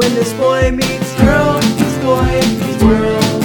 When 0.00 0.14
this 0.14 0.32
boy 0.32 0.70
meets 0.70 1.14
girl, 1.20 1.60
meets 1.60 1.98
boy 1.98 2.24
meets 2.24 2.82
world. 2.82 3.44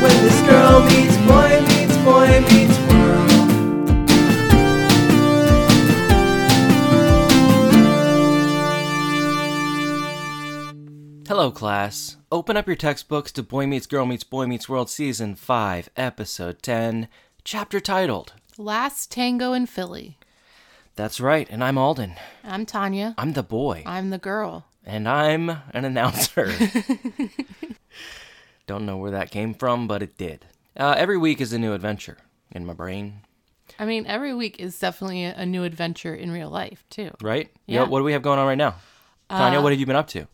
When 0.00 0.16
this 0.24 0.40
girl 0.48 0.80
meets 0.86 1.16
boy 1.28 1.60
meets 1.68 1.96
boy 1.98 2.40
meets 2.48 2.78
world. 2.88 3.28
Hello, 11.28 11.50
class. 11.50 12.16
Open 12.32 12.56
up 12.56 12.66
your 12.66 12.74
textbooks 12.74 13.30
to 13.32 13.42
Boy 13.42 13.66
Meets 13.66 13.86
Girl 13.86 14.06
Meets 14.06 14.24
Boy 14.24 14.46
Meets 14.46 14.70
World 14.70 14.88
Season 14.88 15.34
5, 15.34 15.90
Episode 15.94 16.62
10, 16.62 17.08
chapter 17.44 17.80
titled. 17.80 18.32
Last 18.56 19.12
Tango 19.12 19.52
in 19.52 19.66
Philly. 19.66 20.17
That's 20.98 21.20
right, 21.20 21.46
and 21.48 21.62
I'm 21.62 21.78
Alden. 21.78 22.16
I'm 22.42 22.66
Tanya. 22.66 23.14
I'm 23.16 23.34
the 23.34 23.44
boy, 23.44 23.84
I'm 23.86 24.10
the 24.10 24.18
girl. 24.18 24.66
and 24.84 25.08
I'm 25.08 25.48
an 25.48 25.84
announcer. 25.84 26.52
Don't 28.66 28.84
know 28.84 28.96
where 28.96 29.12
that 29.12 29.30
came 29.30 29.54
from, 29.54 29.86
but 29.86 30.02
it 30.02 30.18
did. 30.18 30.46
Uh, 30.76 30.96
every 30.98 31.16
week 31.16 31.40
is 31.40 31.52
a 31.52 31.58
new 31.58 31.72
adventure 31.72 32.18
in 32.50 32.66
my 32.66 32.72
brain, 32.72 33.20
I 33.78 33.84
mean, 33.84 34.06
every 34.06 34.34
week 34.34 34.58
is 34.58 34.76
definitely 34.76 35.22
a, 35.22 35.46
new 35.46 35.62
adventure 35.62 36.16
in 36.16 36.32
real 36.32 36.50
life, 36.50 36.84
too. 36.90 37.12
right? 37.22 37.48
Yeah. 37.66 37.84
what 37.84 38.00
do 38.00 38.04
we 38.04 38.12
have 38.12 38.22
going 38.22 38.40
on 38.40 38.48
right 38.48 38.58
now? 38.58 38.74
Tanya, 39.30 39.60
what 39.60 39.70
have 39.70 39.78
you 39.78 39.86
been 39.86 39.94
up 39.94 40.08
to? 40.08 40.26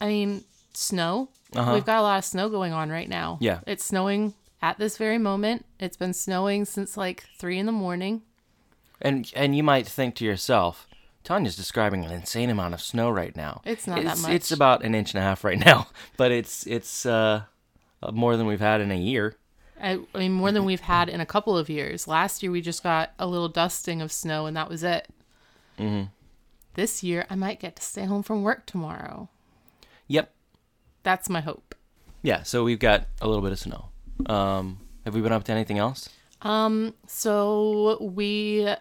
I 0.00 0.08
mean, 0.08 0.42
snow. 0.74 1.28
Uh-huh. 1.54 1.74
We've 1.74 1.86
got 1.86 2.00
a 2.00 2.02
lot 2.02 2.18
of 2.18 2.24
snow 2.24 2.48
going 2.48 2.72
on 2.72 2.90
right 2.90 3.08
now. 3.08 3.38
Yeah. 3.40 3.60
It's 3.64 3.84
snowing 3.84 4.34
at 4.60 4.76
this 4.78 4.96
very 4.96 5.18
moment. 5.18 5.66
It's 5.78 5.96
been 5.96 6.14
snowing 6.14 6.64
since 6.64 6.96
like 6.96 7.26
three 7.38 7.60
in 7.60 7.66
the 7.66 7.70
morning. 7.70 8.22
And 9.00 9.30
and 9.34 9.56
you 9.56 9.62
might 9.62 9.86
think 9.86 10.14
to 10.16 10.24
yourself, 10.24 10.88
Tanya's 11.24 11.56
describing 11.56 12.04
an 12.04 12.10
insane 12.10 12.50
amount 12.50 12.74
of 12.74 12.80
snow 12.80 13.10
right 13.10 13.34
now. 13.36 13.60
It's 13.64 13.86
not 13.86 14.02
that 14.02 14.18
much. 14.18 14.32
It's 14.32 14.50
about 14.50 14.84
an 14.84 14.94
inch 14.94 15.12
and 15.14 15.20
a 15.20 15.22
half 15.22 15.44
right 15.44 15.58
now, 15.58 15.88
but 16.16 16.32
it's 16.32 16.66
it's 16.66 17.06
uh, 17.06 17.42
more 18.12 18.36
than 18.36 18.46
we've 18.46 18.60
had 18.60 18.80
in 18.80 18.90
a 18.90 18.96
year. 18.96 19.36
I, 19.80 20.00
I 20.14 20.18
mean, 20.18 20.32
more 20.32 20.50
than 20.50 20.64
we've 20.64 20.80
had 20.80 21.08
in 21.08 21.20
a 21.20 21.26
couple 21.26 21.56
of 21.56 21.68
years. 21.68 22.08
Last 22.08 22.42
year, 22.42 22.50
we 22.50 22.60
just 22.60 22.82
got 22.82 23.12
a 23.18 23.26
little 23.26 23.48
dusting 23.48 24.02
of 24.02 24.10
snow, 24.10 24.46
and 24.46 24.56
that 24.56 24.68
was 24.68 24.82
it. 24.82 25.08
Mm-hmm. 25.78 26.08
This 26.74 27.02
year, 27.02 27.26
I 27.30 27.36
might 27.36 27.60
get 27.60 27.76
to 27.76 27.82
stay 27.82 28.04
home 28.04 28.22
from 28.22 28.42
work 28.42 28.66
tomorrow. 28.66 29.28
Yep. 30.08 30.32
That's 31.02 31.28
my 31.28 31.40
hope. 31.40 31.74
Yeah. 32.22 32.42
So 32.42 32.64
we've 32.64 32.78
got 32.78 33.06
a 33.20 33.28
little 33.28 33.42
bit 33.42 33.52
of 33.52 33.58
snow. 33.58 33.88
Um, 34.26 34.78
have 35.04 35.14
we 35.14 35.20
been 35.20 35.32
up 35.32 35.44
to 35.44 35.52
anything 35.52 35.78
else? 35.78 36.08
Um, 36.42 36.94
so 37.06 37.98
we 38.00 38.74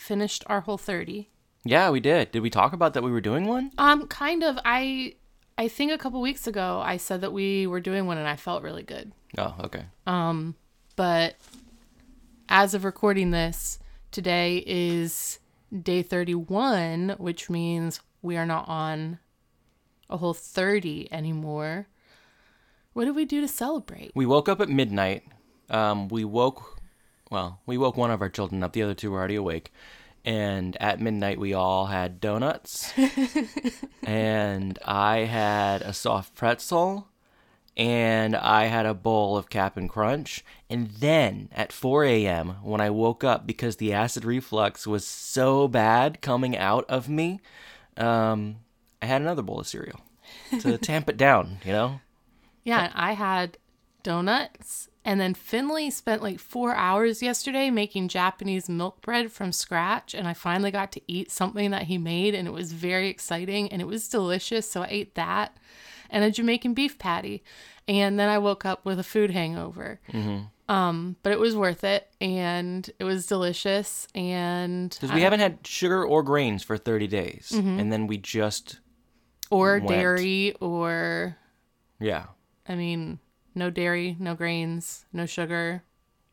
finished 0.00 0.44
our 0.46 0.62
whole 0.62 0.78
30. 0.78 1.28
Yeah, 1.64 1.90
we 1.90 2.00
did. 2.00 2.32
Did 2.32 2.40
we 2.40 2.50
talk 2.50 2.72
about 2.72 2.94
that 2.94 3.02
we 3.02 3.10
were 3.10 3.20
doing 3.20 3.46
one? 3.46 3.70
Um, 3.78 4.06
kind 4.06 4.42
of. 4.42 4.58
I 4.64 5.14
I 5.58 5.68
think 5.68 5.92
a 5.92 5.98
couple 5.98 6.20
weeks 6.22 6.46
ago 6.46 6.80
I 6.82 6.96
said 6.96 7.20
that 7.20 7.32
we 7.32 7.66
were 7.66 7.80
doing 7.80 8.06
one 8.06 8.16
and 8.16 8.26
I 8.26 8.36
felt 8.36 8.62
really 8.62 8.82
good. 8.82 9.12
Oh, 9.36 9.54
okay. 9.64 9.84
Um 10.06 10.54
but 10.96 11.36
as 12.48 12.74
of 12.74 12.84
recording 12.84 13.30
this, 13.30 13.78
today 14.10 14.64
is 14.66 15.38
day 15.82 16.02
31, 16.02 17.16
which 17.18 17.48
means 17.50 18.00
we 18.22 18.36
are 18.36 18.46
not 18.46 18.68
on 18.68 19.18
a 20.08 20.16
whole 20.16 20.34
30 20.34 21.12
anymore. 21.12 21.86
What 22.92 23.04
did 23.04 23.14
we 23.14 23.24
do 23.24 23.40
to 23.40 23.48
celebrate? 23.48 24.10
We 24.14 24.26
woke 24.26 24.48
up 24.48 24.60
at 24.60 24.68
midnight. 24.68 25.22
Um, 25.68 26.08
we 26.08 26.24
woke, 26.24 26.79
well, 27.30 27.60
we 27.64 27.78
woke 27.78 27.96
one 27.96 28.10
of 28.10 28.20
our 28.20 28.28
children 28.28 28.62
up. 28.62 28.72
The 28.72 28.82
other 28.82 28.94
two 28.94 29.12
were 29.12 29.18
already 29.18 29.36
awake. 29.36 29.72
And 30.24 30.76
at 30.80 31.00
midnight, 31.00 31.38
we 31.38 31.54
all 31.54 31.86
had 31.86 32.20
donuts. 32.20 32.92
and 34.02 34.78
I 34.84 35.18
had 35.20 35.80
a 35.82 35.94
soft 35.94 36.34
pretzel. 36.34 37.06
And 37.76 38.36
I 38.36 38.64
had 38.66 38.84
a 38.84 38.92
bowl 38.92 39.36
of 39.36 39.48
Cap'n 39.48 39.88
Crunch. 39.88 40.44
And 40.68 40.90
then 40.90 41.48
at 41.52 41.72
4 41.72 42.04
a.m., 42.04 42.56
when 42.62 42.80
I 42.80 42.90
woke 42.90 43.24
up 43.24 43.46
because 43.46 43.76
the 43.76 43.92
acid 43.92 44.24
reflux 44.24 44.86
was 44.86 45.06
so 45.06 45.68
bad 45.68 46.20
coming 46.20 46.56
out 46.56 46.84
of 46.90 47.08
me, 47.08 47.40
um, 47.96 48.56
I 49.00 49.06
had 49.06 49.22
another 49.22 49.42
bowl 49.42 49.60
of 49.60 49.68
cereal 49.68 50.00
to 50.60 50.76
tamp 50.78 51.08
it 51.08 51.16
down, 51.16 51.58
you 51.64 51.72
know? 51.72 52.00
Yeah, 52.64 52.90
I 52.94 53.12
had 53.12 53.56
donuts. 54.02 54.88
And 55.04 55.18
then 55.20 55.32
Finley 55.34 55.90
spent 55.90 56.22
like 56.22 56.38
four 56.38 56.74
hours 56.74 57.22
yesterday 57.22 57.70
making 57.70 58.08
Japanese 58.08 58.68
milk 58.68 59.00
bread 59.00 59.32
from 59.32 59.50
scratch. 59.50 60.14
And 60.14 60.28
I 60.28 60.34
finally 60.34 60.70
got 60.70 60.92
to 60.92 61.00
eat 61.06 61.30
something 61.30 61.70
that 61.70 61.84
he 61.84 61.96
made, 61.96 62.34
and 62.34 62.46
it 62.46 62.52
was 62.52 62.72
very 62.72 63.08
exciting 63.08 63.72
and 63.72 63.80
it 63.80 63.86
was 63.86 64.08
delicious. 64.08 64.70
So 64.70 64.82
I 64.82 64.88
ate 64.90 65.14
that 65.14 65.56
and 66.10 66.22
a 66.24 66.30
Jamaican 66.30 66.74
beef 66.74 66.98
patty. 66.98 67.42
And 67.88 68.20
then 68.20 68.28
I 68.28 68.38
woke 68.38 68.64
up 68.64 68.84
with 68.84 68.98
a 68.98 69.02
food 69.02 69.30
hangover. 69.30 70.00
Um, 70.68 71.16
but 71.24 71.32
it 71.32 71.40
was 71.40 71.56
worth 71.56 71.82
it 71.82 72.08
and 72.20 72.88
it 73.00 73.04
was 73.04 73.26
delicious. 73.26 74.06
And 74.14 74.90
Because 74.90 75.12
we 75.12 75.22
haven't 75.22 75.40
had 75.40 75.66
sugar 75.66 76.04
or 76.04 76.22
grains 76.22 76.62
for 76.62 76.76
30 76.76 77.06
days. 77.08 77.50
And 77.52 77.90
then 77.92 78.06
we 78.06 78.18
just, 78.18 78.78
or 79.50 79.78
went. 79.78 79.88
dairy, 79.88 80.54
or 80.60 81.36
yeah. 81.98 82.26
I 82.68 82.76
mean, 82.76 83.18
no 83.54 83.70
dairy, 83.70 84.16
no 84.18 84.34
grains, 84.34 85.04
no 85.12 85.26
sugar, 85.26 85.82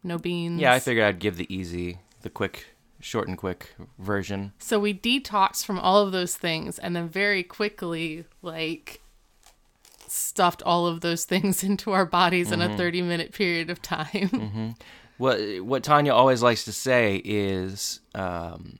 no 0.03 0.17
beans. 0.17 0.59
Yeah, 0.59 0.73
I 0.73 0.79
figured 0.79 1.05
I'd 1.05 1.19
give 1.19 1.37
the 1.37 1.53
easy, 1.53 1.99
the 2.21 2.29
quick, 2.29 2.75
short 2.99 3.27
and 3.27 3.37
quick 3.37 3.75
version. 3.99 4.53
So 4.59 4.79
we 4.79 4.93
detoxed 4.93 5.65
from 5.65 5.79
all 5.79 6.01
of 6.01 6.11
those 6.11 6.35
things 6.35 6.79
and 6.79 6.95
then 6.95 7.09
very 7.09 7.43
quickly, 7.43 8.25
like, 8.41 9.01
stuffed 10.07 10.61
all 10.63 10.87
of 10.87 11.01
those 11.01 11.25
things 11.31 11.63
into 11.63 11.91
our 11.91 12.05
bodies 12.05 12.51
in 12.51 12.61
a 12.61 12.75
30 12.77 13.01
minute 13.01 13.33
period 13.33 13.69
of 13.69 13.81
time. 13.81 14.75
What, 15.17 15.39
what 15.63 15.83
Tanya 15.83 16.13
always 16.13 16.43
likes 16.43 16.65
to 16.65 16.71
say 16.71 17.19
is 17.25 18.01
um, 18.13 18.77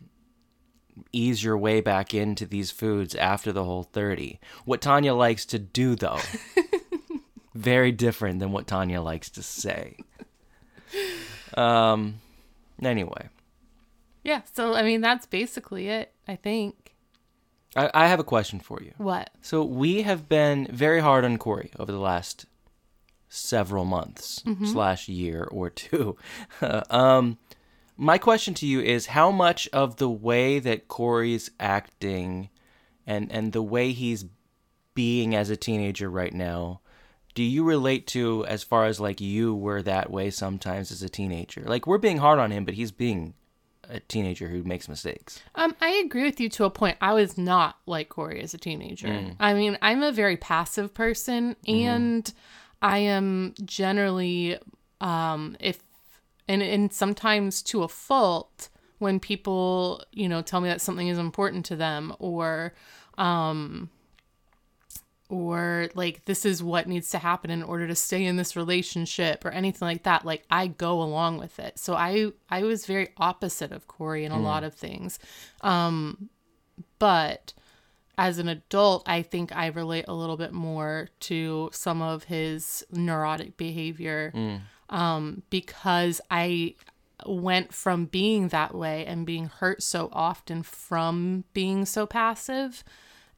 ease 1.12 1.44
your 1.44 1.58
way 1.58 1.82
back 1.82 2.14
into 2.14 2.46
these 2.46 2.70
foods 2.70 3.16
after 3.16 3.52
the 3.52 3.64
whole 3.64 3.82
30. 3.84 4.40
What 4.64 4.82
Tanya 4.82 5.16
likes 5.16 5.46
to 5.48 5.58
do, 5.58 5.96
though, 5.96 6.20
very 7.58 7.92
different 7.92 8.40
than 8.40 8.52
what 8.52 8.68
Tanya 8.68 9.02
likes 9.02 9.30
to 9.32 9.44
say. 9.44 9.98
Um, 11.56 12.22
anyway. 12.84 13.30
yeah. 14.24 14.42
So, 14.54 14.74
I 14.74 14.84
mean, 14.84 15.02
that's 15.02 15.26
basically 15.26 15.90
it, 15.90 16.14
I 16.28 16.36
think. 16.36 16.96
I, 17.76 17.90
I 17.94 18.08
have 18.08 18.20
a 18.20 18.24
question 18.24 18.60
for 18.60 18.82
you. 18.82 18.94
What? 18.98 19.30
So 19.42 19.64
we 19.64 20.04
have 20.04 20.30
been 20.30 20.68
very 20.72 21.00
hard 21.00 21.26
on 21.26 21.38
Corey 21.38 21.72
over 21.80 21.92
the 21.92 22.00
last 22.00 22.46
several 23.30 23.86
months 23.86 24.44
slash 24.66 25.10
year 25.10 25.44
or 25.44 25.70
two. 25.70 26.16
um, 26.90 27.38
my 27.98 28.18
question 28.18 28.54
to 28.56 28.68
you 28.68 28.80
is: 28.80 29.08
How 29.08 29.32
much 29.32 29.68
of 29.74 29.98
the 29.98 30.10
way 30.10 30.60
that 30.60 30.88
Corey's 30.88 31.50
acting 31.60 32.50
and 33.06 33.32
and 33.32 33.52
the 33.52 33.64
way 33.64 33.92
he's 33.92 34.26
being 34.94 35.36
as 35.36 35.50
a 35.50 35.58
teenager 35.58 36.10
right 36.10 36.34
now? 36.34 36.82
Do 37.38 37.44
you 37.44 37.64
relate 37.64 38.08
to 38.08 38.44
as 38.48 38.64
far 38.64 38.86
as 38.86 39.00
like 39.00 39.22
you 39.22 39.54
were 39.54 39.84
that 39.84 40.10
way 40.10 40.32
sometimes 40.32 40.92
as 40.92 41.04
a 41.04 41.08
teenager? 41.08 41.62
Like 41.68 41.86
we're 41.86 42.00
being 42.00 42.18
hard 42.18 42.40
on 42.40 42.50
him, 42.50 42.66
but 42.66 42.74
he's 42.74 42.92
being 42.92 43.36
a 43.88 44.00
teenager 44.00 44.48
who 44.48 44.64
makes 44.64 44.90
mistakes. 44.90 45.40
Um, 45.54 45.76
I 45.80 45.90
agree 46.04 46.24
with 46.24 46.40
you 46.40 46.50
to 46.50 46.66
a 46.66 46.72
point. 46.72 46.98
I 47.00 47.14
was 47.14 47.38
not 47.38 47.78
like 47.86 48.10
Corey 48.10 48.42
as 48.42 48.56
a 48.56 48.58
teenager. 48.58 49.08
Mm. 49.10 49.36
I 49.40 49.54
mean, 49.54 49.78
I'm 49.84 50.02
a 50.02 50.12
very 50.12 50.36
passive 50.36 50.96
person, 50.96 51.56
Mm-hmm. 51.68 51.88
and 51.88 52.34
I 52.82 52.98
am 52.98 53.54
generally, 53.64 54.58
um, 55.00 55.58
if 55.60 55.78
and 56.48 56.64
and 56.64 56.92
sometimes 56.92 57.62
to 57.70 57.84
a 57.84 57.88
fault 57.88 58.70
when 58.98 59.20
people, 59.20 60.04
you 60.12 60.28
know, 60.28 60.42
tell 60.42 60.60
me 60.60 60.70
that 60.70 60.82
something 60.82 61.08
is 61.08 61.20
important 61.20 61.66
to 61.68 61.76
them, 61.76 62.16
or, 62.18 62.74
um, 63.20 63.92
or 65.30 65.90
like 65.94 66.24
this 66.26 66.46
is 66.46 66.64
what 66.64 66.88
needs 66.88 67.10
to 67.10 67.18
happen 67.18 67.50
in 67.52 67.62
order 67.62 67.86
to 67.88 67.96
stay 67.96 68.24
in 68.24 68.38
this 68.38 68.56
relationship 68.56 69.44
or 69.44 69.50
anything 69.52 69.86
like 69.86 70.04
that 70.04 70.26
like 70.26 70.44
i 70.50 70.68
go 70.68 71.02
along 71.02 71.38
with 71.38 71.60
it. 71.60 71.78
So 71.78 71.96
i 71.96 72.32
i 72.50 72.64
was 72.64 72.86
very 72.86 73.10
opposite 73.18 73.72
of 73.72 73.88
corey 73.88 74.24
in 74.26 74.32
a 74.32 74.40
lot 74.40 74.64
of 74.64 74.74
things. 74.74 75.20
Um 75.62 76.30
but 77.00 77.54
as 78.18 78.40
an 78.40 78.48
adult 78.48 79.08
i 79.08 79.22
think 79.22 79.56
i 79.56 79.68
relate 79.68 80.06
a 80.08 80.14
little 80.14 80.38
bit 80.38 80.54
more 80.54 81.08
to 81.20 81.70
some 81.72 82.02
of 82.02 82.24
his 82.24 82.84
neurotic 82.92 83.58
behavior 83.58 84.32
um 84.90 85.44
because 85.50 86.20
i 86.32 86.74
went 87.26 87.74
from 87.74 88.06
being 88.06 88.48
that 88.50 88.74
way 88.74 89.06
and 89.06 89.26
being 89.26 89.46
hurt 89.48 89.84
so 89.84 90.10
often 90.14 90.64
from 90.64 91.44
being 91.54 91.86
so 91.86 92.06
passive 92.06 92.84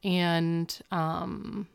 and 0.04 0.80
um 0.90 1.66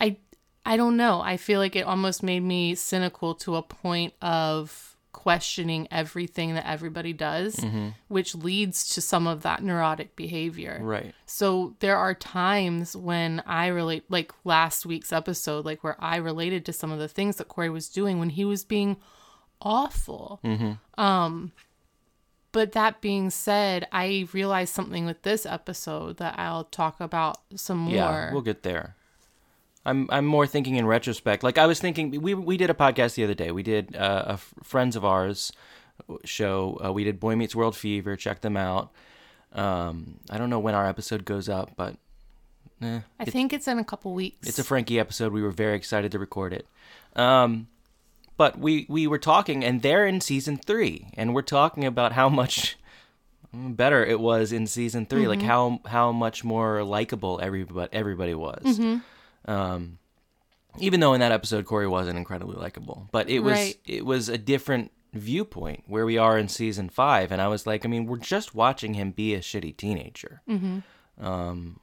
I 0.00 0.16
I 0.64 0.76
don't 0.76 0.96
know. 0.96 1.20
I 1.20 1.36
feel 1.36 1.60
like 1.60 1.76
it 1.76 1.86
almost 1.86 2.22
made 2.22 2.42
me 2.42 2.74
cynical 2.74 3.34
to 3.36 3.56
a 3.56 3.62
point 3.62 4.14
of 4.20 4.96
questioning 5.12 5.88
everything 5.90 6.54
that 6.54 6.66
everybody 6.66 7.12
does, 7.12 7.58
which 8.06 8.34
leads 8.34 8.88
to 8.90 9.00
some 9.00 9.26
of 9.26 9.42
that 9.42 9.62
neurotic 9.62 10.14
behavior. 10.14 10.78
Right. 10.80 11.14
So 11.26 11.74
there 11.80 11.96
are 11.96 12.14
times 12.14 12.94
when 12.94 13.42
I 13.46 13.66
relate, 13.68 14.04
like 14.10 14.32
last 14.44 14.86
week's 14.86 15.12
episode, 15.12 15.64
like 15.64 15.82
where 15.82 15.96
I 15.98 16.16
related 16.16 16.64
to 16.66 16.72
some 16.72 16.92
of 16.92 16.98
the 16.98 17.08
things 17.08 17.36
that 17.36 17.48
Corey 17.48 17.70
was 17.70 17.88
doing 17.88 18.18
when 18.18 18.30
he 18.30 18.44
was 18.44 18.64
being 18.64 18.96
awful. 19.60 20.38
Hmm. 20.42 20.72
Um, 20.96 21.52
but 22.52 22.72
that 22.72 23.00
being 23.00 23.30
said, 23.30 23.88
I 23.92 24.28
realized 24.32 24.74
something 24.74 25.04
with 25.04 25.22
this 25.22 25.44
episode 25.44 26.18
that 26.18 26.38
I'll 26.38 26.64
talk 26.64 27.00
about 27.00 27.38
some 27.56 27.78
more. 27.78 27.94
Yeah, 27.94 28.32
we'll 28.32 28.42
get 28.42 28.62
there. 28.62 28.94
I'm 29.88 30.06
I'm 30.10 30.26
more 30.26 30.46
thinking 30.46 30.76
in 30.76 30.86
retrospect. 30.86 31.42
Like 31.42 31.58
I 31.58 31.66
was 31.66 31.80
thinking, 31.80 32.20
we 32.20 32.34
we 32.34 32.56
did 32.56 32.70
a 32.70 32.74
podcast 32.74 33.14
the 33.14 33.24
other 33.24 33.34
day. 33.34 33.50
We 33.50 33.62
did 33.62 33.96
uh, 33.96 34.24
a 34.26 34.32
f- 34.32 34.54
friends 34.62 34.96
of 34.96 35.04
ours 35.04 35.50
show. 36.24 36.78
Uh, 36.84 36.92
we 36.92 37.04
did 37.04 37.18
Boy 37.18 37.36
Meets 37.36 37.54
World 37.54 37.76
Fever. 37.76 38.16
Check 38.16 38.40
them 38.40 38.56
out. 38.56 38.90
Um, 39.52 40.20
I 40.30 40.36
don't 40.38 40.50
know 40.50 40.58
when 40.58 40.74
our 40.74 40.86
episode 40.86 41.24
goes 41.24 41.48
up, 41.48 41.70
but 41.76 41.96
eh, 42.82 43.00
I 43.18 43.24
think 43.24 43.52
it's 43.52 43.66
in 43.66 43.78
a 43.78 43.84
couple 43.84 44.12
weeks. 44.12 44.46
it's 44.46 44.58
a 44.58 44.64
Frankie 44.64 45.00
episode. 45.00 45.32
We 45.32 45.42
were 45.42 45.50
very 45.50 45.76
excited 45.76 46.12
to 46.12 46.18
record 46.18 46.52
it. 46.52 46.66
Um, 47.16 47.68
but 48.36 48.58
we 48.58 48.86
we 48.88 49.06
were 49.06 49.18
talking, 49.18 49.64
and 49.64 49.82
they're 49.82 50.06
in 50.06 50.20
season 50.20 50.58
three, 50.58 51.08
and 51.14 51.34
we're 51.34 51.42
talking 51.42 51.84
about 51.84 52.12
how 52.12 52.28
much 52.28 52.76
better 53.52 54.04
it 54.04 54.20
was 54.20 54.52
in 54.52 54.66
season 54.66 55.06
3 55.06 55.26
like 55.26 55.40
how 55.40 55.80
how 55.86 56.12
much 56.12 56.44
more 56.44 56.84
likable 56.84 57.40
everybody 57.42 57.88
everybody 57.92 58.34
was. 58.34 58.78
Um, 59.48 59.98
even 60.78 61.00
though 61.00 61.14
in 61.14 61.20
that 61.20 61.32
episode 61.32 61.64
Corey 61.64 61.88
wasn't 61.88 62.18
incredibly 62.18 62.56
likable, 62.56 63.08
but 63.10 63.28
it 63.28 63.40
was 63.40 63.52
Right. 63.54 63.78
it 63.86 64.04
was 64.06 64.28
a 64.28 64.38
different 64.38 64.92
viewpoint 65.14 65.84
where 65.86 66.04
we 66.04 66.18
are 66.18 66.38
in 66.38 66.48
season 66.48 66.88
five, 66.90 67.32
and 67.32 67.40
I 67.40 67.48
was 67.48 67.66
like, 67.66 67.84
I 67.84 67.88
mean, 67.88 68.06
we're 68.06 68.18
just 68.18 68.54
watching 68.54 68.94
him 68.94 69.10
be 69.10 69.34
a 69.34 69.40
shitty 69.40 69.76
teenager, 69.76 70.42
um, 71.18 71.80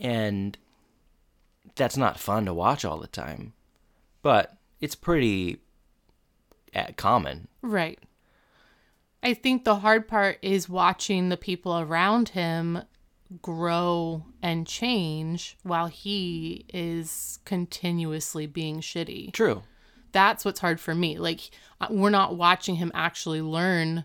and 0.00 0.56
that's 1.74 1.96
not 1.98 2.18
fun 2.18 2.46
to 2.46 2.54
watch 2.54 2.84
all 2.84 2.98
the 2.98 3.06
time, 3.06 3.52
but 4.22 4.56
it's 4.80 4.94
pretty 4.94 5.58
uh, 6.74 6.86
common. 6.96 7.48
Right. 7.62 7.98
I 9.22 9.34
think 9.34 9.64
the 9.64 9.76
hard 9.76 10.06
part 10.08 10.38
is 10.42 10.68
watching 10.68 11.28
the 11.28 11.36
people 11.36 11.78
around 11.78 12.30
him 12.30 12.82
grow 13.42 14.24
and 14.42 14.66
change 14.66 15.56
while 15.62 15.86
he 15.86 16.64
is 16.72 17.38
continuously 17.44 18.46
being 18.46 18.80
shitty. 18.80 19.32
True. 19.32 19.62
That's 20.12 20.44
what's 20.44 20.60
hard 20.60 20.80
for 20.80 20.94
me. 20.94 21.18
Like, 21.18 21.50
we're 21.90 22.10
not 22.10 22.36
watching 22.36 22.76
him 22.76 22.90
actually 22.94 23.42
learn 23.42 24.04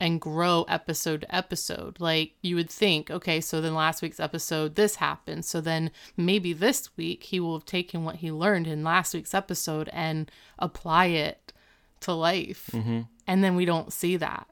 and 0.00 0.20
grow 0.20 0.64
episode 0.68 1.20
to 1.20 1.34
episode. 1.34 2.00
Like, 2.00 2.32
you 2.42 2.56
would 2.56 2.70
think, 2.70 3.08
okay, 3.08 3.40
so 3.40 3.60
then 3.60 3.74
last 3.74 4.02
week's 4.02 4.18
episode, 4.18 4.74
this 4.74 4.96
happened. 4.96 5.44
So 5.44 5.60
then 5.60 5.92
maybe 6.16 6.52
this 6.52 6.96
week 6.96 7.22
he 7.22 7.38
will 7.38 7.56
have 7.56 7.66
taken 7.66 8.04
what 8.04 8.16
he 8.16 8.32
learned 8.32 8.66
in 8.66 8.82
last 8.82 9.14
week's 9.14 9.32
episode 9.32 9.88
and 9.92 10.28
apply 10.58 11.06
it 11.06 11.52
to 12.00 12.12
life. 12.12 12.70
Mm-hmm. 12.72 13.02
And 13.28 13.44
then 13.44 13.54
we 13.54 13.64
don't 13.64 13.92
see 13.92 14.16
that. 14.16 14.48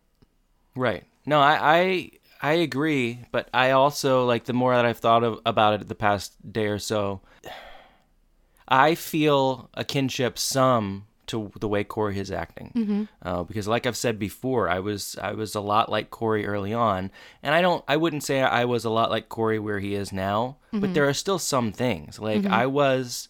Right. 0.77 1.05
No, 1.27 1.41
I, 1.41 1.59
I 1.61 2.11
I 2.43 2.53
agree, 2.53 3.21
but 3.33 3.49
I 3.53 3.73
also 3.73 4.25
like 4.27 4.45
the 4.45 4.53
more 4.53 4.75
that 4.75 4.87
I've 4.87 4.99
thought 4.99 5.23
of, 5.25 5.41
about 5.45 5.75
it 5.81 5.89
the 5.89 5.95
past 5.95 6.33
day 6.53 6.67
or 6.67 6.79
so, 6.79 7.21
I 8.69 8.95
feel 8.95 9.69
a 9.75 9.85
kinship 9.85 10.39
some 10.39 11.07
to 11.27 11.53
the 11.61 11.69
way 11.69 11.85
Corey 11.85 12.19
is 12.19 12.31
acting, 12.33 13.09
uh, 13.23 13.45
because 13.45 13.69
like 13.69 13.87
I've 13.87 13.97
said 13.97 14.19
before, 14.19 14.69
I 14.69 14.81
was 14.81 15.17
I 15.21 15.33
was 15.33 15.55
a 15.55 15.61
lot 15.61 15.89
like 15.91 16.11
Corey 16.11 16.47
early 16.47 16.73
on, 16.73 17.11
and 17.43 17.55
I 17.55 17.61
don't 17.61 17.85
I 17.87 17.97
wouldn't 17.97 18.25
say 18.25 18.41
I 18.41 18.65
was 18.65 18.85
a 18.85 18.91
lot 18.91 19.11
like 19.11 19.29
Corey 19.29 19.59
where 19.59 19.79
he 19.79 19.95
is 19.95 20.13
now, 20.13 20.57
but 20.73 20.95
there 20.95 21.09
are 21.09 21.15
still 21.15 21.39
some 21.39 21.73
things. 21.73 22.19
Like 22.19 22.47
I 22.47 22.67
was. 22.67 23.29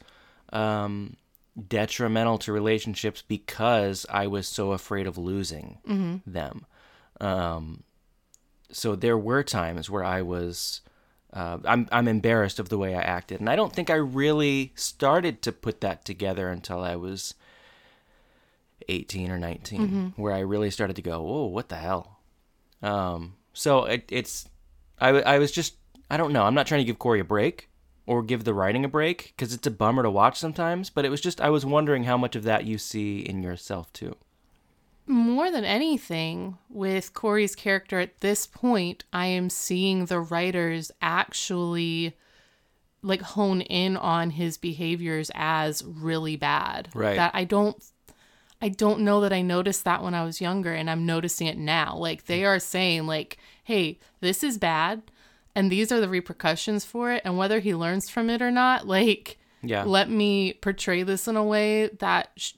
Um, 0.52 1.16
detrimental 1.68 2.38
to 2.38 2.52
relationships 2.52 3.22
because 3.26 4.06
I 4.08 4.26
was 4.28 4.48
so 4.48 4.72
afraid 4.72 5.06
of 5.06 5.18
losing 5.18 5.78
them. 6.26 6.64
Um, 7.20 7.82
so 8.72 8.96
there 8.96 9.18
were 9.18 9.42
times 9.42 9.88
where 9.90 10.04
I 10.04 10.22
was, 10.22 10.80
uh, 11.32 11.58
I'm 11.64 11.88
I'm 11.92 12.08
embarrassed 12.08 12.58
of 12.58 12.68
the 12.68 12.78
way 12.78 12.94
I 12.94 13.02
acted, 13.02 13.40
and 13.40 13.48
I 13.48 13.56
don't 13.56 13.72
think 13.72 13.90
I 13.90 13.94
really 13.94 14.72
started 14.74 15.42
to 15.42 15.52
put 15.52 15.80
that 15.80 16.04
together 16.04 16.48
until 16.48 16.80
I 16.80 16.96
was 16.96 17.34
eighteen 18.88 19.30
or 19.30 19.38
19 19.38 20.14
where 20.16 20.32
I 20.32 20.40
really 20.40 20.70
started 20.70 20.96
to 20.96 21.02
go, 21.02 21.24
oh, 21.26 21.46
what 21.46 21.68
the 21.68 21.76
hell. 21.76 22.18
Um, 22.82 23.34
so 23.52 23.84
it, 23.84 24.04
it's, 24.10 24.48
I 25.00 25.38
was 25.38 25.52
just 25.52 25.74
I 26.10 26.16
don't 26.16 26.32
know. 26.32 26.42
I'm 26.42 26.54
not 26.54 26.66
trying 26.66 26.80
to 26.80 26.84
give 26.84 26.98
Corey 26.98 27.20
a 27.20 27.24
break 27.24 27.68
or 28.06 28.22
give 28.22 28.42
the 28.44 28.54
writing 28.54 28.84
a 28.84 28.88
break 28.88 29.32
because 29.36 29.54
it's 29.54 29.66
a 29.66 29.70
bummer 29.70 30.02
to 30.02 30.10
watch 30.10 30.38
sometimes. 30.38 30.90
But 30.90 31.04
it 31.04 31.10
was 31.10 31.20
just 31.20 31.40
I 31.40 31.50
was 31.50 31.64
wondering 31.64 32.04
how 32.04 32.16
much 32.16 32.34
of 32.34 32.42
that 32.42 32.64
you 32.64 32.78
see 32.78 33.20
in 33.20 33.42
yourself 33.42 33.92
too. 33.92 34.16
More 35.10 35.50
than 35.50 35.64
anything, 35.64 36.56
with 36.68 37.14
Corey's 37.14 37.56
character 37.56 37.98
at 37.98 38.20
this 38.20 38.46
point, 38.46 39.02
I 39.12 39.26
am 39.26 39.50
seeing 39.50 40.04
the 40.04 40.20
writers 40.20 40.92
actually 41.02 42.16
like 43.02 43.20
hone 43.22 43.60
in 43.62 43.96
on 43.96 44.30
his 44.30 44.56
behaviors 44.56 45.30
as 45.34 45.82
really 45.84 46.36
bad. 46.36 46.90
Right. 46.94 47.16
That 47.16 47.32
I 47.34 47.44
don't 47.44 47.82
I 48.62 48.68
don't 48.68 49.00
know 49.00 49.22
that 49.22 49.32
I 49.32 49.40
noticed 49.42 49.84
that 49.84 50.02
when 50.02 50.14
I 50.14 50.22
was 50.22 50.40
younger 50.40 50.72
and 50.74 50.88
I'm 50.90 51.06
noticing 51.06 51.46
it 51.46 51.56
now. 51.58 51.96
Like 51.96 52.26
they 52.26 52.44
are 52.44 52.60
saying 52.60 53.06
like, 53.06 53.38
"Hey, 53.64 53.98
this 54.20 54.44
is 54.44 54.58
bad 54.58 55.02
and 55.56 55.72
these 55.72 55.90
are 55.90 56.00
the 56.00 56.08
repercussions 56.10 56.84
for 56.84 57.10
it 57.10 57.22
and 57.24 57.36
whether 57.36 57.58
he 57.58 57.74
learns 57.74 58.08
from 58.08 58.30
it 58.30 58.40
or 58.42 58.50
not, 58.50 58.86
like 58.86 59.38
Yeah. 59.62 59.82
let 59.84 60.08
me 60.10 60.52
portray 60.52 61.02
this 61.02 61.26
in 61.26 61.36
a 61.36 61.44
way 61.44 61.88
that 61.88 62.30
sh- 62.36 62.52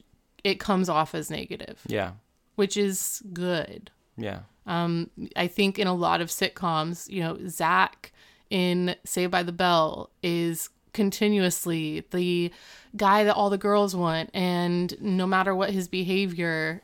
it 0.44 0.60
comes 0.60 0.88
off 0.90 1.14
as 1.14 1.30
negative." 1.30 1.80
yeah. 1.86 2.12
Which 2.56 2.76
is 2.76 3.22
good. 3.32 3.90
Yeah. 4.16 4.40
Um, 4.66 5.10
I 5.36 5.48
think 5.48 5.78
in 5.78 5.86
a 5.86 5.94
lot 5.94 6.20
of 6.20 6.28
sitcoms, 6.28 7.08
you 7.08 7.20
know, 7.20 7.38
Zach 7.48 8.12
in 8.50 8.94
Saved 9.04 9.32
by 9.32 9.42
the 9.42 9.52
Bell 9.52 10.10
is 10.22 10.68
continuously 10.92 12.04
the 12.10 12.52
guy 12.96 13.24
that 13.24 13.34
all 13.34 13.50
the 13.50 13.58
girls 13.58 13.96
want, 13.96 14.30
and 14.34 14.94
no 15.00 15.26
matter 15.26 15.54
what 15.54 15.70
his 15.70 15.88
behavior, 15.88 16.82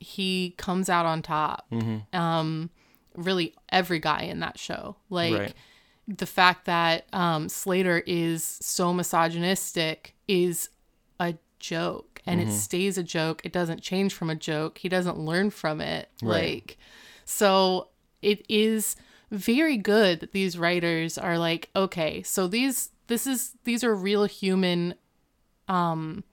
he 0.00 0.54
comes 0.56 0.88
out 0.88 1.06
on 1.06 1.22
top. 1.22 1.66
Um, 2.12 2.70
really, 3.16 3.54
every 3.70 3.98
guy 3.98 4.22
in 4.22 4.40
that 4.40 4.58
show, 4.58 4.96
like 5.10 5.32
Right. 5.34 5.54
the 6.06 6.26
fact 6.26 6.66
that 6.66 7.06
um, 7.12 7.48
Slater 7.48 8.02
is 8.06 8.44
so 8.44 8.92
misogynistic 8.92 10.14
is 10.28 10.68
a 11.18 11.34
joke 11.58 12.13
and 12.26 12.40
Mm-hmm. 12.40 12.50
it 12.50 12.52
stays 12.52 12.98
a 12.98 13.02
joke. 13.02 13.42
It 13.44 13.52
doesn't 13.52 13.82
change 13.82 14.14
from 14.14 14.30
a 14.30 14.34
joke. 14.34 14.78
He 14.78 14.88
doesn't 14.88 15.18
learn 15.18 15.50
from 15.50 15.80
it. 15.80 16.08
Right. 16.22 16.54
Like, 16.54 16.78
so 17.24 17.88
it 18.22 18.44
is 18.48 18.96
very 19.30 19.76
good 19.76 20.20
that 20.20 20.32
these 20.32 20.56
writers 20.58 21.18
are 21.18 21.38
like, 21.38 21.70
okay, 21.74 22.22
so 22.22 22.46
these, 22.46 22.90
this 23.08 23.26
is, 23.26 23.52
these 23.64 23.82
are 23.84 23.94
real 23.94 24.24
human, 24.24 24.94
um, 25.68 26.24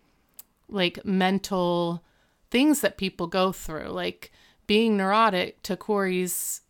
like 0.70 1.04
mental 1.06 2.04
things 2.50 2.82
that 2.82 2.98
people 2.98 3.28
go 3.28 3.52
through. 3.52 3.90
Like 3.90 4.32
being 4.68 4.96
neurotic 4.98 5.62
to 5.64 5.76
Corey's, 5.76 6.62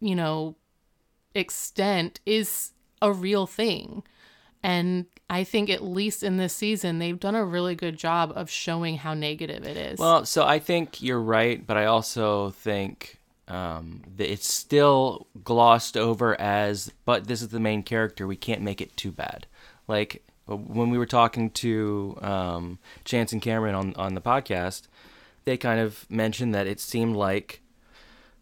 you 0.00 0.14
know, 0.14 0.56
extent 1.34 2.20
is 2.24 2.72
a 3.02 3.12
real 3.12 3.46
thing. 3.46 4.02
And 4.62 5.06
I 5.30 5.44
think 5.44 5.70
at 5.70 5.80
least 5.80 6.24
in 6.24 6.38
this 6.38 6.52
season, 6.52 6.98
they've 6.98 7.18
done 7.18 7.36
a 7.36 7.44
really 7.44 7.76
good 7.76 7.96
job 7.96 8.32
of 8.34 8.50
showing 8.50 8.96
how 8.96 9.14
negative 9.14 9.64
it 9.64 9.76
is. 9.76 9.98
Well, 10.00 10.26
so 10.26 10.44
I 10.44 10.58
think 10.58 11.00
you're 11.00 11.20
right, 11.20 11.64
but 11.64 11.76
I 11.76 11.84
also 11.84 12.50
think 12.50 13.20
um, 13.46 14.02
that 14.16 14.28
it's 14.28 14.52
still 14.52 15.28
glossed 15.44 15.96
over 15.96 16.38
as, 16.40 16.92
but 17.04 17.28
this 17.28 17.42
is 17.42 17.48
the 17.48 17.60
main 17.60 17.84
character. 17.84 18.26
We 18.26 18.34
can't 18.34 18.62
make 18.62 18.80
it 18.80 18.96
too 18.96 19.12
bad. 19.12 19.46
Like 19.86 20.24
when 20.46 20.90
we 20.90 20.98
were 20.98 21.06
talking 21.06 21.50
to 21.50 22.18
um, 22.22 22.78
Chance 23.04 23.32
and 23.32 23.40
Cameron 23.40 23.76
on 23.76 23.94
on 23.94 24.14
the 24.14 24.20
podcast, 24.20 24.88
they 25.44 25.56
kind 25.56 25.78
of 25.78 26.10
mentioned 26.10 26.56
that 26.56 26.66
it 26.66 26.80
seemed 26.80 27.14
like 27.14 27.60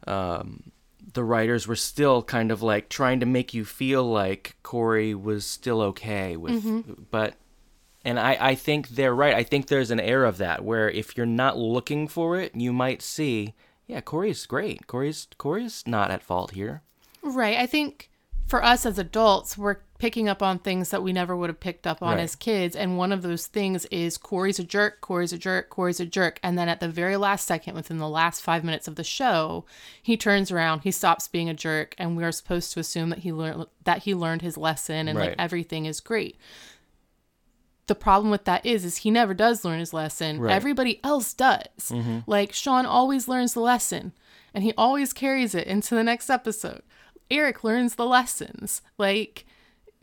um, 0.07 0.73
the 1.15 1.25
writers 1.25 1.67
were 1.67 1.77
still 1.77 2.23
kind 2.23 2.51
of 2.51 2.63
like 2.63 2.89
trying 2.89 3.21
to 3.21 3.27
make 3.27 3.55
you 3.55 3.65
feel 3.65 4.05
like 4.05 4.57
Corey 4.63 5.15
was 5.15 5.47
still 5.47 5.81
okay 5.83 6.37
with, 6.37 6.65
mm-hmm. 6.65 6.93
but 7.11 7.35
and 8.05 8.19
I, 8.19 8.37
I 8.41 8.55
think 8.55 8.91
they're 8.91 9.15
right. 9.15 9.35
I 9.35 9.43
think 9.43 9.67
there's 9.67 9.91
an 9.91 10.01
air 10.01 10.25
of 10.25 10.39
that 10.39 10.65
where 10.65 10.89
if 10.89 11.17
you're 11.17 11.27
not 11.27 11.59
looking 11.59 12.09
for 12.09 12.39
it, 12.39 12.55
you 12.55 12.73
might 12.73 13.03
see, 13.03 13.55
yeah, 13.87 14.01
Corey's 14.01 14.47
great. 14.47 14.87
Corey's 14.87 15.27
Corey's 15.39 15.83
not 15.87 16.11
at 16.11 16.23
fault 16.23 16.53
here. 16.53 16.83
Right. 17.23 17.59
I 17.59 17.67
think 17.67 18.11
for 18.47 18.65
us 18.65 18.87
as 18.87 18.99
adults, 18.99 19.59
we're 19.59 19.79
picking 19.99 20.29
up 20.29 20.43
on 20.43 20.59
things 20.61 20.91
that 20.91 21.03
we 21.03 21.13
never 21.13 21.37
would 21.37 21.51
have 21.51 21.59
picked 21.59 21.87
up 21.87 22.01
on 22.03 22.15
Right. 22.15 22.23
as 22.23 22.37
kids. 22.37 22.77
And 22.77 22.97
one 22.97 23.11
of 23.11 23.23
those 23.23 23.47
things 23.47 23.85
is 23.87 24.17
Corey's 24.17 24.59
a 24.61 24.65
jerk, 24.65 25.01
Corey's 25.01 25.33
a 25.33 25.39
jerk, 25.39 25.71
Corey's 25.71 25.99
a 25.99 26.07
jerk. 26.07 26.39
And 26.43 26.57
then 26.57 26.69
at 26.69 26.79
the 26.81 26.89
very 26.89 27.17
last 27.17 27.47
second, 27.47 27.75
within 27.75 27.99
the 27.99 28.09
last 28.09 28.41
five 28.41 28.63
minutes 28.63 28.87
of 28.87 28.95
the 28.95 29.03
show, 29.05 29.65
he 30.01 30.17
turns 30.17 30.53
around, 30.53 30.81
he 30.83 30.93
stops 30.93 31.27
being 31.27 31.49
a 31.49 31.55
jerk, 31.55 31.97
and 31.99 32.17
we 32.17 32.23
are 32.23 32.31
supposed 32.33 32.73
to 32.73 32.81
assume 32.81 33.11
that 33.11 33.21
he 33.21 33.33
learned 33.33 33.67
that 33.85 34.05
he 34.05 34.15
learned 34.15 34.43
his 34.43 34.57
lesson 34.57 35.09
and 35.09 35.19
like 35.19 35.35
everything 35.39 35.85
is 35.87 35.99
great. 36.01 36.37
The 37.89 37.95
problem 37.95 38.31
with 38.31 38.45
that 38.45 38.67
is, 38.67 38.85
is 38.85 38.99
he 38.99 39.11
never 39.11 39.33
does 39.33 39.65
learn 39.65 39.79
his 39.81 39.95
lesson. 39.95 40.41
Right. 40.41 40.53
Everybody 40.55 41.01
else 41.03 41.33
does. 41.33 41.67
Mm-hmm. 41.89 42.19
Like 42.27 42.53
Sean 42.53 42.85
always 42.85 43.29
learns 43.29 43.55
the 43.55 43.61
lesson, 43.61 44.13
and 44.53 44.63
he 44.63 44.75
always 44.77 45.13
carries 45.15 45.55
it 45.55 45.67
into 45.67 45.95
the 45.95 46.05
next 46.05 46.29
episode. 46.29 46.83
Eric 47.31 47.65
learns 47.65 47.95
the 47.95 48.07
lessons. 48.07 48.83
Like 48.99 49.47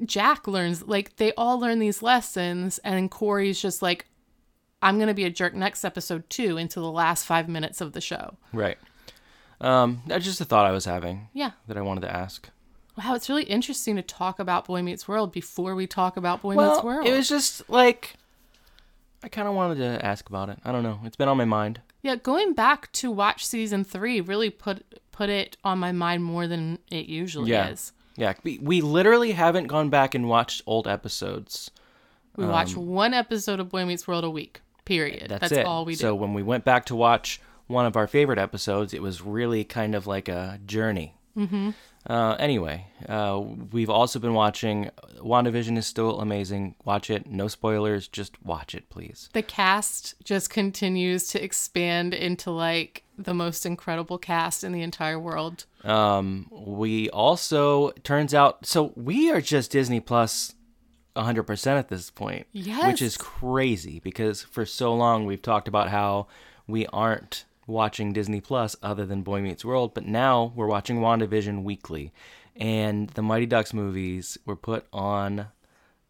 Jack 0.04 0.48
learns. 0.48 0.86
Like 0.88 1.16
they 1.18 1.32
all 1.34 1.60
learn 1.60 1.80
these 1.80 2.02
lessons, 2.02 2.80
and 2.80 3.10
Corey's 3.12 3.62
just 3.62 3.82
like, 3.82 4.06
"I'm 4.82 5.00
gonna 5.00 5.14
be 5.14 5.24
a 5.26 5.30
jerk 5.30 5.54
next 5.54 5.86
episode 5.86 6.30
too." 6.30 6.58
Into 6.58 6.80
the 6.80 6.92
last 6.92 7.26
five 7.26 7.48
minutes 7.48 7.80
of 7.82 7.94
the 7.94 8.02
show. 8.02 8.36
Right. 8.52 8.78
Um, 9.62 10.02
that's 10.06 10.26
just 10.26 10.42
a 10.42 10.46
thought 10.46 10.66
I 10.66 10.72
was 10.72 10.84
having 10.86 11.30
Yeah. 11.34 11.52
that 11.68 11.78
I 11.78 11.82
wanted 11.82 12.02
to 12.02 12.14
ask. 12.14 12.50
Wow, 12.98 13.16
it's 13.16 13.30
really 13.30 13.44
interesting 13.44 13.96
to 13.96 14.02
talk 14.02 14.38
about 14.40 14.66
Boy 14.66 14.82
Meets 14.82 15.08
World 15.08 15.32
before 15.32 15.76
we 15.76 15.88
talk 15.88 16.18
about 16.18 16.42
Boy 16.42 16.56
well, 16.56 16.72
Meets 16.76 16.84
World. 16.84 17.08
it 17.08 17.14
was 17.14 17.30
just 17.30 17.70
like 17.70 18.16
I 19.24 19.28
kind 19.30 19.48
of 19.48 19.56
wanted 19.56 19.78
to 19.80 20.06
ask 20.06 20.28
about 20.30 20.50
it. 20.50 20.60
I 20.64 20.72
don't 20.72 20.84
know. 20.84 21.00
It's 21.04 21.16
been 21.16 21.28
on 21.30 21.38
my 21.38 21.46
mind. 21.46 21.82
Yeah, 22.04 22.16
going 22.16 22.54
back 22.54 22.92
to 22.94 23.10
watch 23.10 23.46
season 23.46 23.84
three 23.84 24.22
really 24.22 24.50
put 24.50 24.84
put 25.12 25.30
it 25.30 25.56
on 25.64 25.80
my 25.80 25.92
mind 25.94 26.24
more 26.26 26.48
than 26.48 26.80
it 26.92 27.06
usually 27.08 27.52
Yeah. 27.52 27.70
is. 27.70 27.92
Yeah, 28.18 28.34
we, 28.44 28.82
literally 28.82 29.34
haven't 29.34 29.68
gone 29.68 29.90
back 29.90 30.16
and 30.16 30.30
watched 30.30 30.62
old 30.66 30.88
episodes. 30.88 31.70
We 32.38 32.46
watch 32.46 32.76
um, 32.76 32.88
one 32.88 33.14
episode 33.14 33.60
of 33.60 33.70
Boy 33.70 33.86
Meets 33.86 34.08
World 34.08 34.24
a 34.24 34.30
week. 34.30 34.62
Period. 34.86 35.30
That's, 35.30 35.42
That's, 35.42 35.54
it. 35.54 35.66
all 35.66 35.84
we 35.84 35.94
do. 35.94 36.00
So 36.00 36.16
when 36.16 36.34
we 36.34 36.44
went 36.44 36.64
back 36.64 36.86
to 36.86 36.96
watch 36.96 37.42
one 37.68 37.86
of 37.86 37.96
our 37.98 38.08
favorite 38.08 38.40
episodes, 38.40 38.94
it 38.94 39.02
was 39.02 39.22
really 39.22 39.64
kind 39.64 39.96
of 39.96 40.08
like 40.08 40.30
a 40.30 40.60
journey. 40.66 41.16
Mm-hmm. 41.38 41.72
Uh, 42.08 42.36
anyway, 42.36 42.86
uh, 43.10 43.42
we've 43.72 43.90
also 43.90 44.20
been 44.20 44.34
watching. 44.34 44.92
WandaVision 45.18 45.76
is 45.78 45.88
still 45.88 46.20
amazing. 46.22 46.76
Watch 46.86 47.10
it. 47.10 47.26
No 47.28 47.48
spoilers. 47.48 48.08
Just 48.08 48.42
watch 48.44 48.76
it, 48.76 48.90
please. 48.90 49.30
the 49.34 49.42
cast 49.42 50.14
just 50.24 50.50
continues 50.50 51.28
to 51.30 51.44
expand 51.44 52.14
into 52.14 52.52
like 52.52 53.04
the 53.18 53.34
most 53.34 53.66
incredible 53.66 54.18
cast 54.18 54.64
in 54.64 54.72
the 54.72 54.82
entire 54.84 55.20
world. 55.20 55.66
Um, 55.84 56.48
we 56.52 57.10
also 57.10 57.92
turns 58.04 58.34
out 58.34 58.66
so 58.66 58.92
we 58.96 59.32
are 59.32 59.42
just 59.42 59.72
Disney 59.72 60.00
Plus 60.00 60.54
100% 61.16 61.68
at 61.68 61.88
this 61.90 62.10
point. 62.12 62.46
Yes. 62.52 62.86
Which 62.86 63.02
is 63.02 63.18
crazy 63.18 64.00
because 64.00 64.44
for 64.44 64.66
so 64.66 64.94
long 64.94 65.26
we've 65.26 65.42
talked 65.42 65.68
about 65.68 65.90
how 65.90 66.28
we 66.68 66.86
aren't 66.88 67.46
watching 67.68 68.14
Disney 68.14 68.42
Plus 68.42 68.76
other 68.84 69.06
than 69.06 69.22
Boy 69.24 69.42
Meets 69.42 69.66
World, 69.66 69.94
but 69.94 70.06
now 70.06 70.52
we're 70.56 70.68
watching 70.68 71.00
WandaVision 71.00 71.64
weekly. 71.64 72.12
And 72.56 73.10
the 73.12 73.22
Mighty 73.22 73.46
Ducks 73.46 73.74
movies 73.74 74.38
were 74.46 74.56
put 74.56 74.86
on 74.94 75.48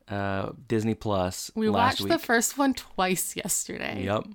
uh, 0.08 0.52
Disney 0.68 0.94
Plus 0.94 1.50
We 1.56 1.70
watched 1.70 2.02
week. 2.02 2.12
the 2.12 2.20
first 2.20 2.58
one 2.58 2.74
twice 2.74 3.36
yesterday. 3.36 4.04
Yep. 4.04 4.26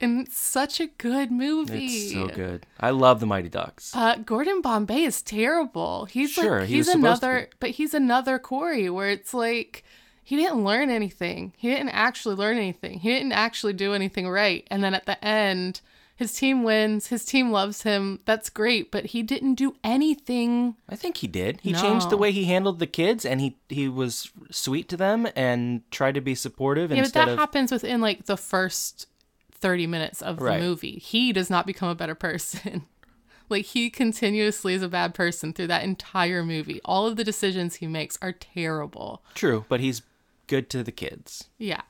And 0.00 0.28
such 0.30 0.80
a 0.80 0.86
good 0.86 1.30
movie. 1.30 1.86
It's 1.86 2.12
so 2.12 2.26
good. 2.28 2.66
I 2.80 2.90
love 2.90 3.20
the 3.20 3.26
Mighty 3.26 3.48
Ducks. 3.48 3.94
Uh, 3.94 4.16
Gordon 4.16 4.60
Bombay 4.60 5.02
is 5.02 5.22
terrible. 5.22 6.06
He's 6.06 6.32
Sure, 6.32 6.60
like 6.60 6.68
he 6.68 6.76
he's 6.76 6.88
another, 6.88 7.48
but 7.60 7.70
he's 7.70 7.94
another 7.94 8.38
Corey 8.38 8.90
where 8.90 9.08
it's 9.08 9.32
like 9.32 9.84
he 10.22 10.36
didn't 10.36 10.64
learn 10.64 10.90
anything. 10.90 11.52
He 11.56 11.68
didn't 11.68 11.90
actually 11.90 12.34
learn 12.34 12.56
anything. 12.56 12.98
He 13.00 13.10
didn't 13.10 13.32
actually 13.32 13.72
do 13.74 13.94
anything 13.94 14.28
right. 14.28 14.66
And 14.70 14.82
then 14.82 14.94
at 14.94 15.06
the 15.06 15.22
end, 15.24 15.80
his 16.16 16.32
team 16.32 16.62
wins. 16.62 17.08
His 17.08 17.24
team 17.24 17.50
loves 17.50 17.82
him. 17.82 18.20
That's 18.24 18.48
great, 18.48 18.92
but 18.92 19.06
he 19.06 19.22
didn't 19.22 19.54
do 19.56 19.74
anything. 19.82 20.76
I 20.88 20.94
think 20.94 21.16
he 21.18 21.26
did. 21.26 21.60
He 21.62 21.72
changed 21.72 22.08
the 22.10 22.16
way 22.16 22.30
he 22.30 22.44
handled 22.44 22.78
the 22.78 22.86
kids, 22.86 23.24
and 23.24 23.40
he 23.40 23.56
he 23.68 23.88
was 23.88 24.30
sweet 24.50 24.88
to 24.90 24.96
them 24.96 25.26
and 25.34 25.82
tried 25.90 26.14
to 26.14 26.20
be 26.20 26.34
supportive 26.34 26.90
Yeah, 26.90 27.02
but 27.02 27.14
that 27.14 27.28
of. 27.30 27.38
happens 27.38 27.72
within 27.72 28.00
like 28.00 28.26
the 28.26 28.36
first 28.36 29.08
thirty 29.50 29.86
minutes 29.86 30.22
of 30.22 30.38
the 30.38 30.58
movie. 30.58 30.98
He 30.98 31.32
does 31.32 31.50
not 31.50 31.66
become 31.66 31.88
a 31.88 31.94
better 31.96 32.14
person. 32.14 32.86
like 33.48 33.66
he 33.66 33.90
continuously 33.90 34.74
is 34.74 34.82
a 34.82 34.88
bad 34.88 35.14
person 35.14 35.52
through 35.52 35.66
that 35.66 35.82
entire 35.82 36.44
movie. 36.44 36.80
All 36.84 37.06
of 37.06 37.16
the 37.16 37.24
decisions 37.24 37.76
he 37.76 37.86
makes 37.88 38.16
are 38.22 38.32
terrible. 38.32 39.22
True, 39.34 39.64
but 39.68 39.80
he's 39.80 40.02
good 40.46 40.70
to 40.70 40.84
the 40.84 40.92
kids. 40.92 41.48
Yeah. 41.58 41.82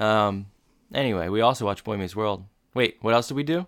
Um. 0.00 0.46
Anyway, 0.94 1.28
we 1.28 1.40
also 1.40 1.64
watched 1.66 1.84
Boy 1.84 1.96
Meets 1.98 2.16
World. 2.16 2.44
Wait, 2.74 2.96
what 3.00 3.14
else 3.14 3.28
did 3.28 3.36
we 3.36 3.42
do? 3.42 3.66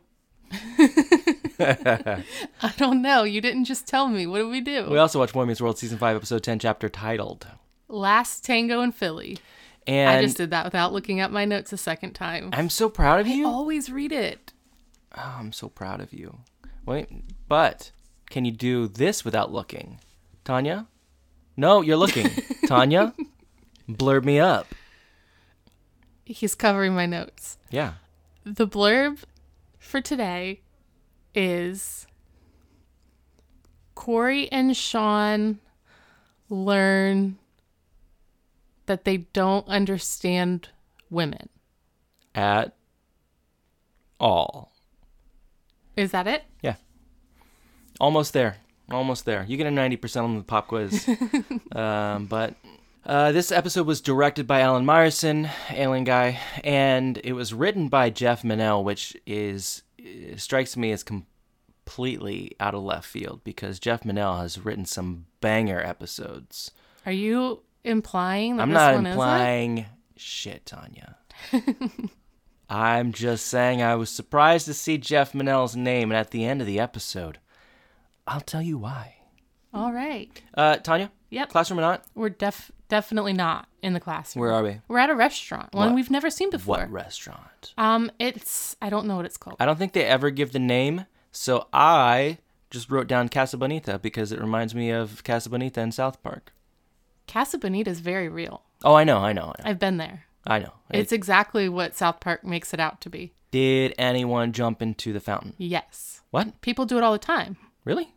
I 1.59 2.73
don't 2.77 3.03
know. 3.03 3.25
You 3.25 3.41
didn't 3.41 3.65
just 3.65 3.87
tell 3.87 4.09
me. 4.09 4.27
What 4.27 4.39
did 4.39 4.51
we 4.51 4.61
do? 4.61 4.89
We 4.91 4.99
also 4.99 5.19
watched 5.19 5.33
Boy 5.35 5.45
Meets 5.45 5.61
World 5.61 5.79
season 5.79 5.99
five, 5.99 6.17
episode 6.17 6.43
ten, 6.43 6.59
chapter 6.59 6.89
titled. 6.89 7.47
Last 7.89 8.45
Tango 8.45 8.81
in 8.81 8.93
Philly. 8.93 9.39
And 9.87 10.11
I 10.19 10.23
just 10.23 10.37
did 10.39 10.51
that 10.51 10.65
without 10.65 10.93
looking 10.93 11.21
at 11.21 11.31
my 11.31 11.45
notes 11.45 11.73
a 11.73 11.77
second 11.77 12.13
time. 12.15 12.51
I'm 12.53 12.71
so 12.71 12.89
proud 12.89 13.21
of 13.21 13.27
you. 13.27 13.47
Always 13.47 13.91
read 13.91 14.13
it. 14.13 14.53
Oh, 15.17 15.37
I'm 15.39 15.53
so 15.53 15.69
proud 15.69 16.01
of 16.01 16.13
you. 16.13 16.39
Wait, 16.87 17.09
but 17.49 17.91
can 18.31 18.45
you 18.45 18.51
do 18.53 18.89
this 18.89 19.25
without 19.25 19.53
looking, 19.53 20.01
Tanya? 20.45 20.87
No, 21.57 21.83
you're 21.83 21.97
looking, 21.99 22.31
Tanya. 22.67 23.15
Blurb 23.89 24.25
me 24.25 24.41
up. 24.41 24.67
He's 26.25 26.55
covering 26.55 26.95
my 26.95 27.05
notes. 27.07 27.59
Yeah. 27.71 27.95
The 28.45 28.69
blurb 28.69 29.21
for 29.79 30.03
today 30.03 30.61
is 31.35 32.07
Corey 33.95 34.53
and 34.53 34.77
Sean 34.77 35.61
learn 36.51 37.39
that 38.85 39.05
they 39.05 39.17
don't 39.17 39.67
understand 39.67 40.69
women. 41.09 41.49
At 42.35 42.77
all. 44.21 44.73
Is 45.97 46.11
that 46.11 46.27
it? 46.27 46.45
Yeah. 46.61 46.75
Almost 47.99 48.35
there. 48.35 48.59
Almost 48.91 49.25
there. 49.25 49.47
You 49.49 49.57
get 49.57 49.67
a 49.67 49.71
90% 49.71 50.23
on 50.23 50.37
the 50.37 50.43
pop 50.43 50.69
quiz. 50.69 51.09
um, 51.73 52.27
but 52.27 52.55
uh, 53.07 53.33
this 53.33 53.53
episode 53.53 53.87
was 53.87 54.01
directed 54.01 54.47
by 54.47 54.61
Alan 54.61 54.85
Myerson, 54.85 55.51
Alien 55.71 56.05
Guy, 56.05 56.41
and 56.63 57.19
it 57.25 57.33
was 57.33 57.55
written 57.55 57.89
by 57.89 58.11
Jeff 58.11 58.43
Menell, 58.43 58.83
which 58.83 59.17
is 59.27 59.83
uh, 60.01 60.37
strikes 60.37 60.77
me 60.77 60.93
as 60.93 61.03
completely 61.03 62.57
out 62.61 62.75
of 62.75 62.83
left 62.83 63.07
field 63.07 63.43
because 63.45 63.79
Jeff 63.79 64.03
Menell 64.03 64.41
has 64.41 64.65
written 64.65 64.85
some 64.85 65.27
banger 65.41 65.81
episodes. 65.81 66.71
Are 67.07 67.13
you 67.13 67.63
implying 67.85 68.57
that 68.57 68.63
I'm 68.63 68.73
not 68.73 68.95
implying 68.95 69.87
shit, 70.17 70.67
Tanya. 70.67 71.17
I'm 72.69 73.13
just 73.13 73.47
saying 73.47 73.83
I 73.83 73.95
was 73.95 74.11
surprised 74.11 74.67
to 74.67 74.75
see 74.75 74.99
Jeff 74.99 75.33
Menell's 75.33 75.77
name, 75.77 76.11
and 76.11 76.19
at 76.19 76.31
the 76.31 76.45
end 76.45 76.61
of 76.61 76.67
the 76.67 76.81
episode, 76.81 77.39
I'll 78.27 78.41
tell 78.41 78.63
you 78.63 78.79
why. 78.79 79.17
All 79.73 79.93
right. 79.93 80.41
Uh, 80.55 80.77
Tanya, 80.77 81.11
Yep. 81.35 81.49
classroom 81.51 81.79
or 81.79 81.83
not? 81.83 82.05
We're 82.15 82.29
def- 82.31 82.71
definitely 82.89 83.33
not 83.33 83.69
in 83.83 83.93
the 83.93 84.01
classroom. 84.01 84.41
Where 84.43 84.53
are 84.53 84.63
we? 84.63 84.81
We're 84.89 84.99
at 84.99 85.11
a 85.11 85.15
restaurant, 85.15 85.73
one 85.75 85.89
What? 85.91 85.95
we've 85.97 86.11
never 86.11 86.31
seen 86.31 86.51
before. 86.51 86.79
What 86.79 86.91
restaurant? 86.91 87.75
Um, 87.77 88.11
it's 88.19 88.77
I 88.81 88.89
don't 88.91 89.07
know 89.07 89.17
what 89.17 89.25
it's 89.27 89.37
called. 89.37 89.57
I 89.61 89.67
don't 89.67 89.77
think 89.79 89.93
they 89.93 90.05
ever 90.05 90.31
give 90.31 90.53
the 90.53 90.59
name, 90.59 91.07
so 91.33 91.67
I 91.73 92.39
just 92.71 92.91
wrote 92.91 93.07
down 93.07 93.29
Casa 93.29 93.57
Bonita 93.57 93.99
because 93.99 94.33
it 94.33 94.41
reminds 94.41 94.75
me 94.75 94.91
of 94.91 95.23
Casa 95.25 95.49
Bonita 95.51 95.81
in 95.81 95.93
South 95.93 96.23
Park. 96.23 96.53
Casa 97.27 97.59
Bonita 97.59 97.91
is 97.91 98.01
very 98.01 98.29
real. 98.29 98.63
Oh, 98.85 98.95
I 98.95 99.05
know, 99.05 99.19
I 99.19 99.33
know, 99.33 99.53
I've 99.65 99.79
been 99.79 99.97
there. 99.97 100.25
I 100.47 100.59
know. 100.59 100.73
It's 100.91 101.13
exactly 101.13 101.69
what 101.69 101.95
South 101.97 102.21
Park 102.21 102.45
makes 102.45 102.75
it 102.75 102.81
out 102.81 103.01
to 103.03 103.11
be. 103.11 103.33
Did 103.51 103.95
anyone 103.99 104.53
jump 104.53 104.83
into 104.83 105.13
the 105.13 105.21
fountain? 105.21 105.55
Yes, 105.57 106.21
What? 106.31 106.61
people 106.61 106.85
do 106.85 106.99
it 106.99 107.03
all 107.05 107.13
the 107.13 107.19
time. 107.19 107.57
Really? 107.85 108.14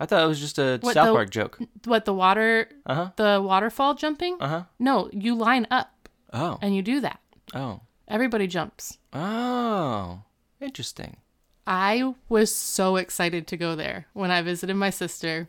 I 0.00 0.06
thought 0.06 0.24
it 0.24 0.26
was 0.26 0.40
just 0.40 0.58
a 0.58 0.78
What, 0.80 0.94
South 0.94 1.08
the- 1.08 1.12
Park 1.12 1.30
joke. 1.30 1.58
What 1.84 2.06
the 2.06 2.14
water, 2.14 2.68
Uh 2.86 2.94
huh. 2.94 3.10
the 3.16 3.40
waterfall 3.44 3.94
jumping? 3.94 4.38
Uh 4.40 4.48
huh. 4.48 4.62
No, 4.78 5.10
you 5.12 5.34
line 5.34 5.66
up 5.70 6.08
Oh. 6.32 6.58
and 6.62 6.74
you 6.74 6.80
do 6.82 7.00
that. 7.00 7.20
Oh. 7.54 7.80
Everybody 8.08 8.46
jumps. 8.46 8.96
Oh. 9.12 10.22
Interesting. 10.60 11.18
I 11.66 12.14
was 12.28 12.52
so 12.54 12.96
excited 12.96 13.46
to 13.48 13.56
go 13.56 13.76
there 13.76 14.06
when 14.14 14.30
I 14.30 14.42
visited 14.42 14.74
my 14.74 14.90
sister. 14.90 15.48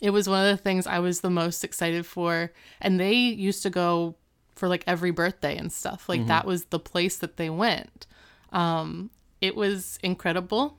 It 0.00 0.10
was 0.10 0.28
one 0.28 0.44
of 0.46 0.56
the 0.56 0.62
things 0.62 0.86
I 0.86 0.98
was 1.00 1.20
the 1.20 1.30
most 1.30 1.64
excited 1.64 2.04
for. 2.06 2.52
And 2.80 3.00
they 3.00 3.14
used 3.14 3.62
to 3.64 3.70
go 3.70 4.16
for 4.54 4.68
like 4.68 4.84
every 4.86 5.10
birthday 5.10 5.56
and 5.56 5.72
stuff. 5.72 6.08
Like 6.08 6.26
that 6.26 6.44
was 6.46 6.66
the 6.66 6.78
place 6.78 7.16
that 7.18 7.36
they 7.36 7.50
went. 7.50 8.06
Um, 8.52 9.10
it 9.40 9.56
was 9.56 9.98
incredible. 10.02 10.78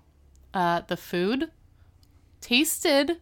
Uh, 0.53 0.81
the 0.87 0.97
food 0.97 1.51
tasted 2.43 3.19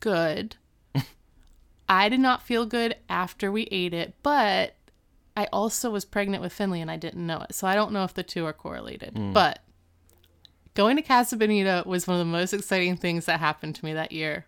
good. 0.00 0.56
I 1.88 2.08
did 2.08 2.20
not 2.20 2.42
feel 2.42 2.66
good 2.66 2.96
after 3.08 3.50
we 3.50 3.62
ate 3.70 3.94
it, 3.94 4.14
but 4.22 4.74
I 5.36 5.46
also 5.52 5.90
was 5.90 6.04
pregnant 6.04 6.42
with 6.42 6.52
Finley 6.52 6.80
and 6.80 6.90
I 6.90 6.96
didn't 6.96 7.24
know 7.24 7.40
it. 7.48 7.54
So 7.54 7.66
I 7.66 7.74
don't 7.76 7.92
know 7.92 8.02
if 8.04 8.12
the 8.12 8.24
two 8.24 8.44
are 8.44 8.52
correlated. 8.52 9.14
Mm. 9.14 9.32
But 9.32 9.60
going 10.74 10.96
to 10.96 11.02
Casa 11.02 11.36
Bonita 11.36 11.84
was 11.86 12.06
one 12.06 12.16
of 12.16 12.26
the 12.26 12.30
most 12.30 12.52
exciting 12.52 12.96
things 12.96 13.26
that 13.26 13.38
happened 13.38 13.76
to 13.76 13.84
me 13.84 13.92
that 13.94 14.10
year. 14.12 14.46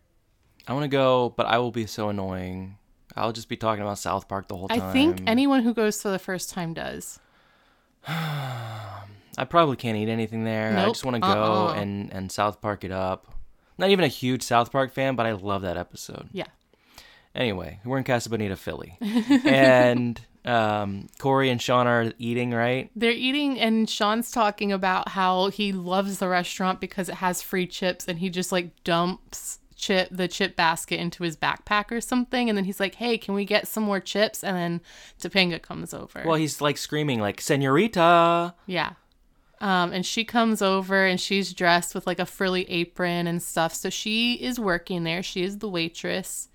I 0.66 0.72
want 0.72 0.82
to 0.84 0.88
go, 0.88 1.32
but 1.36 1.46
I 1.46 1.58
will 1.58 1.70
be 1.70 1.86
so 1.86 2.08
annoying. 2.08 2.76
I'll 3.16 3.32
just 3.32 3.48
be 3.48 3.56
talking 3.56 3.82
about 3.82 3.98
South 3.98 4.28
Park 4.28 4.48
the 4.48 4.56
whole 4.56 4.68
time. 4.68 4.82
I 4.82 4.92
think 4.92 5.22
anyone 5.26 5.62
who 5.62 5.72
goes 5.72 6.02
for 6.02 6.10
the 6.10 6.18
first 6.18 6.50
time 6.50 6.74
does. 6.74 7.20
I 8.08 9.44
probably 9.48 9.76
can't 9.76 9.96
eat 9.96 10.08
anything 10.08 10.44
there. 10.44 10.76
I 10.76 10.86
just 10.86 11.04
want 11.04 11.14
to 11.14 11.20
go 11.20 11.28
Uh-uh. 11.28 11.74
and 11.74 12.12
and 12.12 12.30
South 12.30 12.60
Park 12.60 12.84
it 12.84 12.92
up. 12.92 13.32
Not 13.80 13.90
even 13.90 14.04
a 14.04 14.08
huge 14.08 14.42
South 14.42 14.70
Park 14.70 14.92
fan, 14.92 15.16
but 15.16 15.24
I 15.26 15.32
love 15.32 15.62
that 15.62 15.76
episode. 15.76 16.28
Yeah. 16.32 16.46
Anyway, 17.34 17.80
we're 17.84 17.96
in 17.96 18.04
Casa 18.04 18.28
Bonita, 18.28 18.56
Philly, 18.56 18.98
and 19.00 20.20
um, 20.44 21.06
Corey 21.18 21.48
and 21.48 21.62
Sean 21.62 21.86
are 21.86 22.12
eating. 22.18 22.52
Right? 22.52 22.90
They're 22.94 23.10
eating, 23.12 23.58
and 23.58 23.88
Sean's 23.88 24.30
talking 24.30 24.70
about 24.70 25.08
how 25.08 25.48
he 25.48 25.72
loves 25.72 26.18
the 26.18 26.28
restaurant 26.28 26.80
because 26.80 27.08
it 27.08 27.16
has 27.16 27.40
free 27.40 27.66
chips, 27.66 28.06
and 28.06 28.18
he 28.18 28.28
just 28.30 28.52
like 28.52 28.84
dumps 28.84 29.60
chip 29.76 30.08
the 30.10 30.28
chip 30.28 30.56
basket 30.56 31.00
into 31.00 31.22
his 31.22 31.36
backpack 31.36 31.90
or 31.90 32.00
something, 32.00 32.48
and 32.48 32.58
then 32.58 32.64
he's 32.64 32.80
like, 32.80 32.96
"Hey, 32.96 33.16
can 33.16 33.32
we 33.34 33.44
get 33.44 33.66
some 33.66 33.84
more 33.84 34.00
chips?" 34.00 34.44
And 34.44 34.56
then 34.56 34.80
Topanga 35.20 35.62
comes 35.62 35.94
over. 35.94 36.22
Well, 36.26 36.36
he's 36.36 36.60
like 36.60 36.76
screaming 36.76 37.20
like 37.20 37.40
"Senorita." 37.40 38.54
yeah. 38.66 38.92
Um, 39.60 39.92
and 39.92 40.06
she 40.06 40.24
comes 40.24 40.62
over 40.62 41.04
and 41.04 41.20
she's 41.20 41.52
dressed 41.52 41.94
with 41.94 42.06
like 42.06 42.18
a 42.18 42.24
frilly 42.26 42.64
apron 42.70 43.26
and 43.26 43.42
stuff. 43.42 43.74
So 43.74 43.90
she 43.90 44.34
is 44.34 44.58
working 44.58 45.04
there. 45.04 45.22
She 45.22 45.42
is 45.42 45.58
the 45.58 45.68
waitress. 45.68 46.48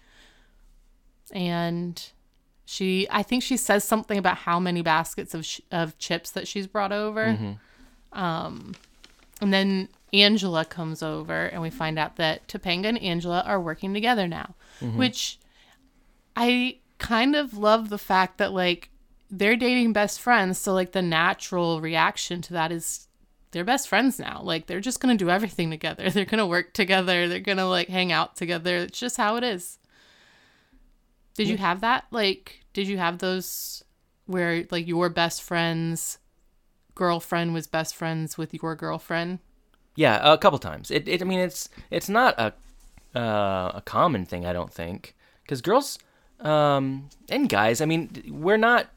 And 1.31 2.01
she, 2.65 3.07
I 3.11 3.21
think 3.23 3.43
she 3.43 3.57
says 3.57 3.83
something 3.83 4.17
about 4.17 4.37
how 4.37 4.59
many 4.59 4.81
baskets 4.81 5.33
of, 5.33 5.45
sh- 5.45 5.61
of 5.71 5.97
chips 5.99 6.31
that 6.31 6.47
she's 6.47 6.65
brought 6.67 6.91
over. 6.91 7.57
Um, 8.13 8.73
and 9.41 9.53
then 9.53 9.89
Angela 10.13 10.65
comes 10.65 11.03
over 11.03 11.45
and 11.47 11.61
we 11.61 11.69
find 11.69 11.99
out 11.99 12.15
that 12.15 12.47
Topanga 12.47 12.85
and 12.85 13.01
Angela 13.01 13.43
are 13.45 13.59
working 13.59 13.93
together 13.93 14.27
now, 14.27 14.55
which 14.97 15.37
I 16.35 16.77
kind 16.97 17.35
of 17.35 17.55
love 17.57 17.89
the 17.89 17.97
fact 17.97 18.37
that 18.37 18.51
like 18.53 18.89
they're 19.29 19.55
dating 19.55 19.93
best 19.93 20.19
friends. 20.19 20.57
So 20.57 20.73
like 20.73 20.91
the 20.91 21.01
natural 21.01 21.81
reaction 21.81 22.41
to 22.43 22.53
that 22.53 22.71
is 22.71 23.07
they're 23.51 23.63
best 23.63 23.87
friends 23.87 24.19
now. 24.19 24.41
Like 24.43 24.67
they're 24.67 24.79
just 24.79 24.99
gonna 24.99 25.15
do 25.15 25.29
everything 25.29 25.69
together. 25.69 26.09
They're 26.11 26.25
gonna 26.25 26.45
work 26.45 26.73
together. 26.73 27.27
They're 27.27 27.39
gonna 27.39 27.67
like 27.67 27.87
hang 27.87 28.11
out 28.11 28.35
together. 28.35 28.77
It's 28.77 28.99
just 28.99 29.17
how 29.17 29.37
it 29.37 29.43
is. 29.43 29.77
Did 31.35 31.49
you 31.49 31.57
have 31.57 31.81
that? 31.81 32.05
Like, 32.11 32.63
did 32.73 32.87
you 32.87 32.97
have 32.97 33.19
those 33.19 33.83
where 34.25 34.65
like 34.71 34.87
your 34.87 35.09
best 35.09 35.41
friend's 35.43 36.17
girlfriend 36.95 37.53
was 37.53 37.67
best 37.67 37.95
friends 37.95 38.37
with 38.37 38.53
your 38.53 38.75
girlfriend? 38.75 39.39
Yeah, 39.95 40.33
a 40.33 40.37
couple 40.37 40.59
times. 40.59 40.91
It, 40.91 41.07
it 41.07 41.21
I 41.21 41.25
mean, 41.25 41.39
it's 41.39 41.69
it's 41.91 42.09
not 42.09 42.37
a 42.37 42.53
uh, 43.17 43.71
a 43.75 43.81
common 43.85 44.25
thing. 44.25 44.45
I 44.45 44.53
don't 44.53 44.71
think 44.71 45.15
because 45.43 45.61
girls 45.61 45.99
um, 46.39 47.09
and 47.29 47.49
guys. 47.49 47.81
I 47.81 47.85
mean, 47.85 48.09
we're 48.29 48.57
not. 48.57 48.87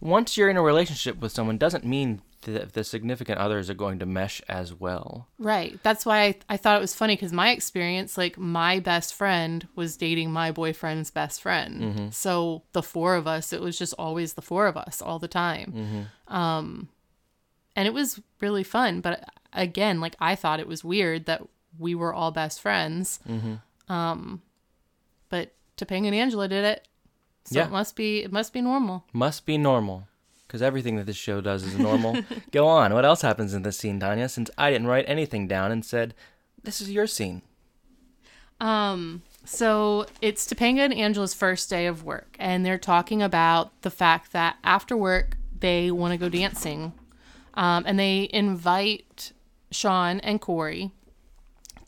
Once 0.00 0.36
you're 0.36 0.50
in 0.50 0.56
a 0.56 0.62
relationship 0.62 1.18
with 1.18 1.32
someone, 1.32 1.56
doesn't 1.58 1.84
mean 1.84 2.20
that 2.42 2.74
the 2.74 2.84
significant 2.84 3.38
others 3.38 3.68
are 3.68 3.74
going 3.74 3.98
to 3.98 4.06
mesh 4.06 4.40
as 4.48 4.72
well. 4.72 5.26
Right. 5.38 5.78
That's 5.82 6.06
why 6.06 6.22
I, 6.22 6.34
I 6.50 6.56
thought 6.56 6.76
it 6.76 6.80
was 6.80 6.94
funny 6.94 7.16
because 7.16 7.32
my 7.32 7.50
experience, 7.50 8.16
like 8.16 8.38
my 8.38 8.78
best 8.78 9.14
friend 9.14 9.66
was 9.74 9.96
dating 9.96 10.30
my 10.30 10.52
boyfriend's 10.52 11.10
best 11.10 11.42
friend. 11.42 12.14
So 12.14 12.62
the 12.72 12.82
four 12.82 13.16
of 13.16 13.26
us, 13.26 13.52
it 13.52 13.60
was 13.60 13.76
just 13.78 13.94
always 13.98 14.34
the 14.34 14.42
four 14.42 14.66
of 14.66 14.76
us 14.76 15.02
all 15.02 15.18
the 15.18 15.28
time. 15.28 16.08
Um, 16.28 16.88
and 17.74 17.88
it 17.88 17.94
was 17.94 18.20
really 18.40 18.62
fun. 18.64 19.00
But 19.00 19.28
again, 19.52 20.00
like 20.00 20.14
I 20.20 20.34
thought 20.36 20.60
it 20.60 20.68
was 20.68 20.84
weird 20.84 21.26
that 21.26 21.42
we 21.78 21.94
were 21.94 22.12
all 22.14 22.30
best 22.30 22.60
friends. 22.60 23.18
Um, 23.88 24.42
but 25.30 25.52
Topanga 25.76 26.06
and 26.06 26.14
Angela 26.14 26.48
did 26.48 26.64
it. 26.64 26.86
So 27.46 27.58
Yeah. 27.60 27.66
it 27.66 27.70
must 27.70 27.96
be 27.96 28.22
it 28.22 28.32
must 28.32 28.52
be 28.52 28.60
normal. 28.60 29.04
Must 29.12 29.46
be 29.46 29.56
normal. 29.56 30.06
Because 30.46 30.62
everything 30.62 30.94
that 30.96 31.06
this 31.06 31.16
show 31.16 31.40
does 31.40 31.64
is 31.64 31.76
normal. 31.76 32.16
Go 32.52 32.68
on. 32.68 32.94
What 32.94 33.04
else 33.04 33.22
happens 33.22 33.52
in 33.54 33.62
this 33.62 33.76
scene, 33.78 33.98
Tanya? 33.98 34.28
Since 34.28 34.48
I 34.56 34.70
didn't 34.70 34.86
write 34.86 35.04
anything 35.08 35.48
down 35.48 35.72
and 35.72 35.84
said, 35.84 36.14
this 36.62 36.80
is 36.80 36.90
your 36.92 37.08
scene. 37.08 37.42
Um, 38.60 39.22
so 39.44 40.06
it's 40.22 40.46
Topanga 40.46 40.80
and 40.80 40.94
Angela's 40.94 41.34
first 41.34 41.68
day 41.68 41.86
of 41.86 42.04
work, 42.04 42.36
and 42.38 42.64
they're 42.64 42.78
talking 42.78 43.22
about 43.22 43.70
the 43.82 43.90
fact 43.90 44.32
that 44.32 44.56
after 44.64 44.96
work 44.96 45.36
they 45.58 45.90
want 45.90 46.12
to 46.12 46.18
go 46.18 46.28
dancing, 46.28 46.92
um, 47.54 47.84
and 47.86 47.98
they 47.98 48.28
invite 48.32 49.32
Sean 49.70 50.20
and 50.20 50.40
Corey 50.40 50.90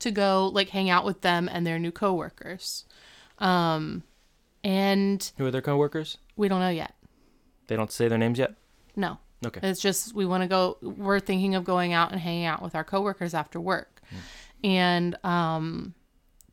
to 0.01 0.11
go 0.11 0.51
like 0.53 0.71
hang 0.71 0.91
out 0.91 1.05
with 1.05 1.23
them 1.23 1.49
and 1.51 1.67
their 1.67 1.79
new 1.79 1.91
coworkers. 1.93 2.85
Um, 3.39 4.03
and 4.69 5.33
Who 5.39 5.47
are 5.47 5.51
their 5.51 5.63
coworkers? 5.63 6.19
we 6.37 6.49
don't 6.49 6.61
know 6.61 6.69
yet. 6.69 6.95
They 7.69 7.77
don't 7.77 7.91
say 7.91 8.07
their 8.09 8.19
names 8.19 8.39
yet? 8.39 8.55
No. 8.97 9.19
Okay. 9.47 9.61
It's 9.63 9.81
just 9.81 10.15
we 10.15 10.27
want 10.27 10.43
to 10.43 10.49
go. 10.49 10.77
We're 10.83 11.21
thinking 11.21 11.55
of 11.55 11.65
going 11.65 11.93
out 11.93 12.13
and 12.13 12.21
hanging 12.21 12.45
out 12.45 12.61
with 12.61 12.75
our 12.75 12.83
coworkers 12.85 13.35
after 13.35 13.61
work, 13.61 14.01
and 14.65 15.17
um, 15.25 15.95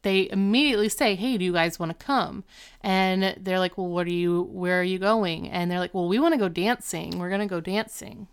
they 0.04 0.30
immediately 0.30 0.90
say, 0.90 1.16
"Hey, 1.16 1.38
do 1.38 1.46
you 1.46 1.54
guys 1.54 1.80
want 1.80 1.98
to 1.98 2.06
come?" 2.06 2.44
And 2.82 3.36
they're 3.40 3.58
like, 3.60 3.78
"Well, 3.78 3.88
what 3.88 4.06
are 4.06 4.12
you? 4.12 4.44
Where 4.52 4.80
are 4.80 4.84
you 4.84 5.00
going?" 5.00 5.50
And 5.50 5.72
they're 5.72 5.80
like, 5.80 5.96
"Well, 5.96 6.08
we 6.08 6.20
want 6.20 6.34
to 6.36 6.38
go 6.38 6.48
dancing. 6.48 7.18
We're 7.18 7.32
gonna 7.32 7.48
go 7.48 7.60
dancing." 7.60 8.28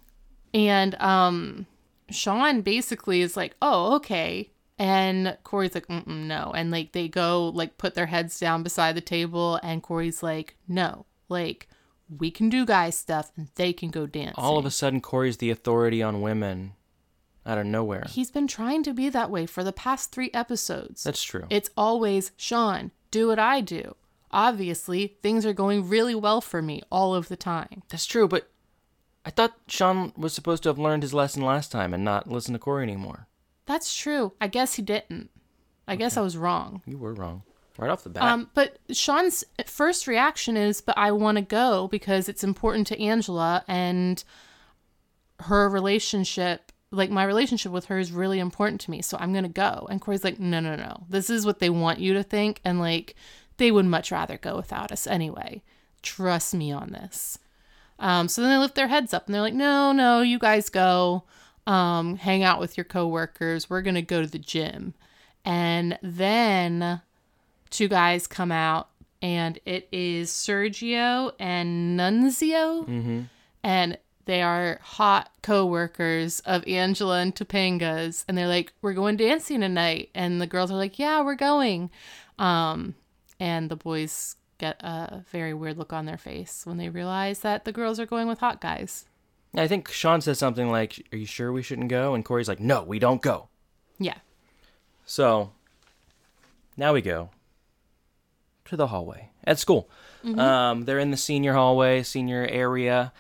And 0.53 0.95
um, 1.01 1.66
Sean 2.11 2.61
basically 2.61 3.23
is 3.23 3.37
like, 3.38 3.57
"Oh, 3.62 3.97
okay." 3.97 4.51
And 4.83 5.38
Corey's 5.45 5.75
like, 5.75 5.88
"No." 6.07 6.53
And 6.55 6.71
like 6.71 6.92
they 6.92 7.09
go 7.09 7.51
like 7.55 7.79
put 7.79 7.95
their 7.95 8.07
heads 8.07 8.40
down 8.40 8.62
beside 8.62 8.97
the 8.97 9.01
table, 9.01 9.61
and 9.62 9.83
Corey's 9.83 10.23
like, 10.23 10.57
"No, 10.66 11.07
like." 11.29 11.68
We 12.18 12.31
can 12.31 12.51
do 12.51 12.66
guy 12.66 12.90
stuff 12.90 13.33
and 13.38 13.49
they 13.55 13.73
can 13.73 13.88
go 13.88 14.05
dancing. 14.07 14.35
All 14.37 14.59
of 14.59 14.66
a 14.66 14.71
sudden, 14.71 15.01
Corey's 15.01 15.38
the 15.38 15.49
authority 15.49 16.03
on 16.03 16.21
women 16.21 16.73
out 17.47 17.57
of 17.57 17.64
nowhere. 17.64 18.05
He's 18.09 18.31
been 18.31 18.47
trying 18.47 18.83
to 18.83 18.92
be 18.92 19.09
that 19.09 19.31
way 19.31 19.47
for 19.47 19.64
the 19.64 19.73
past 19.73 20.12
three 20.12 20.31
episodes. 20.35 21.05
That's 21.05 21.23
true. 21.23 21.47
It's 21.49 21.71
always, 21.75 22.33
Sean, 22.37 22.90
do 23.11 23.29
what 23.29 23.38
I 23.38 23.62
do. 23.62 23.97
Obviously, 24.31 25.16
things 25.23 25.47
are 25.47 25.55
going 25.55 25.88
really 25.88 26.14
well 26.14 26.42
for 26.42 26.61
me 26.61 26.83
all 26.90 27.14
of 27.14 27.29
the 27.29 27.37
time. 27.37 27.83
That's 27.88 28.05
true, 28.05 28.29
but 28.29 28.51
I 29.25 29.31
thought 29.31 29.55
Sean 29.68 30.12
was 30.16 30.35
supposed 30.35 30.62
to 30.64 30.68
have 30.68 30.79
learned 30.79 31.03
his 31.03 31.14
lesson 31.14 31.42
last 31.42 31.73
time 31.73 31.95
and 31.95 32.05
not 32.05 32.31
listen 32.31 32.53
to 32.53 32.59
Corey 32.59 32.83
anymore. 32.83 33.27
That's 33.66 33.94
true. 33.94 34.33
I 34.40 34.48
guess 34.48 34.75
he 34.75 34.83
didn't. 34.83 35.31
I 35.87 35.96
guess 35.96 36.16
I 36.16 36.20
was 36.20 36.37
wrong. 36.37 36.83
You 36.87 36.98
were 36.98 37.14
wrong. 37.14 37.42
Right 37.79 37.90
off 37.90 38.05
the 38.05 38.11
bat. 38.11 38.22
Um, 38.22 38.51
but 38.55 38.79
Sean's 38.90 39.44
first 39.66 40.07
reaction 40.07 40.57
is, 40.57 40.81
but 40.81 40.96
I 40.98 41.11
want 41.12 41.37
to 41.37 41.42
go 41.42 41.88
because 41.88 42.29
it's 42.29 42.44
important 42.44 42.87
to 42.88 43.01
Angela 43.01 43.64
and 43.66 44.22
her 45.40 45.68
relationship. 45.68 46.70
Like 46.90 47.11
my 47.11 47.25
relationship 47.25 47.72
with 47.72 47.87
her 47.87 47.98
is 47.98 48.12
really 48.12 48.38
important 48.38 48.81
to 48.83 48.90
me, 48.90 49.01
so 49.01 49.16
I'm 49.18 49.33
gonna 49.33 49.48
go. 49.48 49.87
And 49.90 50.01
Corey's 50.01 50.25
like, 50.25 50.38
no, 50.38 50.61
no, 50.61 50.77
no. 50.77 51.05
This 51.09 51.31
is 51.31 51.46
what 51.46 51.61
they 51.61 51.70
want 51.70 51.98
you 51.98 52.12
to 52.14 52.22
think, 52.22 52.61
and 52.64 52.79
like 52.79 53.16
they 53.57 53.70
would 53.70 53.87
much 53.87 54.12
rather 54.12 54.37
go 54.37 54.57
without 54.57 54.92
us 54.92 55.07
anyway. 55.07 55.62
Trust 56.03 56.55
me 56.55 56.72
on 56.72 56.90
this. 56.90 57.38
Um, 57.98 58.29
so 58.29 58.42
then 58.42 58.51
they 58.51 58.59
lift 58.59 58.75
their 58.75 58.88
heads 58.88 59.14
up 59.14 59.27
and 59.27 59.35
they're 59.35 59.40
like, 59.40 59.55
no, 59.55 59.92
no, 59.92 60.20
you 60.22 60.38
guys 60.38 60.68
go, 60.68 61.22
um, 61.66 62.16
hang 62.16 62.42
out 62.42 62.61
with 62.61 62.77
your 62.77 62.85
coworkers. 62.85 63.70
We're 63.70 63.83
gonna 63.83 64.03
go 64.03 64.22
to 64.22 64.29
the 64.29 64.38
gym, 64.38 64.94
and 65.44 65.98
then 66.03 67.03
two 67.70 67.88
guys 67.88 68.27
come 68.27 68.53
out 68.53 68.88
and 69.22 69.59
it 69.64 69.88
is 69.92 70.31
Sergio 70.31 71.33
and 71.38 71.98
Nunzio. 71.98 72.87
And 73.62 73.96
they 74.25 74.42
are 74.42 74.79
hot 74.83 75.31
co-workers 75.42 76.40
of 76.40 76.66
Angela 76.66 77.20
and 77.20 77.35
Topanga's. 77.35 78.25
And 78.27 78.37
they're 78.37 78.48
like, 78.48 78.72
we're 78.83 78.92
going 78.92 79.16
dancing 79.16 79.61
tonight. 79.61 80.11
And 80.14 80.40
the 80.40 80.46
girls 80.46 80.70
are 80.72 80.77
like, 80.77 80.98
yeah, 80.98 81.22
we're 81.22 81.37
going. 81.37 81.90
Um, 82.38 82.96
and 83.38 83.70
the 83.70 83.77
boys 83.77 84.37
get 84.59 84.81
a 84.83 85.25
very 85.31 85.55
weird 85.55 85.79
look 85.79 85.92
on 85.92 86.07
their 86.07 86.18
face 86.18 86.62
when 86.66 86.77
they 86.77 86.88
realize 86.88 87.40
that 87.40 87.64
the 87.64 87.72
girls 87.72 88.01
are 88.01 88.07
going 88.07 88.27
with 88.27 88.40
hot 88.40 88.61
guys. 88.61 89.07
I 89.55 89.69
think 89.69 89.88
Sean 89.91 90.21
says 90.21 90.38
something 90.38 90.71
like, 90.71 91.07
Are 91.12 91.17
you 91.19 91.27
sure 91.27 91.53
we 91.53 91.62
shouldn't 91.62 91.88
go? 91.88 92.15
And 92.15 92.25
Corey's 92.25 92.49
like, 92.49 92.61
No, 92.61 92.83
we 92.83 92.99
don't 92.99 93.21
go. 93.23 93.49
Yeah. 93.99 94.17
So 95.05 95.53
now 96.77 96.93
we 96.95 97.03
go 97.03 97.31
to 98.67 98.77
the 98.77 98.87
hallway 98.88 99.29
at 99.45 99.59
school. 99.59 99.88
Um, 100.25 100.85
they're 100.85 101.01
in 101.01 101.11
the 101.11 101.17
senior 101.17 101.53
hallway, 101.53 102.03
senior 102.05 102.47
area, 102.47 103.12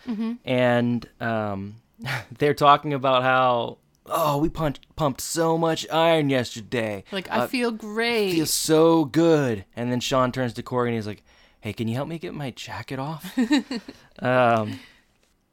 and 0.44 1.06
um, 1.20 1.76
they're 2.38 2.54
talking 2.54 2.94
about 2.94 3.24
how 3.24 3.78
"Oh, 4.06 4.38
we 4.38 4.48
pumped 4.48 4.94
pumped 4.94 5.20
so 5.20 5.58
much 5.58 5.84
iron 5.90 6.30
yesterday. 6.30 7.02
Like 7.10 7.28
I 7.28 7.38
Uh, 7.40 7.46
feel 7.48 7.72
great. 7.72 8.32
feels 8.34 8.52
so 8.52 9.04
good." 9.04 9.64
And 9.74 9.90
then 9.90 9.98
Sean 9.98 10.30
turns 10.30 10.52
to 10.54 10.62
Corey 10.62 10.90
and 10.90 10.94
he's 10.96 11.08
like, 11.08 11.24
"Hey, 11.60 11.72
can 11.72 11.88
you 11.88 11.96
help 11.96 12.06
me 12.08 12.20
get 12.20 12.34
my 12.34 12.52
jacket 12.52 13.00
off?" 13.00 13.36
um, 14.20 14.78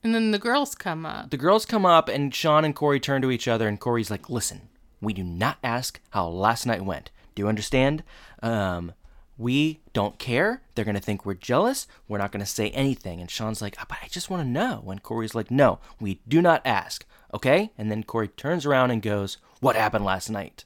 and 0.03 0.13
then 0.15 0.31
the 0.31 0.39
girls 0.39 0.75
come 0.75 1.05
up. 1.05 1.29
the 1.29 1.37
girls 1.37 1.65
come 1.65 1.85
up 1.85 2.07
and 2.09 2.33
Sean 2.33 2.65
and 2.65 2.75
Corey 2.75 2.99
turn 2.99 3.21
to 3.21 3.31
each 3.31 3.47
other 3.47 3.67
and 3.67 3.79
Corey's 3.79 4.11
like, 4.11 4.29
"Listen, 4.29 4.69
we 5.01 5.13
do 5.13 5.23
not 5.23 5.57
ask 5.63 5.99
how 6.11 6.27
last 6.27 6.65
night 6.65 6.83
went. 6.85 7.11
Do 7.35 7.41
you 7.41 7.47
understand? 7.47 8.03
Um, 8.41 8.93
we 9.37 9.79
don't 9.93 10.19
care. 10.19 10.61
They're 10.75 10.83
gonna 10.85 10.99
think 10.99 11.25
we're 11.25 11.33
jealous. 11.33 11.87
We're 12.07 12.17
not 12.17 12.31
gonna 12.31 12.45
say 12.45 12.69
anything." 12.71 13.21
And 13.21 13.29
Sean's 13.31 13.61
like, 13.61 13.75
"Ah, 13.79 13.85
"But 13.87 13.99
I 14.03 14.07
just 14.07 14.29
want 14.29 14.43
to 14.43 14.49
know." 14.49 14.83
And 14.87 15.01
Corey's 15.03 15.35
like, 15.35 15.49
"No, 15.51 15.79
we 15.99 16.19
do 16.27 16.41
not 16.41 16.61
ask. 16.65 17.05
Okay?" 17.33 17.71
And 17.77 17.89
then 17.91 18.03
Corey 18.03 18.27
turns 18.27 18.65
around 18.65 18.91
and 18.91 19.01
goes, 19.01 19.37
"What 19.59 19.75
happened 19.75 20.05
last 20.05 20.29
night?" 20.29 20.65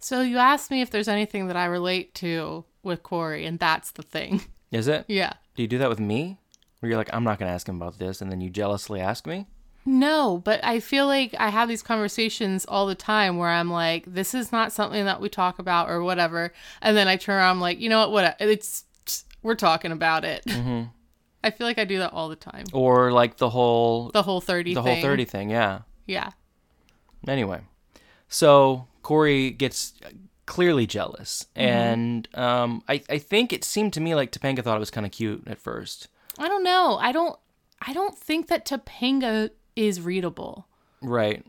So 0.00 0.20
you 0.22 0.38
asked 0.38 0.70
me 0.72 0.80
if 0.80 0.90
there's 0.90 1.06
anything 1.06 1.46
that 1.46 1.56
I 1.56 1.64
relate 1.66 2.12
to 2.16 2.64
with 2.82 3.04
Corey, 3.04 3.46
and 3.46 3.58
that's 3.60 3.92
the 3.92 4.02
thing. 4.02 4.42
Is 4.72 4.88
it? 4.88 5.04
yeah. 5.08 5.34
Do 5.54 5.62
you 5.62 5.68
do 5.68 5.78
that 5.78 5.88
with 5.90 6.00
me? 6.00 6.38
Where 6.82 6.90
you're 6.90 6.98
like, 6.98 7.10
I'm 7.14 7.22
not 7.24 7.38
gonna 7.38 7.52
ask 7.52 7.68
him 7.68 7.76
about 7.76 7.98
this, 8.00 8.20
and 8.20 8.30
then 8.30 8.40
you 8.40 8.50
jealously 8.50 9.00
ask 9.00 9.24
me? 9.26 9.46
No, 9.86 10.42
but 10.44 10.58
I 10.64 10.80
feel 10.80 11.06
like 11.06 11.34
I 11.38 11.48
have 11.48 11.68
these 11.68 11.82
conversations 11.82 12.64
all 12.66 12.86
the 12.86 12.94
time 12.96 13.36
where 13.38 13.48
I'm 13.48 13.70
like, 13.70 14.04
this 14.06 14.34
is 14.34 14.50
not 14.52 14.72
something 14.72 15.04
that 15.04 15.20
we 15.20 15.28
talk 15.28 15.58
about 15.58 15.88
or 15.90 16.02
whatever. 16.02 16.52
And 16.80 16.96
then 16.96 17.08
I 17.08 17.16
turn 17.16 17.36
around, 17.36 17.50
I'm 17.56 17.60
like, 17.60 17.80
you 17.80 17.88
know 17.88 18.00
what? 18.08 18.12
What? 18.12 18.36
It's, 18.40 18.84
we're 19.42 19.54
talking 19.56 19.90
about 19.92 20.24
it. 20.24 20.44
Mm-hmm. 20.46 20.82
I 21.44 21.50
feel 21.50 21.66
like 21.66 21.78
I 21.78 21.84
do 21.84 21.98
that 21.98 22.12
all 22.12 22.28
the 22.28 22.36
time. 22.36 22.64
Or 22.72 23.10
like 23.10 23.36
the 23.38 23.50
whole 23.50 24.10
The 24.10 24.22
whole 24.22 24.40
30 24.40 24.74
the 24.74 24.82
thing. 24.82 24.92
whole 24.94 25.02
thirty 25.02 25.24
thing, 25.24 25.50
yeah. 25.50 25.80
Yeah. 26.06 26.30
Anyway, 27.26 27.60
so 28.28 28.86
Corey 29.02 29.50
gets 29.50 29.94
clearly 30.46 30.86
jealous, 30.86 31.46
Mm-hmm. 31.56 31.60
and 31.68 32.28
um, 32.34 32.82
I 32.88 33.02
I 33.08 33.18
think 33.18 33.52
it 33.52 33.64
seemed 33.64 33.92
to 33.94 34.00
me 34.00 34.14
like 34.14 34.30
Topanga 34.32 34.62
thought 34.62 34.76
it 34.76 34.80
was 34.80 34.90
kind 34.90 35.06
of 35.06 35.12
cute 35.12 35.42
at 35.48 35.58
first, 35.60 36.08
I 36.38 36.48
don't 36.48 36.62
know. 36.64 36.98
I 37.00 37.12
don't, 37.12 37.38
I 37.80 37.92
don't 37.92 38.16
think 38.16 38.48
that 38.48 38.66
Topanga 38.66 39.50
is 39.76 40.00
readable. 40.00 40.66
right? 41.00 41.44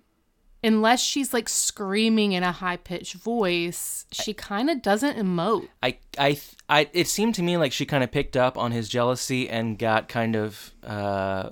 Unless 0.66 1.02
she's 1.02 1.34
like 1.34 1.50
screaming 1.50 2.32
in 2.32 2.42
a 2.42 2.54
high 2.54 2.78
pitched 2.78 3.16
voice, 3.16 4.06
she 4.14 4.34
kind 4.34 4.70
of 4.70 4.82
doesn't 4.82 5.18
emote. 5.18 5.68
I, 5.82 5.98
I, 6.18 6.40
I, 6.70 6.90
it 6.94 7.10
seemed 7.10 7.36
to 7.36 7.44
me 7.44 7.58
like 7.58 7.74
she 7.74 7.86
kind 7.86 8.02
of 8.02 8.12
picked 8.12 8.38
up 8.38 8.58
on 8.58 8.72
his 8.72 8.88
jealousy 8.88 9.50
and 9.50 9.78
got 9.78 10.08
kind 10.08 10.38
of, 10.38 10.72
uh, 10.82 11.50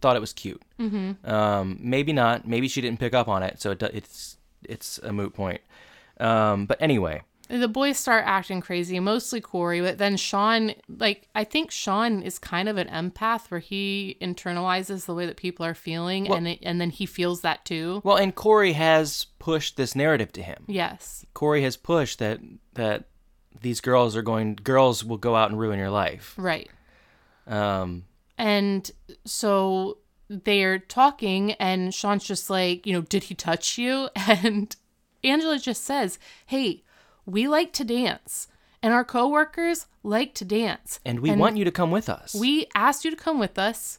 thought 0.00 0.16
it 0.16 0.20
was 0.20 0.32
cute. 0.32 0.62
Mm-hmm. 0.80 1.30
Um, 1.30 1.78
maybe 1.80 2.14
not. 2.14 2.48
Maybe 2.48 2.66
she 2.68 2.80
didn't 2.80 3.00
pick 3.00 3.12
up 3.12 3.28
on 3.28 3.42
it, 3.42 3.60
so 3.60 3.72
it, 3.72 3.82
it's, 3.82 4.38
it's 4.66 4.98
a 4.98 5.12
moot 5.12 5.34
point. 5.34 5.60
Um, 6.18 6.64
but 6.64 6.80
anyway, 6.80 7.22
The 7.48 7.68
boys 7.68 7.98
start 7.98 8.24
acting 8.26 8.60
crazy, 8.62 8.98
mostly 9.00 9.40
Corey, 9.40 9.80
but 9.82 9.98
then 9.98 10.16
Sean, 10.16 10.72
like, 10.88 11.28
I 11.34 11.44
think 11.44 11.70
Sean 11.70 12.22
is 12.22 12.38
kind 12.38 12.68
of 12.68 12.78
an 12.78 12.88
empath 12.88 13.50
where 13.50 13.60
he 13.60 14.16
internalizes 14.22 15.04
the 15.04 15.14
way 15.14 15.26
that 15.26 15.36
people 15.36 15.66
are 15.66 15.74
feeling 15.74 16.26
and 16.32 16.48
it, 16.48 16.60
and 16.62 16.80
then 16.80 16.88
he 16.90 17.04
feels 17.04 17.42
that 17.42 17.64
too. 17.66 18.00
well, 18.02 18.16
and 18.16 18.34
Corey 18.34 18.72
has 18.72 19.26
pushed 19.38 19.76
this 19.76 19.94
narrative 19.94 20.32
to 20.32 20.42
him. 20.42 20.64
Yes. 20.68 21.26
Corey 21.34 21.62
has 21.62 21.76
pushed 21.76 22.18
that 22.18 22.40
that 22.72 23.04
these 23.60 23.80
girls 23.80 24.16
are 24.16 24.22
going, 24.22 24.54
girls 24.56 25.04
will 25.04 25.18
go 25.18 25.36
out 25.36 25.50
and 25.50 25.58
ruin 25.60 25.78
your 25.78 25.90
life. 25.90 26.34
Right. 26.36 26.70
Um, 27.46 28.04
And 28.38 28.90
so 29.24 29.98
they're 30.28 30.78
talking, 30.78 31.52
and 31.52 31.94
Sean's 31.94 32.24
just 32.24 32.48
like, 32.50 32.86
you 32.86 32.92
know, 32.94 33.02
did 33.02 33.24
he 33.24 33.34
touch 33.34 33.76
you? 33.78 34.08
And 34.26 34.74
Angela 35.22 35.58
just 35.58 35.84
says, 35.84 36.18
hey, 36.46 36.82
we 37.26 37.48
like 37.48 37.72
to 37.74 37.84
dance, 37.84 38.48
and 38.82 38.92
our 38.92 39.04
coworkers 39.04 39.86
like 40.02 40.34
to 40.34 40.44
dance. 40.44 41.00
and 41.04 41.20
we 41.20 41.32
want 41.32 41.56
you 41.56 41.64
to 41.64 41.70
come 41.70 41.90
with 41.90 42.08
us. 42.08 42.34
We 42.34 42.66
asked 42.74 43.04
you 43.04 43.10
to 43.10 43.16
come 43.16 43.38
with 43.38 43.58
us, 43.58 43.98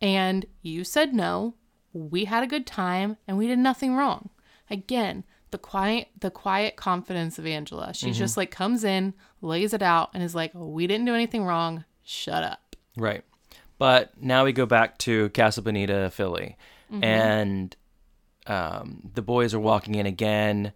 and 0.00 0.46
you 0.62 0.84
said 0.84 1.14
no. 1.14 1.54
We 1.92 2.24
had 2.24 2.42
a 2.42 2.46
good 2.46 2.66
time, 2.66 3.16
and 3.28 3.36
we 3.36 3.46
did 3.46 3.58
nothing 3.58 3.94
wrong. 3.94 4.30
Again, 4.70 5.24
the 5.50 5.58
quiet, 5.58 6.08
the 6.18 6.30
quiet 6.30 6.76
confidence 6.76 7.38
of 7.38 7.46
Angela. 7.46 7.92
She 7.92 8.12
just 8.12 8.36
like 8.38 8.50
comes 8.50 8.84
in, 8.84 9.12
lays 9.42 9.74
it 9.74 9.82
out, 9.82 10.10
and 10.14 10.22
is 10.22 10.34
like, 10.34 10.52
"We 10.54 10.86
didn't 10.86 11.04
do 11.06 11.14
anything 11.14 11.44
wrong. 11.44 11.84
Shut 12.02 12.42
up." 12.42 12.76
Right. 12.96 13.22
But 13.78 14.12
now 14.20 14.44
we 14.44 14.52
go 14.52 14.64
back 14.64 14.96
to 14.98 15.28
Casa 15.30 15.60
Bonita, 15.60 16.10
Philly, 16.10 16.56
and 16.90 17.74
um, 18.46 19.10
the 19.14 19.22
boys 19.22 19.54
are 19.54 19.60
walking 19.60 19.94
in 19.94 20.06
again. 20.06 20.72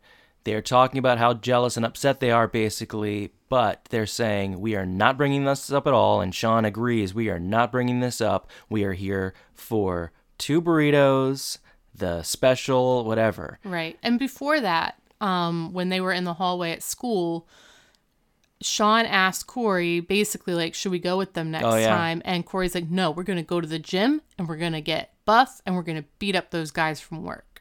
They're 0.46 0.62
talking 0.62 0.98
about 0.98 1.18
how 1.18 1.34
jealous 1.34 1.76
and 1.76 1.84
upset 1.84 2.20
they 2.20 2.30
are, 2.30 2.46
basically, 2.46 3.32
but 3.48 3.84
they're 3.90 4.06
saying, 4.06 4.60
We 4.60 4.76
are 4.76 4.86
not 4.86 5.16
bringing 5.18 5.44
this 5.44 5.72
up 5.72 5.88
at 5.88 5.92
all. 5.92 6.20
And 6.20 6.32
Sean 6.32 6.64
agrees, 6.64 7.12
We 7.12 7.28
are 7.30 7.40
not 7.40 7.72
bringing 7.72 7.98
this 7.98 8.20
up. 8.20 8.48
We 8.70 8.84
are 8.84 8.92
here 8.92 9.34
for 9.54 10.12
two 10.38 10.62
burritos, 10.62 11.58
the 11.92 12.22
special, 12.22 13.04
whatever. 13.04 13.58
Right. 13.64 13.98
And 14.04 14.20
before 14.20 14.60
that, 14.60 14.94
um, 15.20 15.72
when 15.72 15.88
they 15.88 16.00
were 16.00 16.12
in 16.12 16.22
the 16.22 16.34
hallway 16.34 16.70
at 16.70 16.82
school, 16.84 17.48
Sean 18.62 19.04
asked 19.04 19.48
Corey 19.48 19.98
basically 19.98 20.54
like, 20.54 20.74
should 20.74 20.92
we 20.92 20.98
go 21.00 21.18
with 21.18 21.32
them 21.32 21.50
next 21.50 21.64
Oh, 21.66 21.74
yeah. 21.76 21.88
time? 21.88 22.22
And 22.24 22.46
Corey's 22.46 22.74
like, 22.74 22.88
no, 22.88 23.10
we're 23.10 23.22
gonna 23.24 23.42
go 23.42 23.60
to 23.60 23.66
the 23.66 23.78
gym 23.80 24.22
and 24.38 24.48
we're 24.48 24.56
gonna 24.58 24.80
get 24.80 25.12
buff 25.24 25.60
and 25.66 25.74
we're 25.74 25.82
gonna 25.82 26.04
beat 26.20 26.36
up 26.36 26.50
those 26.52 26.70
guys 26.70 27.00
from 27.00 27.24
work. 27.24 27.60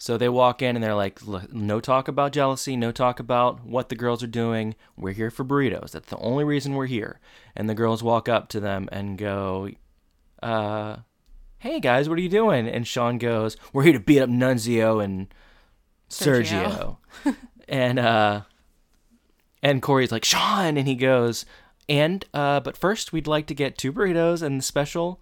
So 0.00 0.16
they 0.16 0.28
walk 0.28 0.62
in 0.62 0.76
and 0.76 0.82
they're 0.82 0.94
like, 0.94 1.20
no 1.52 1.80
talk 1.80 2.06
about 2.06 2.32
jealousy, 2.32 2.76
no 2.76 2.92
talk 2.92 3.18
about 3.18 3.64
what 3.64 3.88
the 3.88 3.96
girls 3.96 4.22
are 4.22 4.28
doing. 4.28 4.76
We're 4.96 5.12
here 5.12 5.30
for 5.30 5.44
burritos. 5.44 5.90
That's 5.90 6.08
the 6.08 6.18
only 6.18 6.44
reason 6.44 6.74
we're 6.74 6.86
here. 6.86 7.18
And 7.56 7.68
the 7.68 7.74
girls 7.74 8.00
walk 8.00 8.28
up 8.28 8.48
to 8.50 8.60
them 8.60 8.88
and 8.92 9.18
go, 9.18 9.70
uh, 10.40 10.98
hey 11.58 11.80
guys, 11.80 12.08
what 12.08 12.16
are 12.16 12.22
you 12.22 12.28
doing? 12.28 12.68
And 12.68 12.86
Sean 12.86 13.18
goes, 13.18 13.56
we're 13.72 13.82
here 13.82 13.92
to 13.94 14.00
beat 14.00 14.20
up 14.20 14.30
Nunzio 14.30 15.02
and 15.02 15.34
Sergio. 16.08 16.98
Sergio. 17.24 17.36
and, 17.68 17.98
uh, 17.98 18.42
and 19.64 19.82
Corey's 19.82 20.12
like, 20.12 20.24
Sean, 20.24 20.76
and 20.76 20.86
he 20.86 20.94
goes, 20.94 21.44
and, 21.88 22.24
uh, 22.32 22.60
but 22.60 22.76
first 22.76 23.12
we'd 23.12 23.26
like 23.26 23.48
to 23.48 23.54
get 23.54 23.76
two 23.76 23.92
burritos 23.92 24.42
and 24.42 24.60
the 24.60 24.64
special. 24.64 25.20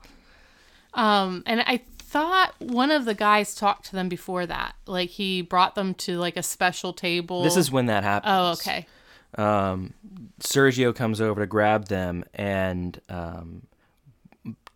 Um, 0.93 1.43
and 1.47 1.63
I 1.63 1.81
thought 2.17 2.55
one 2.59 2.91
of 2.91 3.05
the 3.05 3.15
guys 3.15 3.55
talked 3.55 3.85
to 3.87 3.93
them 3.93 4.09
before 4.09 4.47
that. 4.47 4.75
Like 4.87 5.11
he 5.11 5.43
brought 5.43 5.75
them 5.75 5.93
to 5.95 6.17
like 6.17 6.39
a 6.39 6.43
special 6.43 6.95
table. 6.95 7.43
This 7.43 7.59
is 7.59 7.71
when 7.71 7.87
that 7.87 8.05
happens. 8.05 8.33
Oh, 8.35 8.53
okay. 8.53 8.87
um, 9.37 9.93
Sergio 10.41 10.95
comes 10.95 11.21
over 11.21 11.43
to 11.43 11.47
grab 11.47 11.89
them 11.89 12.25
and 12.33 12.99
um, 13.11 13.67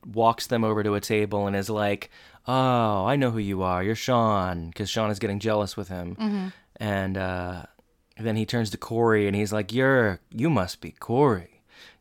walks 0.07 0.49
them 0.49 0.65
over 0.65 0.83
to 0.83 0.95
a 0.95 1.01
table 1.01 1.47
and 1.47 1.57
is 1.57 1.71
like, 1.71 2.11
"Oh, 2.47 3.07
I 3.07 3.17
know 3.17 3.31
who 3.31 3.39
you 3.39 3.63
are. 3.63 3.83
You're 3.83 3.95
Sean," 3.95 4.69
because 4.69 4.91
Sean 4.91 5.11
is 5.11 5.19
getting 5.19 5.39
jealous 5.39 5.79
with 5.79 5.89
him. 5.89 6.53
And 6.77 7.17
uh, 7.17 7.63
then 8.19 8.37
he 8.37 8.45
turns 8.45 8.69
to 8.71 8.77
Corey 8.77 9.27
and 9.27 9.35
he's 9.35 9.53
like, 9.53 9.73
"You're 9.73 10.21
you 10.31 10.51
must 10.51 10.83
be 10.83 10.91
Corey. 10.91 11.60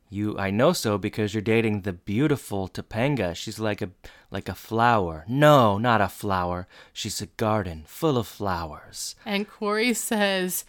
You 0.10 0.38
I 0.38 0.50
know 0.50 0.74
so 0.74 0.98
because 0.98 1.34
you're 1.34 1.42
dating 1.42 1.82
the 1.82 1.94
beautiful 1.94 2.68
Topanga. 2.68 3.36
She's 3.36 3.60
like 3.60 3.82
a 3.82 3.92
like 4.32 4.50
a 4.50 4.56
flower. 4.56 5.24
No, 5.28 5.78
not 5.78 6.02
a 6.02 6.08
flower. 6.10 6.68
She's 6.94 7.22
a 7.22 7.28
garden 7.28 7.84
full 7.86 8.18
of 8.18 8.28
flowers." 8.28 9.16
And 9.26 9.48
Corey 9.48 9.94
says, 9.94 10.66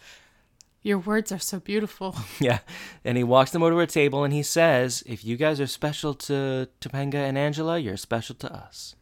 Your 0.83 0.99
words 0.99 1.31
are 1.31 1.39
so 1.39 1.59
beautiful. 1.59 2.15
Yeah. 2.39 2.59
And 3.03 3.17
he 3.17 3.23
walks 3.23 3.51
them 3.51 3.63
over 3.63 3.73
to 3.73 3.79
a 3.79 3.87
table 3.87 4.23
and 4.23 4.33
he 4.33 4.43
says, 4.43 5.03
If 5.05 5.25
you 5.25 5.37
guys 5.37 5.59
are 5.59 5.67
special 5.67 6.13
to 6.15 6.67
Topanga 6.79 7.15
and 7.15 7.37
Angela, 7.37 7.77
you're 7.79 7.97
special 7.97 8.35
to 8.35 8.53
us. 8.53 8.95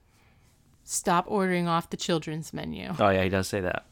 Stop 0.83 1.25
ordering 1.27 1.67
off 1.67 1.89
the 1.89 1.97
children's 1.97 2.51
menu. 2.53 2.93
Oh, 2.99 3.09
yeah, 3.09 3.23
he 3.23 3.29
does 3.29 3.47
say 3.47 3.61
that. 3.61 3.85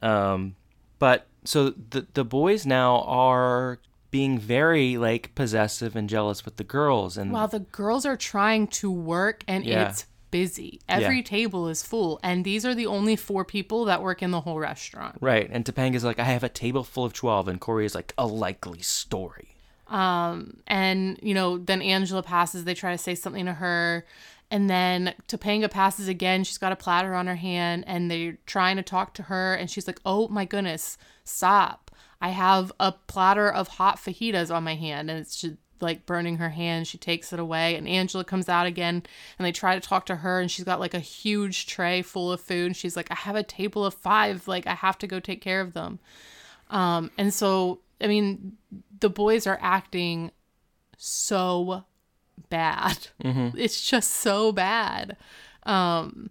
Um, 0.00 0.54
but 0.98 1.26
so 1.44 1.70
the, 1.70 2.06
the 2.14 2.24
boys 2.24 2.64
now 2.64 3.00
are 3.02 3.80
being 4.10 4.38
very 4.38 4.96
like 4.96 5.34
possessive 5.34 5.94
and 5.96 6.08
jealous 6.08 6.44
with 6.44 6.56
the 6.56 6.64
girls. 6.64 7.16
And 7.18 7.30
While 7.32 7.48
the 7.48 7.60
girls 7.60 8.06
are 8.06 8.16
trying 8.16 8.66
to 8.68 8.90
work 8.90 9.44
and 9.46 9.64
Yeah. 9.64 9.88
it's 9.90 10.06
busy. 10.30 10.80
Every 10.88 11.18
Yeah. 11.18 11.22
table 11.22 11.68
is 11.68 11.82
full. 11.82 12.20
And 12.22 12.44
these 12.44 12.64
are 12.66 12.74
the 12.74 12.86
only 12.86 13.16
four 13.16 13.44
people 13.44 13.84
that 13.86 14.02
work 14.02 14.22
in 14.22 14.30
the 14.30 14.40
whole 14.42 14.58
restaurant. 14.58 15.16
right. 15.20 15.48
And 15.50 15.64
Topanga's 15.64 16.04
like, 16.04 16.18
I 16.18 16.24
have 16.24 16.42
a 16.44 16.48
table 16.48 16.84
full 16.84 17.04
of 17.04 17.12
12. 17.12 17.48
And 17.48 17.60
Corey 17.60 17.86
is 17.86 17.94
like, 17.94 18.12
a 18.18 18.26
likely 18.26 18.80
story. 18.82 19.56
Um 19.88 20.58
and, 20.66 21.18
you 21.22 21.32
know, 21.34 21.56
then 21.58 21.80
Angela 21.82 22.22
passes. 22.22 22.64
They 22.64 22.74
try 22.74 22.92
to 22.92 22.98
say 22.98 23.14
something 23.14 23.46
to 23.46 23.54
her. 23.54 24.04
And 24.50 24.68
then 24.70 25.14
Topanga 25.28 25.70
passes 25.70 26.08
again. 26.08 26.44
She's 26.44 26.58
got 26.58 26.72
a 26.72 26.76
platter 26.76 27.14
on 27.14 27.26
her 27.26 27.36
hand 27.36 27.84
and 27.86 28.10
they're 28.10 28.38
trying 28.46 28.76
to 28.76 28.82
talk 28.82 29.12
to 29.14 29.24
her. 29.24 29.54
And 29.54 29.70
she's 29.70 29.86
like, 29.86 30.00
oh 30.06 30.28
my 30.28 30.44
goodness, 30.46 30.96
stop. 31.24 31.87
I 32.20 32.30
have 32.30 32.72
a 32.80 32.92
platter 32.92 33.50
of 33.50 33.68
hot 33.68 33.98
fajitas 33.98 34.54
on 34.54 34.64
my 34.64 34.74
hand. 34.74 35.10
And 35.10 35.18
it's 35.18 35.40
just, 35.40 35.56
like 35.80 36.06
burning 36.06 36.38
her 36.38 36.50
hand. 36.50 36.86
She 36.86 36.98
takes 36.98 37.32
it 37.32 37.38
away, 37.38 37.76
and 37.76 37.88
Angela 37.88 38.24
comes 38.24 38.48
out 38.48 38.66
again, 38.66 39.02
and 39.38 39.46
they 39.46 39.52
try 39.52 39.74
to 39.74 39.80
talk 39.80 40.06
to 40.06 40.16
her, 40.16 40.40
and 40.40 40.50
she's 40.50 40.64
got 40.64 40.80
like 40.80 40.94
a 40.94 40.98
huge 40.98 41.66
tray 41.66 42.02
full 42.02 42.32
of 42.32 42.40
food. 42.40 42.66
And 42.66 42.76
she's 42.76 42.96
like, 42.96 43.10
"I 43.10 43.14
have 43.14 43.36
a 43.36 43.42
table 43.42 43.84
of 43.84 43.94
five. 43.94 44.48
Like, 44.48 44.66
I 44.66 44.74
have 44.74 44.98
to 44.98 45.06
go 45.06 45.20
take 45.20 45.40
care 45.40 45.60
of 45.60 45.74
them." 45.74 46.00
Um, 46.70 47.10
and 47.16 47.32
so, 47.32 47.80
I 48.00 48.08
mean, 48.08 48.56
the 48.98 49.08
boys 49.08 49.46
are 49.46 49.58
acting 49.62 50.32
so 50.96 51.84
bad. 52.50 53.08
It's 53.56 53.88
just 53.88 54.10
so 54.10 54.52
bad. 54.52 55.16
Um, 55.62 56.30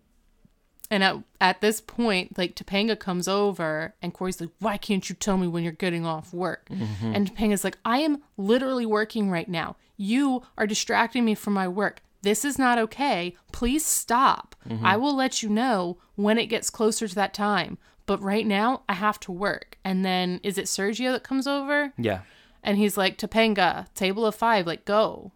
and 0.89 1.03
at, 1.03 1.17
at 1.41 1.61
this 1.61 1.81
point, 1.81 2.37
like 2.37 2.55
Topanga 2.55 2.97
comes 2.97 3.27
over 3.27 3.93
and 4.01 4.13
Corey's 4.13 4.39
like, 4.39 4.49
Why 4.59 4.77
can't 4.77 5.07
you 5.09 5.15
tell 5.15 5.37
me 5.37 5.47
when 5.47 5.63
you're 5.63 5.73
getting 5.73 6.05
off 6.05 6.33
work? 6.33 6.69
Mm-hmm. 6.69 7.13
And 7.13 7.29
Topanga's 7.29 7.63
like, 7.63 7.77
I 7.83 7.99
am 7.99 8.21
literally 8.37 8.85
working 8.85 9.29
right 9.29 9.49
now. 9.49 9.75
You 9.97 10.43
are 10.57 10.67
distracting 10.67 11.25
me 11.25 11.35
from 11.35 11.53
my 11.53 11.67
work. 11.67 12.01
This 12.21 12.45
is 12.45 12.57
not 12.57 12.77
okay. 12.77 13.35
Please 13.51 13.85
stop. 13.85 14.55
Mm-hmm. 14.67 14.85
I 14.85 14.97
will 14.97 15.15
let 15.15 15.43
you 15.43 15.49
know 15.49 15.97
when 16.15 16.37
it 16.37 16.47
gets 16.47 16.69
closer 16.69 17.07
to 17.07 17.15
that 17.15 17.33
time. 17.33 17.77
But 18.05 18.21
right 18.23 18.47
now, 18.47 18.83
I 18.87 18.93
have 18.93 19.19
to 19.21 19.31
work. 19.31 19.77
And 19.83 20.05
then 20.05 20.39
is 20.41 20.57
it 20.57 20.65
Sergio 20.65 21.11
that 21.11 21.23
comes 21.23 21.45
over? 21.45 21.93
Yeah. 21.97 22.21
And 22.63 22.77
he's 22.77 22.97
like, 22.97 23.17
Topanga, 23.17 23.93
table 23.93 24.25
of 24.25 24.35
five, 24.35 24.65
like, 24.65 24.85
go. 24.85 25.31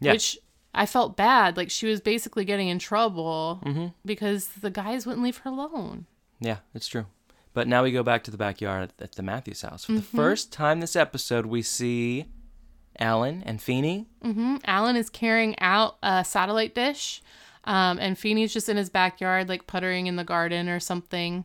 Yeah. 0.00 0.12
Which 0.12 0.38
I 0.74 0.86
felt 0.86 1.16
bad. 1.16 1.56
Like, 1.56 1.70
she 1.70 1.86
was 1.86 2.00
basically 2.00 2.44
getting 2.44 2.68
in 2.68 2.78
trouble 2.78 3.62
because 4.04 4.48
the 4.48 4.70
guys 4.70 5.06
wouldn't 5.06 5.24
leave 5.24 5.38
her 5.38 5.50
alone. 5.50 6.06
Yeah, 6.40 6.58
it's 6.74 6.86
true. 6.88 7.06
But 7.54 7.66
now 7.66 7.82
we 7.82 7.90
go 7.90 8.02
back 8.02 8.22
to 8.24 8.30
the 8.30 8.36
backyard 8.36 8.92
at, 9.00 9.12
the 9.12 9.22
Matthews 9.22 9.62
house. 9.62 9.84
For 9.86 9.92
the 9.92 9.98
Mm-hmm. 10.00 10.16
first 10.16 10.52
time 10.52 10.80
this 10.80 10.94
episode, 10.94 11.46
we 11.46 11.62
see 11.62 12.26
Alan 13.00 13.42
and 13.44 13.60
Feeney. 13.60 14.06
hmm 14.22 14.56
Alan 14.64 14.94
is 14.96 15.10
carrying 15.10 15.58
out 15.58 15.96
a 16.02 16.24
satellite 16.24 16.74
dish, 16.74 17.22
um, 17.64 17.98
and 17.98 18.16
Feeney's 18.18 18.52
just 18.52 18.68
in 18.68 18.76
his 18.76 18.90
backyard, 18.90 19.48
like 19.48 19.66
puttering 19.66 20.06
in 20.06 20.16
the 20.16 20.24
garden 20.24 20.68
or 20.68 20.78
something. 20.80 21.44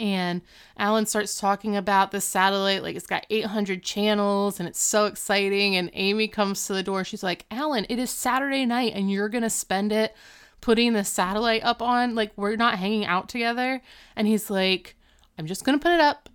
And 0.00 0.40
Alan 0.78 1.04
starts 1.04 1.38
talking 1.38 1.76
about 1.76 2.10
the 2.10 2.22
satellite, 2.22 2.82
like 2.82 2.96
it's 2.96 3.06
got 3.06 3.26
800 3.28 3.82
channels 3.82 4.58
and 4.58 4.66
it's 4.66 4.82
so 4.82 5.04
exciting. 5.04 5.76
And 5.76 5.90
Amy 5.92 6.26
comes 6.26 6.66
to 6.66 6.72
the 6.72 6.82
door 6.82 7.00
and 7.00 7.06
she's 7.06 7.22
like, 7.22 7.44
Alan, 7.50 7.84
it 7.90 7.98
is 7.98 8.10
Saturday 8.10 8.64
night 8.64 8.92
and 8.94 9.10
you're 9.10 9.28
going 9.28 9.42
to 9.42 9.50
spend 9.50 9.92
it 9.92 10.16
putting 10.62 10.94
the 10.94 11.04
satellite 11.04 11.62
up 11.62 11.82
on. 11.82 12.14
Like, 12.14 12.32
we're 12.34 12.56
not 12.56 12.78
hanging 12.78 13.04
out 13.04 13.28
together. 13.28 13.82
And 14.16 14.26
he's 14.26 14.48
like, 14.48 14.96
I'm 15.38 15.46
just 15.46 15.64
going 15.64 15.78
to 15.78 15.82
put 15.82 15.92
it 15.92 16.00
up. 16.00 16.30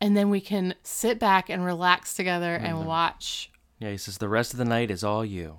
And 0.00 0.16
then 0.16 0.28
we 0.28 0.40
can 0.40 0.74
sit 0.82 1.20
back 1.20 1.48
and 1.48 1.64
relax 1.64 2.14
together 2.14 2.54
and 2.56 2.86
watch 2.86 3.50
Yeah, 3.78 3.90
he 3.92 3.96
says 3.96 4.18
the 4.18 4.28
rest 4.28 4.52
of 4.52 4.58
the 4.58 4.64
night 4.64 4.90
is 4.90 5.04
all 5.04 5.24
you. 5.24 5.58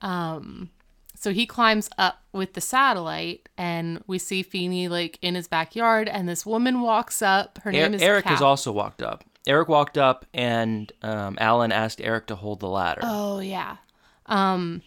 Um, 0.00 0.70
So 1.18 1.32
he 1.32 1.46
climbs 1.46 1.88
up 1.98 2.22
with 2.32 2.52
the 2.52 2.60
satellite, 2.60 3.48
and 3.56 4.02
we 4.06 4.18
see 4.18 4.42
Feeney 4.42 4.88
like 4.88 5.18
in 5.22 5.34
his 5.34 5.48
backyard, 5.48 6.08
and 6.08 6.28
this 6.28 6.44
woman 6.44 6.82
walks 6.82 7.22
up. 7.22 7.58
Her 7.62 7.70
Er- 7.70 7.72
name 7.72 7.94
is 7.94 8.02
Eric 8.02 8.24
Kat. 8.24 8.32
has 8.34 8.42
also 8.42 8.70
walked 8.70 9.02
up. 9.02 9.24
Eric 9.46 9.68
walked 9.68 9.96
up, 9.96 10.26
and 10.34 10.92
um, 11.02 11.38
Alan 11.40 11.72
asked 11.72 12.00
Eric 12.00 12.26
to 12.26 12.34
hold 12.36 12.60
the 12.60 12.68
ladder. 12.68 13.00
Oh 13.04 13.38
yeah, 13.40 13.76
um, 14.26 14.82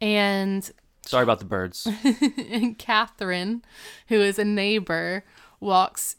and 0.00 0.68
Sorry 1.06 1.22
about 1.22 1.38
the 1.38 1.44
birds. 1.46 1.86
and 2.50 2.76
Catherine, 2.78 3.62
who 4.08 4.16
is 4.20 4.38
a 4.38 4.44
neighbor, 4.44 5.24
walks. 5.60 6.16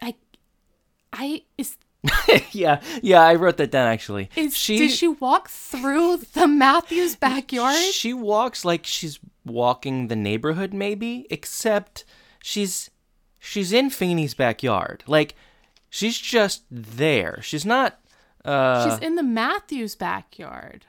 I, 0.00 0.14
I 1.12 1.42
is 1.58 1.76
yeah, 2.52 2.80
yeah, 3.02 3.22
I 3.22 3.34
wrote 3.34 3.56
that 3.58 3.70
down 3.70 3.86
actually. 3.88 4.30
is 4.36 4.56
she 4.56 4.78
did 4.78 4.90
she 4.90 5.08
walk 5.08 5.48
through 5.48 6.18
the 6.34 6.46
Matthews 6.46 7.16
backyard? 7.16 7.76
she 7.92 8.12
walks 8.14 8.64
like 8.64 8.84
she's 8.86 9.18
walking 9.44 10.08
the 10.08 10.16
neighborhood, 10.16 10.72
maybe, 10.74 11.26
except 11.30 12.04
she's 12.42 12.90
she's 13.38 13.72
in 13.72 13.90
Feeney's 13.90 14.34
backyard. 14.34 15.04
Like 15.06 15.34
she's 15.90 16.18
just 16.18 16.62
there. 16.70 17.40
She's 17.42 17.64
not. 17.66 17.98
Uh, 18.44 18.88
She's 18.90 19.00
in 19.00 19.16
the 19.16 19.24
Matthews 19.24 19.96
backyard. 19.96 20.86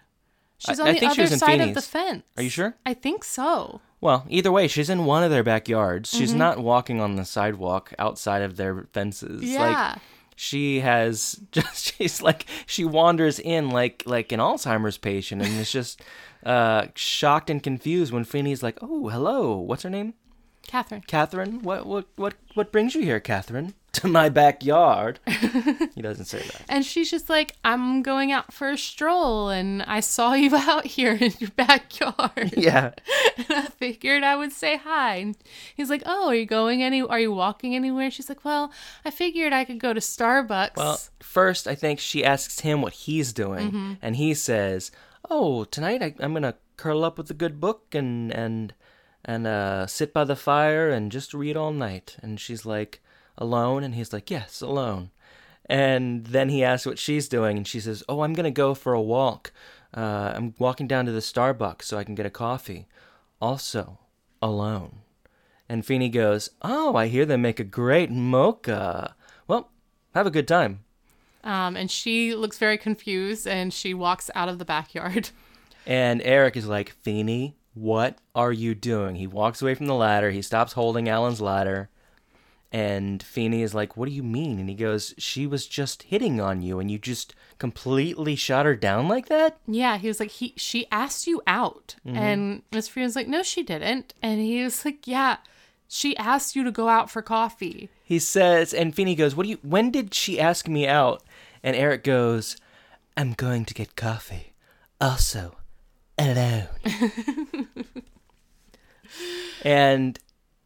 She's 0.59 0.79
on 0.79 0.87
I 0.89 0.93
the 0.93 0.99
think 0.99 1.13
she 1.13 1.21
other 1.23 1.37
side 1.37 1.59
of 1.61 1.73
the 1.73 1.81
fence. 1.81 2.23
Are 2.37 2.43
you 2.43 2.49
sure? 2.51 2.75
I 2.85 2.93
think 2.93 3.23
so. 3.23 3.81
Well, 3.99 4.25
either 4.29 4.51
way, 4.51 4.67
she's 4.67 4.91
in 4.91 5.05
one 5.05 5.23
of 5.23 5.31
their 5.31 5.43
backyards. 5.43 6.11
She's 6.11 6.29
Mm-hmm. 6.29 6.37
not 6.39 6.59
walking 6.59 7.01
on 7.01 7.15
the 7.15 7.25
sidewalk 7.25 7.93
outside 7.97 8.43
of 8.43 8.57
their 8.57 8.85
fences. 8.93 9.41
Yeah. 9.43 9.93
Like 9.93 10.01
she 10.37 10.79
has 10.81 11.41
just 11.51 11.95
she's 11.95 12.21
like 12.21 12.45
she 12.65 12.85
wanders 12.85 13.39
in 13.39 13.69
like 13.69 14.03
like 14.05 14.31
an 14.31 14.39
Alzheimer's 14.39 14.97
patient 14.97 15.41
and 15.41 15.59
is 15.59 15.71
just 15.71 16.01
uh 16.45 16.85
shocked 16.95 17.49
and 17.49 17.61
confused 17.61 18.13
when 18.13 18.23
Feeney's 18.23 18.63
like, 18.63 18.77
"Oh, 18.81 19.09
hello. 19.09 19.57
What's 19.57 19.83
her 19.83 19.89
name?" 19.89 20.13
Catherine. 20.67 21.01
Catherine. 21.07 21.63
What 21.63 21.85
what 21.85 22.05
what 22.15 22.35
what 22.53 22.71
brings 22.71 22.93
you 22.93 23.01
here, 23.01 23.19
Catherine? 23.19 23.73
To 23.97 24.07
my 24.07 24.29
backyard. 24.29 25.19
he 25.95 26.01
doesn't 26.01 26.25
say 26.25 26.39
that. 26.39 26.61
And 26.69 26.85
she's 26.85 27.09
just 27.09 27.29
like, 27.29 27.55
I'm 27.63 28.01
going 28.03 28.31
out 28.31 28.53
for 28.53 28.69
a 28.69 28.77
stroll 28.77 29.49
and 29.49 29.81
I 29.83 30.01
saw 30.01 30.33
you 30.33 30.55
out 30.55 30.85
here 30.85 31.13
in 31.13 31.33
your 31.39 31.51
backyard. 31.51 32.53
Yeah. 32.57 32.91
and 33.37 33.45
I 33.49 33.65
figured 33.67 34.23
I 34.23 34.35
would 34.35 34.51
say 34.51 34.77
hi. 34.77 35.15
And 35.17 35.37
he's 35.75 35.89
like, 35.89 36.03
Oh, 36.05 36.27
are 36.27 36.35
you 36.35 36.45
going 36.45 36.83
any 36.83 37.01
are 37.01 37.19
you 37.19 37.31
walking 37.31 37.75
anywhere? 37.75 38.11
She's 38.11 38.29
like, 38.29 38.43
Well, 38.45 38.71
I 39.05 39.09
figured 39.09 39.53
I 39.53 39.65
could 39.65 39.79
go 39.79 39.93
to 39.93 39.99
Starbucks. 39.99 40.75
Well, 40.77 40.99
first, 41.19 41.67
I 41.67 41.75
think 41.75 41.99
she 41.99 42.23
asks 42.25 42.59
him 42.61 42.81
what 42.81 42.93
he's 42.93 43.33
doing, 43.33 43.97
and 44.01 44.15
he 44.15 44.33
says, 44.33 44.91
"Oh, 45.29 45.63
tonight 45.65 46.01
I, 46.03 46.13
I'm 46.19 46.33
gonna 46.33 46.55
curl 46.77 47.03
up 47.03 47.17
with 47.17 47.29
a 47.31 47.33
good 47.35 47.59
book 47.59 47.93
and 47.93 48.31
and 48.31 48.73
and 49.25 49.45
uh, 49.47 49.87
sit 49.87 50.13
by 50.13 50.23
the 50.23 50.35
fire 50.35 50.89
and 50.89 51.11
just 51.11 51.33
read 51.33 51.57
all 51.57 51.71
night." 51.73 52.17
And 52.21 52.39
she's 52.39 52.65
like, 52.65 53.01
"Alone?" 53.37 53.83
And 53.83 53.95
he's 53.95 54.13
like, 54.13 54.29
"Yes, 54.31 54.61
alone." 54.61 55.11
And 55.69 56.25
then 56.27 56.49
he 56.49 56.63
asks 56.63 56.85
what 56.85 56.99
she's 56.99 57.27
doing, 57.27 57.57
and 57.57 57.67
she 57.67 57.79
says, 57.79 58.03
"Oh, 58.07 58.21
I'm 58.21 58.33
gonna 58.33 58.51
go 58.51 58.73
for 58.73 58.93
a 58.93 59.01
walk. 59.01 59.51
Uh, 59.95 60.33
I'm 60.35 60.53
walking 60.59 60.87
down 60.87 61.05
to 61.05 61.11
the 61.11 61.19
Starbucks 61.19 61.83
so 61.83 61.97
I 61.97 62.03
can 62.03 62.15
get 62.15 62.25
a 62.25 62.29
coffee. 62.31 62.87
Also, 63.41 63.99
alone." 64.41 64.99
And 65.69 65.85
Feeney 65.85 66.09
goes, 66.09 66.49
"Oh, 66.61 66.95
I 66.95 67.07
hear 67.07 67.25
they 67.25 67.37
make 67.37 67.59
a 67.59 67.63
great 67.65 68.09
mocha. 68.11 69.15
Well, 69.47 69.71
have 70.13 70.27
a 70.27 70.31
good 70.31 70.47
time." 70.47 70.79
um, 71.43 71.77
and 71.77 71.89
she 71.89 72.35
looks 72.35 72.57
very 72.57 72.77
confused 72.77 73.47
and 73.47 73.73
she 73.73 73.93
walks 73.93 74.29
out 74.35 74.49
of 74.49 74.59
the 74.59 74.65
backyard. 74.65 75.29
And 75.89 76.21
Eric 76.23 76.57
is 76.57 76.67
like, 76.67 76.89
Feeney, 77.01 77.55
what 77.73 78.17
are 78.35 78.51
you 78.51 78.75
doing? 78.75 79.15
He 79.15 79.25
walks 79.25 79.61
away 79.61 79.73
from 79.73 79.85
the 79.85 79.95
ladder. 79.95 80.31
He 80.31 80.41
stops 80.41 80.73
holding 80.73 81.07
Alan's 81.07 81.39
ladder. 81.39 81.89
And 82.71 83.23
Feeney 83.23 83.61
is 83.61 83.73
like, 83.73 83.95
What 83.95 84.09
do 84.09 84.15
you 84.15 84.23
mean? 84.23 84.59
And 84.59 84.69
he 84.69 84.75
goes, 84.75 85.13
She 85.17 85.47
was 85.47 85.67
just 85.67 86.03
hitting 86.03 86.41
on 86.41 86.61
you 86.61 86.79
and 86.79 86.91
you 86.91 86.97
just 86.97 87.33
completely 87.59 88.35
shot 88.35 88.65
her 88.65 88.75
down 88.75 89.07
like 89.07 89.27
that? 89.27 89.57
Yeah, 89.67 89.97
he 89.97 90.07
was 90.07 90.19
like, 90.19 90.31
he 90.31 90.53
she 90.57 90.85
asked 90.91 91.27
you 91.27 91.41
out. 91.47 91.95
Mm-hmm. 92.05 92.17
And 92.17 92.69
Mr. 92.71 92.89
Feeney's 92.89 93.15
like, 93.15 93.27
No, 93.27 93.41
she 93.41 93.63
didn't. 93.63 94.13
And 94.21 94.41
he 94.41 94.63
was 94.63 94.83
like, 94.83 95.07
Yeah, 95.07 95.37
she 95.87 96.15
asked 96.17 96.55
you 96.55 96.63
to 96.63 96.71
go 96.71 96.89
out 96.89 97.09
for 97.09 97.21
coffee. 97.21 97.89
He 98.03 98.19
says, 98.19 98.73
and 98.73 98.93
Feeney 98.93 99.15
goes, 99.15 99.35
What 99.35 99.43
do 99.43 99.49
you, 99.49 99.59
when 99.61 99.91
did 99.91 100.13
she 100.13 100.39
ask 100.39 100.67
me 100.67 100.87
out? 100.87 101.23
And 101.63 101.75
Eric 101.75 102.03
goes, 102.03 102.57
I'm 103.15 103.33
going 103.33 103.65
to 103.65 103.73
get 103.73 103.95
coffee. 103.95 104.53
Also, 104.99 105.55
alone. 106.17 106.67
and 109.63 110.19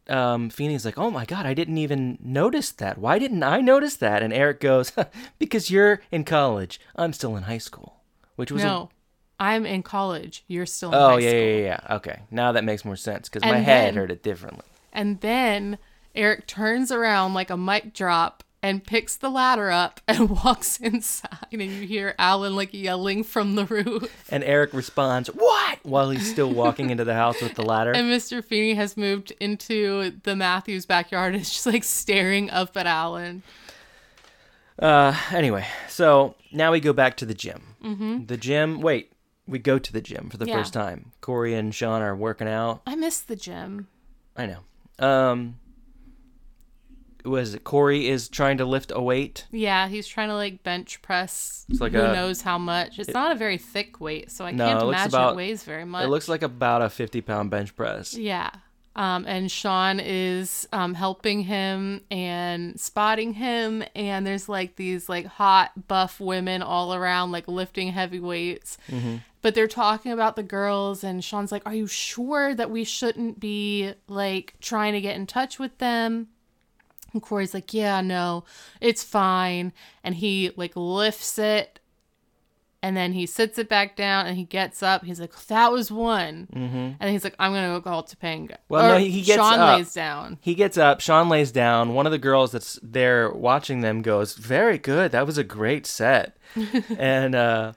um, 0.08 0.50
Feeney's 0.50 0.84
like, 0.84 0.98
Oh 0.98 1.10
my 1.10 1.24
God, 1.24 1.46
I 1.46 1.54
didn't 1.54 1.78
even 1.78 2.18
notice 2.22 2.70
that. 2.72 2.98
Why 2.98 3.18
didn't 3.18 3.42
I 3.42 3.60
notice 3.60 3.96
that? 3.96 4.22
And 4.22 4.32
Eric 4.32 4.60
goes, 4.60 4.92
Because 5.38 5.70
you're 5.70 6.00
in 6.10 6.24
college. 6.24 6.80
I'm 6.96 7.12
still 7.12 7.36
in 7.36 7.44
high 7.44 7.58
school. 7.58 8.00
Which 8.36 8.50
was 8.50 8.62
a- 8.62 8.66
No, 8.66 8.90
I'm 9.38 9.64
in 9.66 9.82
college. 9.82 10.44
You're 10.48 10.66
still 10.66 10.90
in 10.90 10.94
Oh, 10.96 11.08
high 11.10 11.18
yeah, 11.18 11.28
school. 11.30 11.40
yeah, 11.40 11.46
yeah, 11.56 11.64
yeah. 11.88 11.96
Okay. 11.96 12.20
Now 12.30 12.52
that 12.52 12.64
makes 12.64 12.84
more 12.84 12.96
sense 12.96 13.28
because 13.28 13.42
my 13.48 13.56
And 13.56 13.64
head 13.64 13.86
then- 13.88 13.94
heard 13.96 14.10
it 14.10 14.22
differently. 14.22 14.64
And 14.92 15.20
then 15.20 15.78
Eric 16.14 16.46
turns 16.46 16.92
around 16.92 17.34
like 17.34 17.50
a 17.50 17.56
mic 17.56 17.94
drop 17.94 18.42
and 18.62 18.84
picks 18.84 19.16
the 19.16 19.28
ladder 19.30 19.70
up 19.70 20.00
and 20.08 20.30
walks 20.30 20.78
inside. 20.78 21.38
And 21.52 21.60
you 21.62 21.86
hear 21.86 22.14
Alan 22.18 22.54
like 22.54 22.72
yelling 22.72 23.24
from 23.24 23.54
the 23.56 23.64
roof. 23.66 24.24
And 24.30 24.44
Eric 24.44 24.72
responds, 24.72 25.28
What? 25.28 25.78
While 25.82 26.10
he's 26.10 26.30
still 26.30 26.52
walking 26.52 26.90
into 26.90 27.04
the 27.04 27.14
house 27.14 27.40
with 27.42 27.54
the 27.54 27.62
ladder. 27.64 27.92
And 27.92 28.06
Mr. 28.10 28.44
Feeney 28.44 28.74
has 28.74 28.96
moved 28.96 29.32
into 29.40 30.12
the 30.22 30.36
Matthews 30.36 30.86
backyard 30.86 31.34
and 31.34 31.42
is 31.42 31.50
just 31.50 31.66
like 31.66 31.84
staring 31.84 32.50
up 32.50 32.76
at 32.76 32.86
Alan. 32.86 33.42
Uh, 34.78 35.14
anyway, 35.32 35.66
so 35.88 36.34
now 36.50 36.72
we 36.72 36.80
go 36.80 36.92
back 36.92 37.16
to 37.18 37.26
the 37.26 37.34
gym. 37.34 37.74
Mm-hmm. 37.84 38.26
The 38.26 38.36
gym. 38.36 38.80
Wait, 38.80 39.12
we 39.46 39.58
go 39.58 39.78
to 39.78 39.92
the 39.92 40.00
gym 40.00 40.28
for 40.30 40.38
the 40.38 40.46
Yeah. 40.46 40.56
first 40.58 40.72
time. 40.72 41.12
Corey 41.20 41.54
and 41.54 41.74
Sean 41.74 42.00
are 42.02 42.16
working 42.16 42.48
out. 42.48 42.82
I 42.86 42.94
miss 42.96 43.20
the 43.20 43.36
gym. 43.36 43.88
I 44.36 44.46
know. 44.46 44.58
Um, 44.98 45.56
was 47.24 47.54
it 47.54 47.64
Corey 47.64 48.08
is 48.08 48.28
trying 48.28 48.58
to 48.58 48.64
lift 48.64 48.92
a 48.94 49.00
weight. 49.02 49.46
Yeah, 49.50 49.88
he's 49.88 50.06
trying 50.06 50.28
to 50.28 50.34
like 50.34 50.62
bench 50.62 51.00
press. 51.02 51.64
It's 51.68 51.80
like 51.80 51.92
who 51.92 52.00
a- 52.00 52.12
knows 52.14 52.42
how 52.42 52.58
much? 52.58 52.98
It's 52.98 53.12
not 53.14 53.32
a 53.32 53.34
very 53.34 53.58
thick 53.58 54.00
weight, 54.00 54.30
so 54.30 54.44
I 54.44 54.50
No, 54.50 54.66
can't 54.66 54.82
it 54.82 54.86
imagine 54.86 55.08
about- 55.08 55.32
it 55.32 55.36
weighs 55.36 55.64
very 55.64 55.84
much. 55.84 56.04
It 56.04 56.08
looks 56.08 56.28
like 56.28 56.42
about 56.42 56.82
a 56.82 56.90
50 56.90 57.20
pound 57.20 57.50
bench 57.50 57.74
press. 57.76 58.14
Yeah. 58.16 58.50
Um, 58.94 59.24
and 59.26 59.50
Sean 59.50 60.00
is 60.00 60.68
um, 60.70 60.92
helping 60.92 61.44
him 61.44 62.02
and 62.10 62.78
spotting 62.78 63.32
him, 63.32 63.82
and 63.94 64.26
there's 64.26 64.50
like 64.50 64.76
these 64.76 65.08
like 65.08 65.24
hot 65.24 65.88
buff 65.88 66.20
women 66.20 66.60
all 66.60 66.92
around, 66.92 67.32
like 67.32 67.48
lifting 67.48 67.90
heavy 67.92 68.20
weights. 68.20 68.76
But 69.40 69.54
they're 69.54 69.66
talking 69.66 70.12
about 70.12 70.36
the 70.36 70.42
girls, 70.42 71.02
and 71.02 71.24
Sean's 71.24 71.50
like, 71.50 71.62
"Are 71.64 71.74
you 71.74 71.86
sure 71.86 72.54
that 72.54 72.70
we 72.70 72.84
shouldn't 72.84 73.40
be 73.40 73.94
like 74.08 74.54
trying 74.60 74.92
to 74.92 75.00
get 75.00 75.16
in 75.16 75.26
touch 75.26 75.58
with 75.58 75.78
them?" 75.78 76.28
And 77.12 77.22
Corey's 77.22 77.54
like, 77.54 77.72
"Yeah, 77.74 78.00
no, 78.00 78.44
it's 78.80 79.02
fine." 79.02 79.72
And 80.02 80.14
he 80.14 80.52
like 80.56 80.72
lifts 80.74 81.38
it 81.38 81.80
and 82.84 82.96
then 82.96 83.12
he 83.12 83.26
sits 83.26 83.58
it 83.58 83.68
back 83.68 83.94
down 83.94 84.26
and 84.26 84.36
he 84.36 84.42
gets 84.42 84.82
up. 84.82 85.04
He's 85.04 85.20
like, 85.20 85.32
that 85.46 85.70
was 85.70 85.92
one. 85.92 86.48
Mm-hmm. 86.52 86.90
And 86.98 87.10
he's 87.10 87.22
like, 87.22 87.36
I'm 87.38 87.52
going 87.52 87.62
to 87.62 87.78
go 87.78 87.80
call 87.80 88.02
Topanga. 88.02 88.56
Well, 88.68 88.94
no, 88.94 88.98
he- 88.98 89.10
he 89.10 89.22
gets 89.22 89.36
Sean 89.40 89.60
up. 89.60 89.78
lays 89.78 89.94
down. 89.94 90.38
He 90.40 90.54
gets 90.56 90.76
up, 90.76 91.00
Sean 91.00 91.28
lays 91.28 91.52
down. 91.52 91.94
One 91.94 92.06
of 92.06 92.12
the 92.12 92.18
girls 92.18 92.50
that's 92.50 92.80
there 92.82 93.30
watching 93.30 93.82
them 93.82 94.02
goes, 94.02 94.34
Very 94.34 94.78
good. 94.78 95.12
That 95.12 95.26
was 95.26 95.38
a 95.38 95.44
great 95.44 95.86
set. 95.86 96.36
and 96.98 97.36
uh, 97.36 97.74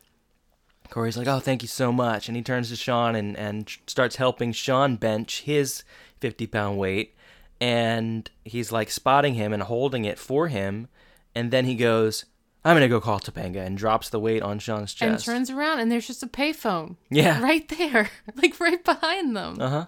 Corey's 0.90 1.18
like, 1.18 1.28
Oh, 1.28 1.40
thank 1.40 1.62
you 1.62 1.68
so 1.68 1.92
much. 1.92 2.28
And 2.28 2.36
he 2.36 2.42
turns 2.42 2.70
to 2.70 2.76
Sean 2.76 3.16
and, 3.16 3.38
and 3.38 3.70
starts 3.86 4.16
helping 4.16 4.54
Sean 4.54 4.96
bench 4.96 5.42
his 5.42 5.84
50 6.20 6.48
pound 6.48 6.80
weight. 6.80 7.15
And 7.62 8.30
he's 8.44 8.72
like 8.72 8.92
spotting 8.92 9.36
him 9.36 9.54
and 9.54 9.64
holding 9.64 10.06
it 10.06 10.20
for 10.20 10.48
him. 10.48 10.88
And 11.34 11.52
then 11.52 11.66
he 11.66 11.76
goes, 11.76 12.26
I'm 12.64 12.74
going 12.74 12.82
to 12.82 12.88
go 12.88 13.00
call 13.00 13.20
Topanga 13.20 13.66
and 13.66 13.78
drops 13.78 14.10
the 14.10 14.20
weight 14.20 14.42
on 14.42 14.60
Sean's 14.60 14.94
chest. 14.94 15.28
And 15.28 15.36
turns 15.36 15.50
around 15.50 15.80
and 15.80 15.92
there's 15.92 16.08
just 16.08 16.24
a 16.24 16.28
payphone. 16.28 16.98
Yeah. 17.10 17.42
Right 17.46 17.68
there. 17.70 18.10
like 18.36 18.60
right 18.60 18.84
behind 18.84 19.36
them. 19.36 19.62
Uh 19.62 19.70
huh. 19.70 19.86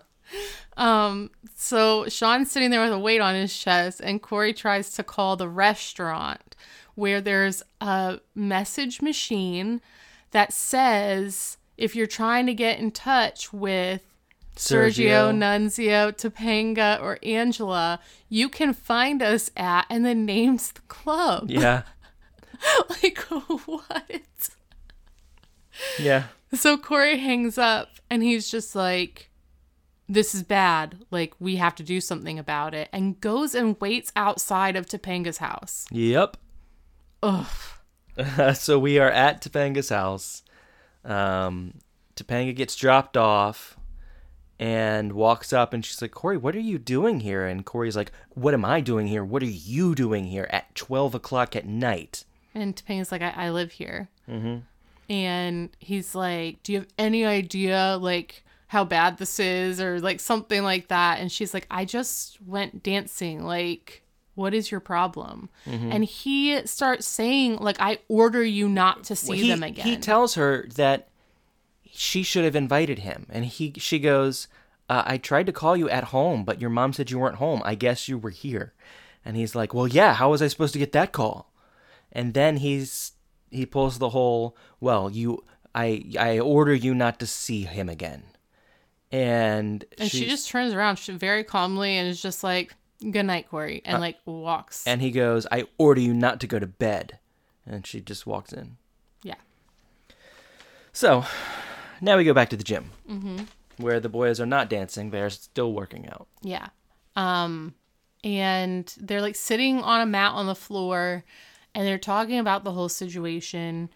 Um, 0.78 1.32
so 1.56 2.08
Sean's 2.08 2.52
sitting 2.52 2.70
there 2.70 2.84
with 2.84 2.94
a 2.94 3.00
weight 3.00 3.22
on 3.22 3.34
his 3.34 3.58
chest, 3.58 4.02
and 4.04 4.22
Corey 4.22 4.54
tries 4.54 4.92
to 4.94 5.04
call 5.04 5.36
the 5.36 5.50
restaurant 5.50 6.56
where 6.96 7.22
there's 7.22 7.64
a 7.82 8.20
message 8.36 9.02
machine 9.02 9.82
that 10.32 10.52
says 10.52 11.58
if 11.78 11.96
you're 11.96 12.08
trying 12.08 12.46
to 12.48 12.54
get 12.54 12.80
in 12.80 12.92
touch 12.92 13.54
with 13.54 14.02
Sergio. 14.58 15.32
Nunzio, 15.32 16.12
Topanga, 16.12 17.02
or 17.02 17.20
Angela, 17.24 18.00
you 18.30 18.50
can 18.50 18.74
find 18.74 19.22
us 19.22 19.52
at, 19.56 19.86
and 19.90 20.06
then 20.06 20.26
names 20.26 20.72
the 20.72 20.82
club. 20.82 21.50
Yeah. 21.50 21.84
like, 22.90 23.20
what? 23.20 24.50
Yeah. 26.00 26.24
So 26.54 26.78
Corey 26.78 27.18
hangs 27.18 27.58
up 27.58 27.90
and 28.10 28.24
he's 28.24 28.50
just 28.50 28.76
like, 28.76 29.30
this 30.10 30.34
is 30.34 30.44
bad. 30.44 31.00
Like, 31.12 31.34
we 31.40 31.58
have 31.58 31.76
to 31.76 31.84
do 31.84 32.00
something 32.00 32.40
about 32.40 32.74
it. 32.74 32.90
And 32.94 33.20
goes 33.20 33.54
and 33.54 33.80
waits 33.82 34.12
outside 34.16 34.76
of 34.76 34.86
Topanga's 34.86 35.38
house. 35.38 35.86
Yep. 35.92 36.38
Ugh. 37.24 37.48
so 38.56 38.80
we 38.80 39.00
are 39.00 39.12
at 39.12 39.42
Topanga's 39.42 39.90
house. 39.90 40.44
Um, 41.04 41.76
Topanga 42.16 42.56
gets 42.56 42.76
dropped 42.76 43.18
off 43.18 43.78
and 44.60 45.14
walks 45.14 45.54
up, 45.54 45.74
and 45.74 45.86
she's 45.86 46.02
like, 46.02 46.12
Corey, 46.12 46.38
what 46.38 46.56
are 46.56 46.60
you 46.60 46.78
doing 46.78 47.20
here? 47.20 47.46
And 47.46 47.66
Corey's 47.66 47.96
like, 47.96 48.12
What 48.30 48.54
am 48.54 48.66
I 48.66 48.82
doing 48.82 49.08
here? 49.08 49.24
What 49.24 49.44
are 49.44 49.46
you 49.46 49.96
doing 49.96 50.26
here 50.26 50.48
at 50.50 50.74
12 50.76 51.16
o'clock 51.16 51.56
at 51.56 51.66
night? 51.66 52.24
And 52.56 52.76
Topanga's 52.76 53.12
like, 53.12 53.22
I, 53.22 53.34
I 53.36 53.50
live 53.52 53.74
here. 53.74 54.10
Mm-hmm. 54.30 54.58
And 55.12 55.70
he's 55.80 56.16
like, 56.16 56.64
Do 56.64 56.74
you 56.74 56.80
have 56.80 56.88
any 56.98 57.26
idea, 57.26 57.98
like, 58.00 58.44
how 58.68 58.84
bad 58.84 59.18
this 59.18 59.40
is? 59.40 59.80
Or 59.80 60.00
like 60.00 60.20
something 60.20 60.64
like 60.64 60.90
that. 60.90 61.20
And 61.20 61.32
she's 61.32 61.54
like, 61.54 61.66
I 61.72 61.86
just 61.86 62.42
went 62.42 62.84
dancing. 62.84 63.44
Like, 63.44 64.04
what 64.36 64.54
is 64.54 64.70
your 64.70 64.80
problem? 64.80 65.50
And 65.92 66.06
he 66.06 66.66
starts 66.68 67.08
saying, 67.08 67.58
like, 67.58 67.78
I 67.80 68.00
order 68.08 68.44
you 68.44 68.70
not 68.70 69.06
to 69.06 69.16
see 69.16 69.38
he, 69.38 69.50
them 69.50 69.64
again. 69.64 69.86
he 69.86 69.98
tells 69.98 70.36
her 70.36 70.68
that 70.76 71.08
she 71.98 72.22
should 72.24 72.46
have 72.46 72.56
invited 72.56 73.00
him, 73.00 73.26
and 73.30 73.44
he 73.46 73.74
she 73.78 73.98
goes, 74.00 74.48
uh, 74.90 75.04
"I 75.06 75.18
tried 75.18 75.48
to 75.48 75.52
call 75.52 75.76
you 75.76 75.90
at 75.90 76.06
home, 76.06 76.44
but 76.46 76.62
your 76.62 76.70
mom 76.70 76.94
said 76.94 77.10
you 77.10 77.18
weren't 77.20 77.38
home. 77.38 77.62
I 77.66 77.76
guess 77.76 78.08
you 78.08 78.18
were 78.18 78.30
here." 78.30 78.74
And 79.26 79.36
he's 79.36 79.56
like, 79.56 79.74
"Well, 79.74 79.88
yeah. 79.88 80.14
How 80.14 80.30
was 80.30 80.42
I 80.42 80.48
supposed 80.48 80.74
to 80.74 80.80
get 80.80 80.92
that 80.94 81.12
call?" 81.12 81.52
And 82.12 82.34
then 82.34 82.58
he's 82.58 83.14
he 83.50 83.66
pulls 83.66 83.98
the 83.98 84.10
whole, 84.10 84.56
"Well, 84.80 85.10
you, 85.10 85.44
I, 85.74 86.04
I 86.20 86.40
order 86.40 86.74
you 86.74 86.94
not 86.94 87.20
to 87.20 87.26
see 87.28 87.64
him 87.64 87.90
again." 87.90 88.24
And, 89.12 89.86
And 89.98 90.12
she 90.12 90.26
just 90.28 90.50
turns 90.50 90.74
around 90.74 90.98
she, 91.00 91.14
very 91.14 91.44
calmly 91.44 91.98
and 91.98 92.08
is 92.10 92.22
just 92.22 92.44
like, 92.44 92.76
"Good 93.00 93.26
night, 93.26 93.50
Corey," 93.50 93.82
and 93.86 94.00
like 94.02 94.18
walks. 94.26 94.86
and 94.86 95.02
he 95.02 95.12
goes, 95.12 95.48
"I 95.52 95.66
order 95.78 96.02
you 96.02 96.14
not 96.14 96.40
to 96.42 96.48
go 96.48 96.60
to 96.60 96.68
bed," 96.68 97.18
and 97.66 97.88
she 97.88 98.02
just 98.02 98.28
walks 98.28 98.52
in. 98.54 98.78
yeah, 99.24 99.36
So 100.92 101.26
now 102.02 102.18
we 102.18 102.24
go 102.24 102.34
back 102.34 102.50
to 102.50 102.58
the 102.58 102.64
gym, 102.64 102.92
mm-hmm. 103.10 103.40
where 103.78 104.00
the 104.00 104.10
boys 104.10 104.40
are 104.40 104.46
not 104.46 104.70
dancing; 104.70 105.10
they're 105.12 105.30
still 105.30 105.74
working 105.74 106.08
out. 106.10 106.28
yeah. 106.42 106.68
Um, 107.16 107.74
and 108.24 108.94
they're 109.00 109.22
like 109.22 109.36
sitting 109.36 109.80
on 109.82 110.02
a 110.02 110.06
mat 110.06 110.34
on 110.34 110.46
the 110.48 110.56
floor, 110.56 111.24
and 111.74 111.88
they're 111.88 111.98
talking 111.98 112.40
about 112.40 112.64
the 112.64 112.72
whole 112.74 112.90
situation. 112.90 113.90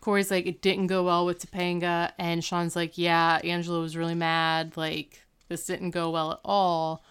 Corey's 0.00 0.30
like, 0.30 0.46
"It 0.46 0.60
didn't 0.62 0.86
go 0.88 1.04
well 1.04 1.24
with 1.26 1.38
Topanga," 1.50 2.12
and 2.18 2.44
Sean's 2.44 2.76
like, 2.76 2.98
"Yeah, 2.98 3.40
Angela 3.44 3.80
was 3.80 3.96
really 3.96 4.14
mad. 4.14 4.76
Like 4.76 5.22
this 5.48 5.66
didn't 5.66 5.90
go 5.90 6.10
well 6.10 6.32
at 6.32 6.40
all." 6.44 7.02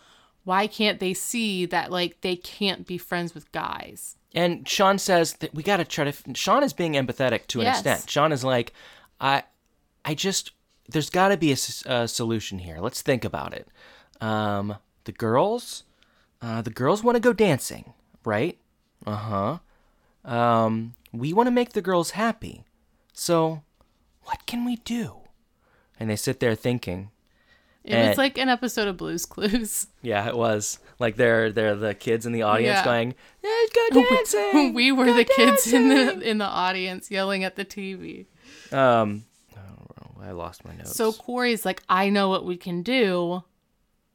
Why 0.44 0.68
can't 0.68 1.00
they 1.00 1.16
see 1.16 1.66
that 1.66 1.92
like 1.92 2.22
they 2.22 2.36
can't 2.36 2.86
be 2.86 2.98
friends 3.00 3.34
with 3.34 3.52
guys? 3.52 4.16
And 4.36 4.68
Sean 4.68 5.00
says 5.00 5.34
that 5.36 5.56
we 5.56 5.64
got 5.64 5.78
to 5.78 5.86
try 5.86 6.10
to. 6.10 6.34
Sean 6.36 6.62
is 6.62 6.74
being 6.74 6.94
empathetic 6.94 7.48
to 7.48 7.62
an 7.62 7.66
Yes. 7.66 7.78
extent. 7.80 8.10
Sean 8.10 8.32
is 8.32 8.44
like, 8.44 8.72
I, 9.20 9.44
I 10.06 10.14
just 10.14 10.52
there's 10.88 11.10
got 11.10 11.30
to 11.30 11.38
be 11.38 11.52
a 11.52 12.08
solution 12.08 12.60
here. 12.60 12.78
Let's 12.80 13.02
think 13.02 13.26
about 13.26 13.54
it. 13.54 13.68
Um, 14.22 14.76
the 15.06 15.12
girls, 15.12 15.84
uh, 16.42 16.62
the 16.62 16.70
girls 16.70 17.04
want 17.04 17.16
to 17.16 17.20
go 17.20 17.34
dancing, 17.34 17.94
right? 18.24 18.58
Uh 19.06 19.60
huh. 20.24 20.32
Um, 20.32 20.94
we 21.12 21.34
want 21.34 21.48
to 21.48 21.52
make 21.52 21.74
the 21.74 21.82
girls 21.82 22.12
happy. 22.12 22.64
So, 23.14 23.64
what 24.24 24.46
can 24.46 24.64
we 24.66 24.78
do? 24.78 25.18
And 26.00 26.10
they 26.10 26.16
sit 26.16 26.40
there 26.40 26.56
thinking. 26.56 27.10
It 27.84 27.94
And- 27.94 28.10
was 28.10 28.18
like 28.18 28.38
an 28.40 28.50
episode 28.50 28.88
of 28.88 28.98
Blue's 28.98 29.26
Clues. 29.26 29.88
Yeah, 30.02 30.28
it 30.28 30.36
was 30.38 30.78
like 31.00 31.16
they're 31.16 31.52
they're 31.52 31.76
the 31.76 31.96
kids 31.96 32.26
in 32.28 32.32
the 32.32 32.44
audience 32.44 32.78
Yeah. 32.78 32.84
going, 32.86 33.16
"Let's 33.44 33.72
go 33.92 34.04
dancing." 34.10 34.74
we 34.76 34.92
were 34.92 35.06
Go 35.06 35.16
the 35.18 35.26
kids 35.26 35.72
in 35.74 35.90
the 35.90 36.20
in 36.22 36.38
the 36.38 36.46
audience 36.46 37.10
yelling 37.10 37.44
at 37.44 37.56
the 37.56 37.66
TV. 37.66 38.26
Um, 38.72 39.26
I 40.22 40.32
lost 40.32 40.66
my 40.66 40.76
notes. 40.76 40.96
So 40.96 41.12
Corey's 41.14 41.66
like, 41.66 41.84
I 41.90 42.10
know 42.10 42.30
what 42.30 42.46
we 42.46 42.58
can 42.58 42.82
do. 42.84 43.44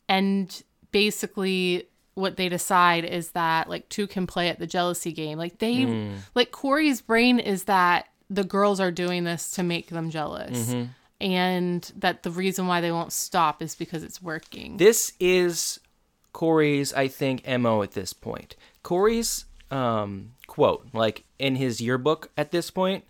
And 0.08 0.62
basically, 0.92 1.88
what 2.14 2.36
they 2.36 2.48
decide 2.48 3.04
is 3.04 3.30
that 3.32 3.68
like 3.68 3.88
two 3.88 4.06
can 4.06 4.26
play 4.26 4.48
at 4.48 4.58
the 4.58 4.66
jealousy 4.66 5.12
game. 5.12 5.38
Like 5.38 5.58
they, 5.58 5.84
Hmm. 5.84 6.14
like 6.34 6.50
Corey's 6.50 7.00
brain 7.00 7.38
is 7.38 7.64
that 7.64 8.06
the 8.28 8.44
girls 8.44 8.80
are 8.80 8.90
doing 8.90 9.24
this 9.24 9.50
to 9.52 9.62
make 9.62 9.88
them 9.88 10.10
jealous. 10.10 10.68
Mm-hmm. 10.70 10.84
And 11.22 11.92
that 11.96 12.22
the 12.22 12.30
reason 12.30 12.66
why 12.66 12.80
they 12.80 12.90
won't 12.92 13.12
stop 13.12 13.60
is 13.62 13.74
because 13.74 14.02
it's 14.02 14.22
working. 14.22 14.78
this 14.78 15.12
is 15.20 15.78
Corey's, 16.32 16.92
I 16.94 17.08
think, 17.08 17.46
mo 17.46 17.82
at 17.82 17.92
this 17.92 18.12
point. 18.12 18.56
Corey's 18.82 19.44
um, 19.70 20.32
quote, 20.46 20.86
like 20.92 21.24
in 21.38 21.56
his 21.56 21.80
yearbook 21.80 22.30
at 22.36 22.50
this 22.52 22.70
point, 22.70 23.04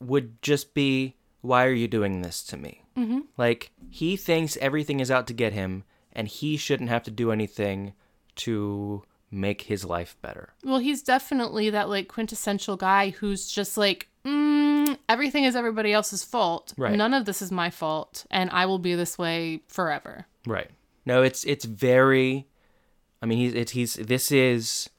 would 0.00 0.40
just 0.42 0.74
be, 0.74 1.14
"Why 1.42 1.66
are 1.66 1.72
you 1.72 1.86
doing 1.86 2.22
this 2.22 2.42
to 2.44 2.56
me?" 2.56 2.82
Mm-hmm. 2.96 3.20
Like 3.36 3.70
he 3.90 4.16
thinks 4.16 4.56
everything 4.56 5.00
is 5.00 5.10
out 5.10 5.26
to 5.26 5.34
get 5.34 5.52
him, 5.52 5.84
and 6.12 6.26
he 6.26 6.56
shouldn't 6.56 6.88
have 6.88 7.02
to 7.04 7.10
do 7.10 7.30
anything 7.30 7.92
to 8.36 9.02
make 9.30 9.62
his 9.62 9.84
life 9.84 10.16
better. 10.20 10.52
well, 10.62 10.78
he's 10.78 11.02
definitely 11.02 11.70
that 11.70 11.88
like 11.88 12.08
quintessential 12.08 12.76
guy 12.76 13.10
who's 13.10 13.50
just 13.50 13.78
like, 13.78 14.08
mm, 14.26 14.96
everything 15.08 15.44
is 15.44 15.56
everybody 15.56 15.92
else's 15.92 16.22
fault. 16.22 16.74
Right. 16.76 16.94
None 16.96 17.14
of 17.14 17.24
this 17.24 17.40
is 17.40 17.50
my 17.50 17.70
fault. 17.70 18.26
And 18.30 18.50
I 18.50 18.66
will 18.66 18.78
be 18.78 18.94
this 18.94 19.16
way 19.16 19.62
forever. 19.68 20.26
Right. 20.46 20.70
No, 21.06 21.22
it's 21.22 21.44
it's 21.44 21.64
very. 21.64 22.46
I 23.22 23.26
mean, 23.26 23.38
he's 23.38 23.54
it's 23.54 23.72
he's 23.72 23.94
this 23.94 24.30
is 24.30 24.90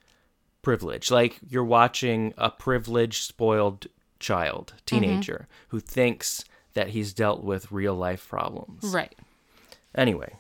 privilege. 0.63 1.11
Like 1.11 1.37
you're 1.47 1.63
watching 1.63 2.33
a 2.37 2.49
privileged, 2.49 3.23
spoiled 3.23 3.85
child, 4.24 4.74
teenager 4.88 5.47
who 5.67 5.80
thinks 5.80 6.43
that 6.74 6.88
he's 6.89 7.13
dealt 7.13 7.43
with 7.43 7.71
real 7.71 7.93
life 7.95 8.28
problems. 8.28 8.84
Right. 8.86 9.15
Anyway, 9.93 10.34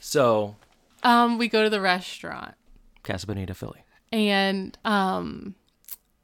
so 0.00 0.56
Um, 1.02 1.36
we 1.38 1.48
go 1.48 1.62
to 1.64 1.68
the 1.70 1.80
restaurant. 1.80 2.54
Casa 3.02 3.26
Bonita, 3.26 3.52
Philly. 3.54 3.84
and 4.12 4.78
um 4.84 5.54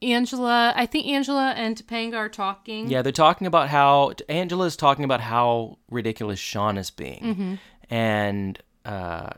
Angela, 0.03 0.72
I 0.74 0.87
think 0.87 1.07
Angela 1.09 1.53
and 1.55 1.76
Topanga 1.76 2.14
are 2.16 2.31
talking. 2.31 2.89
Yeah, 2.89 3.03
they're 3.03 3.12
talking 3.12 3.47
about 3.47 3.68
how 3.68 4.12
Angela's 4.31 4.74
talking 4.74 5.05
about 5.05 5.20
how 5.20 5.76
ridiculous 5.91 6.39
Sean 6.39 6.78
is 6.78 6.91
being, 6.91 7.59
and 7.91 8.59
uh, 8.87 9.31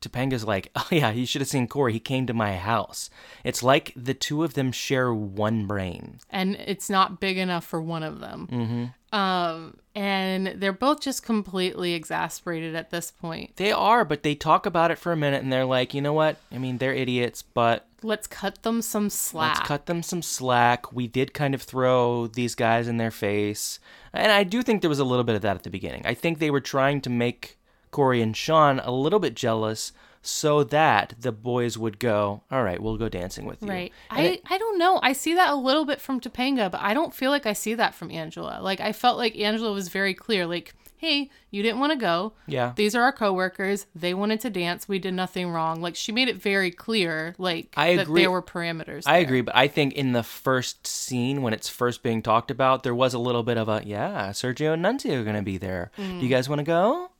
Topanga's 0.00 0.44
like, 0.44 0.70
"Oh 0.76 0.88
yeah, 0.90 1.10
you 1.10 1.26
should 1.26 1.40
have 1.40 1.48
seen 1.48 1.68
Corey. 1.68 1.92
He 1.92 2.00
came 2.00 2.26
to 2.26 2.34
my 2.34 2.56
house. 2.56 3.10
It's 3.44 3.62
like 3.62 3.92
the 3.96 4.14
two 4.14 4.44
of 4.44 4.54
them 4.54 4.72
share 4.72 5.12
one 5.12 5.66
brain." 5.66 6.18
and 6.30 6.56
it's 6.56 6.88
not 6.90 7.20
big 7.20 7.38
enough 7.38 7.64
for 7.64 7.80
one 7.80 8.02
of 8.02 8.20
them. 8.20 8.48
Mm-hmm. 8.50 9.18
Um, 9.18 9.76
and 9.94 10.54
they're 10.56 10.72
both 10.72 11.00
just 11.00 11.24
completely 11.24 11.94
exasperated 11.94 12.76
at 12.76 12.90
this 12.90 13.10
point. 13.10 13.56
They 13.56 13.72
are, 13.72 14.04
but 14.04 14.22
they 14.22 14.36
talk 14.36 14.66
about 14.66 14.92
it 14.92 14.98
for 14.98 15.10
a 15.12 15.16
minute, 15.16 15.42
and 15.42 15.52
they're 15.52 15.64
like, 15.64 15.94
"You 15.94 16.00
know 16.00 16.12
what? 16.12 16.36
I 16.52 16.58
mean, 16.58 16.78
they're 16.78 16.94
idiots, 16.94 17.42
but 17.42 17.86
Let's 18.02 18.26
cut 18.26 18.62
them 18.62 18.82
some 18.82 19.10
slack. 19.10 19.56
Let's 19.56 19.68
cut 19.68 19.86
them 19.86 20.02
some 20.02 20.22
slack. 20.22 20.92
We 20.92 21.06
did 21.06 21.34
kind 21.34 21.54
of 21.54 21.62
throw 21.62 22.26
these 22.26 22.54
guys 22.54 22.88
in 22.88 22.96
their 22.96 23.10
face. 23.10 23.78
And 24.12 24.32
I 24.32 24.44
do 24.44 24.62
think 24.62 24.80
there 24.80 24.88
was 24.90 24.98
a 24.98 25.04
little 25.04 25.24
bit 25.24 25.36
of 25.36 25.42
that 25.42 25.56
at 25.56 25.62
the 25.64 25.70
beginning. 25.70 26.02
I 26.06 26.14
think 26.14 26.38
they 26.38 26.50
were 26.50 26.60
trying 26.60 27.00
to 27.02 27.10
make 27.10 27.58
Corey 27.90 28.22
and 28.22 28.36
Sean 28.36 28.78
a 28.80 28.90
little 28.90 29.18
bit 29.18 29.34
jealous 29.34 29.92
so 30.22 30.62
that 30.64 31.14
the 31.18 31.32
boys 31.32 31.78
would 31.78 31.98
go, 31.98 32.42
All 32.50 32.62
right, 32.62 32.80
we'll 32.80 32.98
go 32.98 33.08
dancing 33.08 33.46
with 33.46 33.62
you. 33.62 33.68
Right. 33.68 33.92
And 34.10 34.20
I, 34.20 34.22
it- 34.30 34.42
I 34.48 34.58
don't 34.58 34.78
know. 34.78 35.00
I 35.02 35.12
see 35.12 35.34
that 35.34 35.50
a 35.50 35.56
little 35.56 35.84
bit 35.84 36.00
from 36.00 36.20
Topanga, 36.20 36.70
but 36.70 36.80
I 36.80 36.94
don't 36.94 37.14
feel 37.14 37.30
like 37.30 37.46
I 37.46 37.52
see 37.52 37.74
that 37.74 37.94
from 37.94 38.10
Angela. 38.10 38.60
Like 38.60 38.80
I 38.80 38.92
felt 38.92 39.16
like 39.16 39.38
Angela 39.38 39.72
was 39.72 39.88
very 39.88 40.14
clear, 40.14 40.46
like, 40.46 40.74
hey, 40.98 41.30
you 41.50 41.62
didn't 41.62 41.80
want 41.80 41.92
to 41.92 41.98
go. 41.98 42.34
yeah. 42.46 42.74
These 42.76 42.94
are 42.94 43.02
our 43.02 43.12
coworkers. 43.12 43.86
They 43.94 44.12
wanted 44.12 44.40
to 44.40 44.50
dance. 44.50 44.86
We 44.86 44.98
did 44.98 45.14
nothing 45.14 45.48
wrong. 45.48 45.80
Like 45.80 45.96
she 45.96 46.12
made 46.12 46.28
it 46.28 46.36
very 46.36 46.70
clear, 46.70 47.34
like 47.38 47.72
I 47.74 47.96
that 47.96 48.02
agree. 48.02 48.20
there 48.20 48.30
were 48.30 48.42
parameters. 48.42 49.04
I 49.06 49.14
there. 49.14 49.22
agree, 49.22 49.40
but 49.40 49.56
I 49.56 49.66
think 49.68 49.94
in 49.94 50.12
the 50.12 50.22
first 50.22 50.86
scene 50.86 51.40
when 51.40 51.54
it's 51.54 51.70
first 51.70 52.02
being 52.02 52.20
talked 52.20 52.50
about, 52.50 52.82
there 52.82 52.94
was 52.94 53.14
a 53.14 53.18
little 53.18 53.42
bit 53.42 53.56
of 53.56 53.70
a 53.70 53.82
yeah, 53.86 54.28
Sergio 54.30 54.74
and 54.74 54.84
Nunzio 54.84 55.20
are 55.20 55.24
going 55.24 55.36
to 55.36 55.42
be 55.42 55.56
there. 55.56 55.90
Do 55.96 56.02
you 56.02 56.26
mm. 56.26 56.30
guys 56.30 56.50
want 56.50 56.58
to 56.58 56.64
go? 56.64 57.10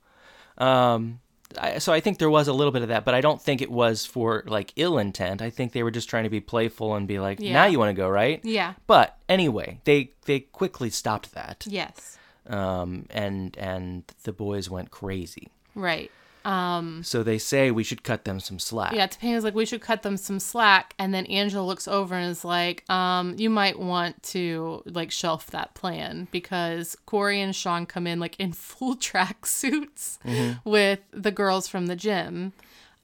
Um, 0.60 1.20
I, 1.58 1.78
so 1.78 1.92
I 1.92 1.98
think 2.00 2.18
there 2.18 2.30
was 2.30 2.46
a 2.46 2.52
little 2.52 2.70
bit 2.70 2.82
of 2.82 2.88
that, 2.88 3.04
but 3.04 3.14
I 3.14 3.20
don't 3.20 3.42
think 3.42 3.60
it 3.60 3.70
was 3.70 4.06
for 4.06 4.44
like 4.46 4.72
ill 4.76 4.98
intent. 4.98 5.42
I 5.42 5.50
think 5.50 5.72
they 5.72 5.82
were 5.82 5.90
just 5.90 6.08
trying 6.08 6.24
to 6.24 6.30
be 6.30 6.40
playful 6.40 6.94
and 6.94 7.08
be 7.08 7.18
like, 7.18 7.40
Yeah. 7.40 7.54
now 7.54 7.64
you 7.66 7.78
want 7.78 7.88
to 7.88 8.00
go, 8.00 8.08
right? 8.08 8.40
Yeah. 8.44 8.74
But 8.86 9.16
anyway, 9.28 9.80
they 9.84 10.12
they 10.26 10.40
quickly 10.40 10.90
stopped 10.90 11.34
that, 11.34 11.64
Yes. 11.68 12.18
um, 12.46 13.06
and 13.10 13.56
and 13.58 14.04
the 14.22 14.32
boys 14.32 14.70
went 14.70 14.90
crazy. 14.92 15.48
Right. 15.74 16.10
Um 16.44 17.02
So 17.02 17.22
they 17.22 17.38
say 17.38 17.70
we 17.70 17.84
should 17.84 18.02
cut 18.02 18.24
them 18.24 18.40
some 18.40 18.58
slack. 18.58 18.92
yeah, 18.94 19.06
Topanga's 19.06 19.44
like 19.44 19.54
we 19.54 19.66
should 19.66 19.80
cut 19.82 20.02
them 20.02 20.16
some 20.16 20.40
slack 20.40 20.94
and 20.98 21.12
then 21.12 21.26
Angela 21.26 21.64
looks 21.64 21.86
over 21.86 22.14
and 22.14 22.30
is 22.30 22.44
like, 22.44 22.88
um, 22.90 23.34
you 23.38 23.50
might 23.50 23.78
want 23.78 24.22
to 24.24 24.82
like 24.86 25.10
shelf 25.10 25.46
that 25.48 25.74
plan 25.74 26.28
because 26.30 26.96
Corey 27.06 27.40
and 27.40 27.54
Sean 27.54 27.84
come 27.86 28.06
in 28.06 28.18
like 28.20 28.38
in 28.40 28.52
full 28.68 28.96
track 28.96 29.44
suits 29.46 30.18
with 30.64 31.00
the 31.12 31.30
girls 31.30 31.68
from 31.68 31.86
the 31.86 31.96
gym. 31.96 32.52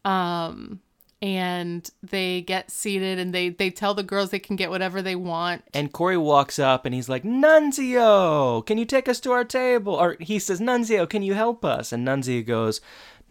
Um 0.05 0.81
and 1.23 1.89
they 2.03 2.43
get 2.43 2.71
seated 2.71 3.19
and 3.19 3.33
they 3.35 3.49
they 3.49 3.71
tell 3.71 3.95
the 3.95 4.03
girls 4.03 4.29
they 4.31 4.39
can 4.39 4.55
get 4.55 4.69
whatever 4.69 5.01
they 5.01 5.17
want 5.17 5.65
And 5.73 5.91
Corey 5.91 6.19
walks 6.19 6.59
up 6.59 6.85
and 6.85 6.95
he's 6.95 7.09
like, 7.09 7.25
Nunzio, 7.25 8.65
can 8.67 8.79
you 8.79 8.85
take 8.85 9.09
us 9.09 9.19
to 9.21 9.33
our 9.33 9.45
table? 9.45 9.95
Or 9.95 10.17
he 10.21 10.39
says, 10.39 10.61
Nunzio, 10.61 11.09
can 11.09 11.23
you 11.23 11.35
help 11.35 11.65
us? 11.65 11.91
And 11.91 12.07
Nunzio 12.07 12.45
goes, 12.47 12.81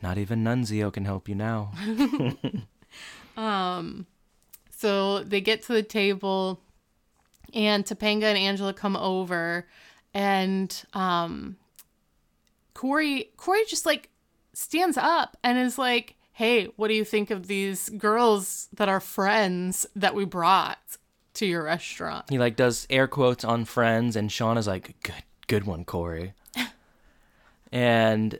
Not 0.01 0.17
even 0.17 0.43
Nunzio 0.43 0.91
can 0.91 1.05
help 1.05 1.27
you 1.27 1.35
now. 1.35 1.71
Um, 3.37 4.05
so 4.69 5.23
they 5.23 5.41
get 5.41 5.63
to 5.63 5.73
the 5.73 5.83
table, 5.83 6.61
and 7.53 7.85
Topanga 7.85 8.23
and 8.23 8.37
Angela 8.37 8.73
come 8.73 8.95
over, 8.95 9.67
and 10.13 10.83
um, 10.93 11.57
Corey 12.73 13.29
Corey 13.37 13.63
just 13.67 13.85
like 13.85 14.09
stands 14.53 14.97
up 14.97 15.37
and 15.43 15.57
is 15.57 15.77
like, 15.77 16.15
"Hey, 16.33 16.65
what 16.75 16.87
do 16.87 16.93
you 16.93 17.05
think 17.05 17.29
of 17.31 17.47
these 17.47 17.89
girls 17.89 18.69
that 18.73 18.89
are 18.89 18.99
friends 18.99 19.85
that 19.95 20.15
we 20.15 20.25
brought 20.25 20.79
to 21.35 21.45
your 21.45 21.63
restaurant?" 21.63 22.29
He 22.29 22.39
like 22.39 22.55
does 22.55 22.87
air 22.89 23.07
quotes 23.07 23.43
on 23.43 23.65
friends, 23.65 24.15
and 24.15 24.31
Sean 24.31 24.57
is 24.57 24.67
like, 24.67 24.95
Good, 25.03 25.23
good 25.47 25.63
one, 25.65 25.83
Corey. 25.83 26.33
and 27.71 28.39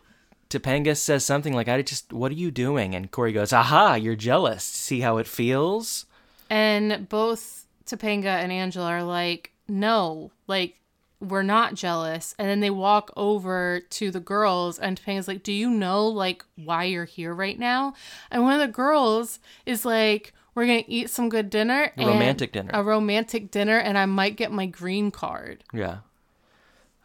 Topanga 0.49 0.95
says 0.95 1.25
something 1.25 1.53
like, 1.53 1.67
I 1.67 1.81
just, 1.81 2.13
what 2.13 2.31
are 2.31 2.35
you 2.35 2.51
doing? 2.51 2.95
And 2.95 3.11
Corey 3.11 3.33
goes, 3.33 3.51
Aha, 3.51 3.95
you're 3.95 4.15
jealous. 4.15 4.63
See 4.63 5.01
how 5.01 5.17
it 5.17 5.27
feels? 5.27 6.05
And 6.49 7.09
both 7.09 7.65
Topanga 7.85 8.25
and 8.25 8.51
Angela 8.51 8.87
are 8.87 9.03
like, 9.03 9.51
no, 9.67 10.31
like, 10.47 10.79
we're 11.19 11.43
not 11.43 11.73
jealous. 11.73 12.35
And 12.37 12.47
then 12.47 12.59
they 12.59 12.69
walk 12.69 13.11
over 13.15 13.81
to 13.91 14.11
the 14.11 14.19
girls, 14.19 14.77
and 14.77 14.99
Topanga's 14.99 15.27
like, 15.27 15.43
do 15.43 15.53
you 15.53 15.69
know, 15.69 16.07
like, 16.07 16.43
why 16.55 16.83
you're 16.83 17.05
here 17.05 17.33
right 17.33 17.57
now? 17.57 17.93
And 18.29 18.43
one 18.43 18.59
of 18.59 18.67
the 18.67 18.73
girls 18.73 19.39
is 19.65 19.85
like, 19.85 20.33
we're 20.53 20.65
going 20.65 20.83
to 20.83 20.91
eat 20.91 21.09
some 21.09 21.29
good 21.29 21.49
dinner. 21.49 21.91
A 21.97 22.05
romantic 22.05 22.51
dinner. 22.51 22.71
A 22.73 22.83
romantic 22.83 23.51
dinner, 23.51 23.77
and 23.77 23.97
I 23.97 24.05
might 24.05 24.37
get 24.37 24.51
my 24.51 24.65
green 24.65 25.11
card. 25.11 25.63
Yeah. 25.73 25.97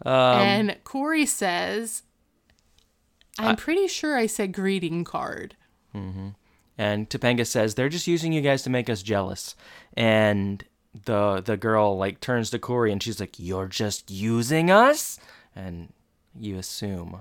Um, 0.05 0.15
and 0.15 0.77
Corey 0.85 1.27
says, 1.27 2.03
I'm 3.47 3.57
pretty 3.57 3.89
sure 3.89 4.17
I 4.17 4.27
said 4.27 4.53
greeting 4.53 5.05
card. 5.05 5.57
And 5.95 7.11
Topanga 7.11 7.47
says 7.47 7.75
they're 7.75 7.89
just 7.89 8.07
using 8.07 8.33
you 8.33 8.41
guys 8.41 8.63
to 8.63 8.71
make 8.71 8.89
us 8.89 9.03
jealous. 9.03 9.55
And 9.95 10.65
the 11.05 11.41
the 11.45 11.57
girl 11.57 11.97
like 11.97 12.21
turns 12.21 12.51
to 12.51 12.59
Corey 12.59 12.91
and 12.91 13.03
she's 13.03 13.21
like, 13.21 13.39
"You're 13.39 13.69
just 13.69 14.11
using 14.11 14.71
us." 14.71 15.19
And 15.55 15.93
you 16.39 16.57
assume 16.59 17.21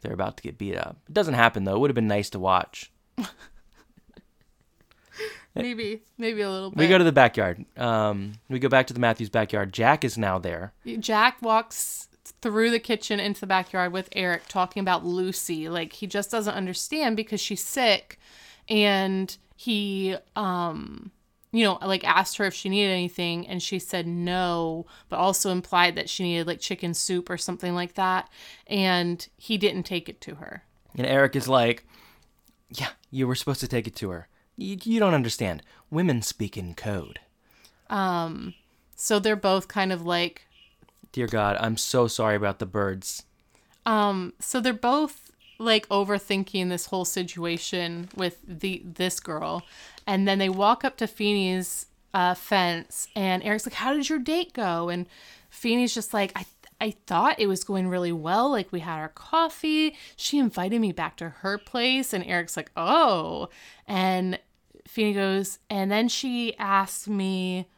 they're 0.00 0.12
about 0.12 0.36
to 0.38 0.42
get 0.42 0.58
beat 0.58 0.76
up. 0.76 0.96
It 1.08 1.14
doesn't 1.14 1.34
happen 1.34 1.64
though. 1.64 1.76
It 1.76 1.78
would 1.78 1.90
have 1.90 1.94
been 1.94 2.08
nice 2.08 2.30
to 2.30 2.38
watch. 2.38 2.90
Maybe, 5.54 6.02
maybe 6.18 6.42
a 6.42 6.50
little 6.50 6.70
bit. 6.70 6.78
We 6.78 6.86
go 6.86 6.98
to 6.98 7.04
the 7.04 7.12
backyard. 7.12 7.64
Um, 7.78 8.34
we 8.50 8.58
go 8.58 8.68
back 8.68 8.88
to 8.88 8.94
the 8.94 9.00
Matthews 9.00 9.30
backyard. 9.30 9.72
Jack 9.72 10.04
is 10.04 10.18
now 10.18 10.38
there. 10.38 10.74
Jack 10.98 11.40
walks 11.40 12.08
through 12.42 12.70
the 12.70 12.78
kitchen 12.78 13.20
into 13.20 13.40
the 13.40 13.46
backyard 13.46 13.92
with 13.92 14.08
Eric 14.12 14.48
talking 14.48 14.80
about 14.80 15.04
Lucy. 15.04 15.68
Like 15.68 15.92
he 15.94 16.06
just 16.06 16.30
doesn't 16.30 16.54
understand 16.54 17.16
because 17.16 17.40
she's 17.40 17.62
sick 17.62 18.18
and 18.68 19.36
he 19.56 20.16
um 20.34 21.10
you 21.52 21.64
know, 21.64 21.78
like 21.80 22.04
asked 22.04 22.36
her 22.36 22.44
if 22.44 22.52
she 22.52 22.68
needed 22.68 22.90
anything 22.90 23.46
and 23.48 23.62
she 23.62 23.78
said 23.78 24.06
no, 24.06 24.84
but 25.08 25.16
also 25.16 25.50
implied 25.50 25.94
that 25.94 26.10
she 26.10 26.22
needed 26.22 26.46
like 26.46 26.60
chicken 26.60 26.92
soup 26.92 27.30
or 27.30 27.38
something 27.38 27.74
like 27.74 27.94
that 27.94 28.28
and 28.66 29.26
he 29.38 29.56
didn't 29.56 29.84
take 29.84 30.08
it 30.08 30.20
to 30.20 30.34
her. 30.34 30.64
And 30.94 31.06
Eric 31.06 31.36
is 31.36 31.48
like, 31.48 31.86
"Yeah, 32.70 32.90
you 33.10 33.26
were 33.26 33.34
supposed 33.34 33.60
to 33.60 33.68
take 33.68 33.86
it 33.86 33.94
to 33.96 34.10
her. 34.10 34.28
You, 34.56 34.76
you 34.82 35.00
don't 35.00 35.14
understand. 35.14 35.62
Women 35.90 36.22
speak 36.22 36.56
in 36.56 36.74
code." 36.74 37.20
Um, 37.88 38.54
so 38.94 39.18
they're 39.18 39.36
both 39.36 39.68
kind 39.68 39.92
of 39.92 40.04
like 40.04 40.46
Dear 41.12 41.26
God, 41.26 41.56
I'm 41.60 41.76
so 41.76 42.06
sorry 42.06 42.36
about 42.36 42.58
the 42.58 42.66
birds. 42.66 43.24
Um, 43.84 44.32
so 44.40 44.60
they're 44.60 44.72
both 44.72 45.30
like 45.58 45.88
overthinking 45.88 46.68
this 46.68 46.86
whole 46.86 47.04
situation 47.04 48.08
with 48.14 48.40
the 48.46 48.82
this 48.84 49.20
girl, 49.20 49.62
and 50.06 50.26
then 50.28 50.38
they 50.38 50.48
walk 50.48 50.84
up 50.84 50.96
to 50.98 51.06
Feeney's 51.06 51.86
uh, 52.12 52.34
fence, 52.34 53.08
and 53.16 53.42
Eric's 53.42 53.66
like, 53.66 53.74
"How 53.74 53.92
did 53.92 54.08
your 54.08 54.18
date 54.18 54.52
go?" 54.52 54.88
And 54.88 55.06
Feeney's 55.48 55.94
just 55.94 56.12
like, 56.12 56.32
"I 56.36 56.44
I 56.80 56.90
thought 57.06 57.40
it 57.40 57.46
was 57.46 57.64
going 57.64 57.88
really 57.88 58.12
well. 58.12 58.50
Like 58.50 58.72
we 58.72 58.80
had 58.80 58.98
our 58.98 59.08
coffee. 59.08 59.96
She 60.16 60.38
invited 60.38 60.80
me 60.80 60.92
back 60.92 61.16
to 61.18 61.28
her 61.28 61.56
place, 61.58 62.12
and 62.12 62.24
Eric's 62.24 62.56
like, 62.56 62.70
"Oh," 62.76 63.48
and 63.86 64.38
Feeney 64.86 65.14
goes, 65.14 65.58
and 65.70 65.90
then 65.90 66.08
she 66.08 66.56
asked 66.58 67.08
me 67.08 67.68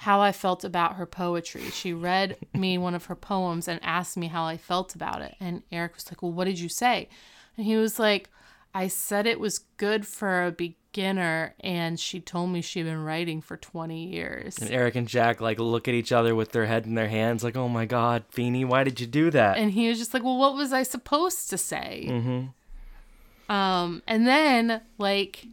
how 0.00 0.22
I 0.22 0.32
felt 0.32 0.64
about 0.64 0.94
her 0.96 1.04
poetry. 1.04 1.68
She 1.70 1.92
read 1.92 2.38
me 2.54 2.78
one 2.78 2.94
of 2.94 3.04
her 3.06 3.14
poems 3.14 3.68
and 3.68 3.78
asked 3.82 4.16
me 4.16 4.28
how 4.28 4.44
I 4.44 4.56
felt 4.56 4.94
about 4.94 5.20
it. 5.20 5.34
And 5.38 5.62
Eric 5.70 5.94
was 5.94 6.10
like, 6.10 6.22
Well, 6.22 6.32
what 6.32 6.46
did 6.46 6.58
you 6.58 6.70
say? 6.70 7.10
And 7.54 7.66
he 7.66 7.76
was 7.76 7.98
like, 7.98 8.30
I 8.74 8.88
said 8.88 9.26
it 9.26 9.38
was 9.38 9.58
good 9.76 10.06
for 10.06 10.46
a 10.46 10.52
beginner. 10.52 11.54
And 11.60 12.00
she 12.00 12.18
told 12.18 12.48
me 12.48 12.62
she'd 12.62 12.84
been 12.84 13.04
writing 13.04 13.42
for 13.42 13.58
20 13.58 14.06
years. 14.06 14.56
And 14.56 14.70
Eric 14.70 14.94
and 14.94 15.06
Jack 15.06 15.42
like 15.42 15.58
look 15.58 15.86
at 15.86 15.92
each 15.92 16.12
other 16.12 16.34
with 16.34 16.52
their 16.52 16.64
head 16.64 16.86
in 16.86 16.94
their 16.94 17.08
hands, 17.08 17.44
like, 17.44 17.56
"Oh 17.56 17.68
my 17.68 17.84
God, 17.84 18.24
Feeney, 18.30 18.64
why 18.64 18.84
did 18.84 19.00
you 19.00 19.06
do 19.06 19.30
that?" 19.32 19.58
And 19.58 19.70
he 19.70 19.90
was 19.90 19.98
just 19.98 20.14
like, 20.14 20.24
Well, 20.24 20.38
what 20.38 20.54
was 20.54 20.72
I 20.72 20.82
supposed 20.82 21.50
to 21.50 21.58
say? 21.58 22.06
Mm-hmm. 22.08 23.54
Um, 23.54 24.02
and 24.06 24.26
then 24.26 24.80
like 24.96 25.46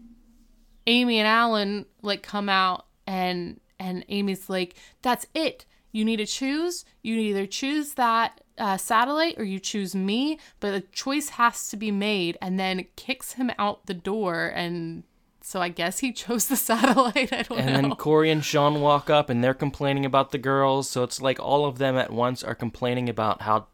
Amy 0.86 1.20
and 1.20 1.28
Alan 1.28 1.86
like 2.02 2.24
come 2.24 2.48
out 2.48 2.86
and 3.06 3.60
and 3.80 4.06
Amy's 4.10 4.50
like, 4.50 4.76
That's 5.02 5.26
it. 5.34 5.66
You 5.92 6.04
need 6.06 6.18
to 6.18 6.26
choose. 6.26 6.86
You 7.02 7.16
either 7.16 7.46
choose 7.46 7.94
that 7.94 8.42
uh, 8.58 8.78
satellite 8.78 9.36
or 9.38 9.44
you 9.44 9.60
choose 9.60 9.96
me, 9.96 10.38
but 10.60 10.74
a 10.74 10.82
choice 10.82 11.30
has 11.30 11.70
to 11.70 11.78
be 11.78 11.92
made, 11.92 12.38
and 12.42 12.60
then 12.60 12.86
kicks 12.96 13.34
him 13.34 13.52
out 13.58 13.86
the 13.86 13.94
door 13.94 14.52
and 14.54 15.04
So 15.42 15.62
I 15.62 15.70
guess 15.70 16.00
he 16.00 16.12
chose 16.24 16.48
the 16.48 16.56
satellite. 16.58 17.32
I 17.34 17.44
don't 17.44 17.58
And 17.60 17.68
know. 17.68 17.74
then 17.90 17.92
Corey 17.96 18.30
and 18.30 18.44
Sean 18.44 18.82
walk 18.82 19.10
up 19.10 19.30
and 19.30 19.42
they're 19.44 19.54
complaining 19.54 20.06
about 20.06 20.32
the 20.32 20.38
girls. 20.38 20.90
So 20.90 21.04
it's 21.04 21.22
like 21.22 21.40
all 21.40 21.66
of 21.66 21.78
them 21.78 21.96
at 21.98 22.12
once 22.12 22.44
are 22.44 22.54
complaining 22.56 23.08
about 23.10 23.42
how 23.44 23.68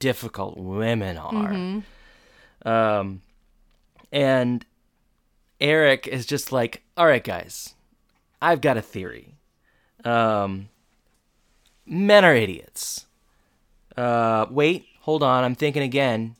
difficult 0.00 0.58
women 0.58 1.16
are. 1.16 1.82
Um, 2.64 3.22
and 4.10 4.66
Eric 5.60 6.08
is 6.08 6.26
just 6.26 6.50
like, 6.52 6.82
all 6.96 7.06
right, 7.06 7.22
guys, 7.22 7.74
I've 8.40 8.60
got 8.60 8.76
a 8.76 8.82
theory. 8.82 9.36
Um, 10.04 10.68
men 11.86 12.24
are 12.24 12.34
idiots. 12.34 13.06
Uh, 13.96 14.46
wait, 14.50 14.86
hold 15.00 15.22
on. 15.22 15.44
I'm 15.44 15.54
thinking 15.54 15.82
again. 15.82 16.36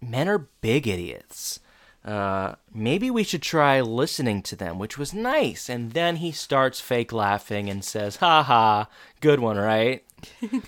Men 0.00 0.28
are 0.28 0.46
big 0.60 0.86
idiots. 0.86 1.60
Uh, 2.04 2.54
maybe 2.72 3.10
we 3.10 3.24
should 3.24 3.42
try 3.42 3.80
listening 3.80 4.42
to 4.42 4.56
them, 4.56 4.78
which 4.78 4.96
was 4.96 5.12
nice. 5.12 5.68
And 5.68 5.92
then 5.92 6.16
he 6.16 6.32
starts 6.32 6.80
fake 6.80 7.12
laughing 7.12 7.68
and 7.68 7.84
says, 7.84 8.16
ha 8.16 8.42
ha, 8.42 8.88
good 9.20 9.40
one, 9.40 9.56
right? 9.56 10.04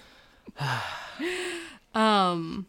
Um, 1.94 2.66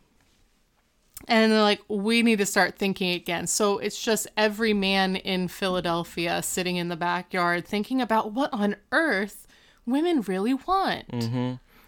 and 1.28 1.52
they're 1.52 1.62
like, 1.62 1.82
we 1.88 2.24
need 2.24 2.40
to 2.40 2.46
start 2.46 2.78
thinking 2.78 3.12
again. 3.12 3.48
So 3.48 3.78
it's 3.78 4.02
just 4.02 4.28
every 4.36 4.74
man 4.74 5.16
in 5.16 5.48
Philadelphia 5.48 6.42
sitting 6.42 6.78
in 6.78 6.90
the 6.90 6.96
backyard 6.96 7.66
thinking 7.66 8.02
about 8.02 8.32
what 8.32 8.52
on 8.54 8.76
earth 8.92 9.48
women 9.86 10.22
really 10.22 10.54
want. 10.54 11.06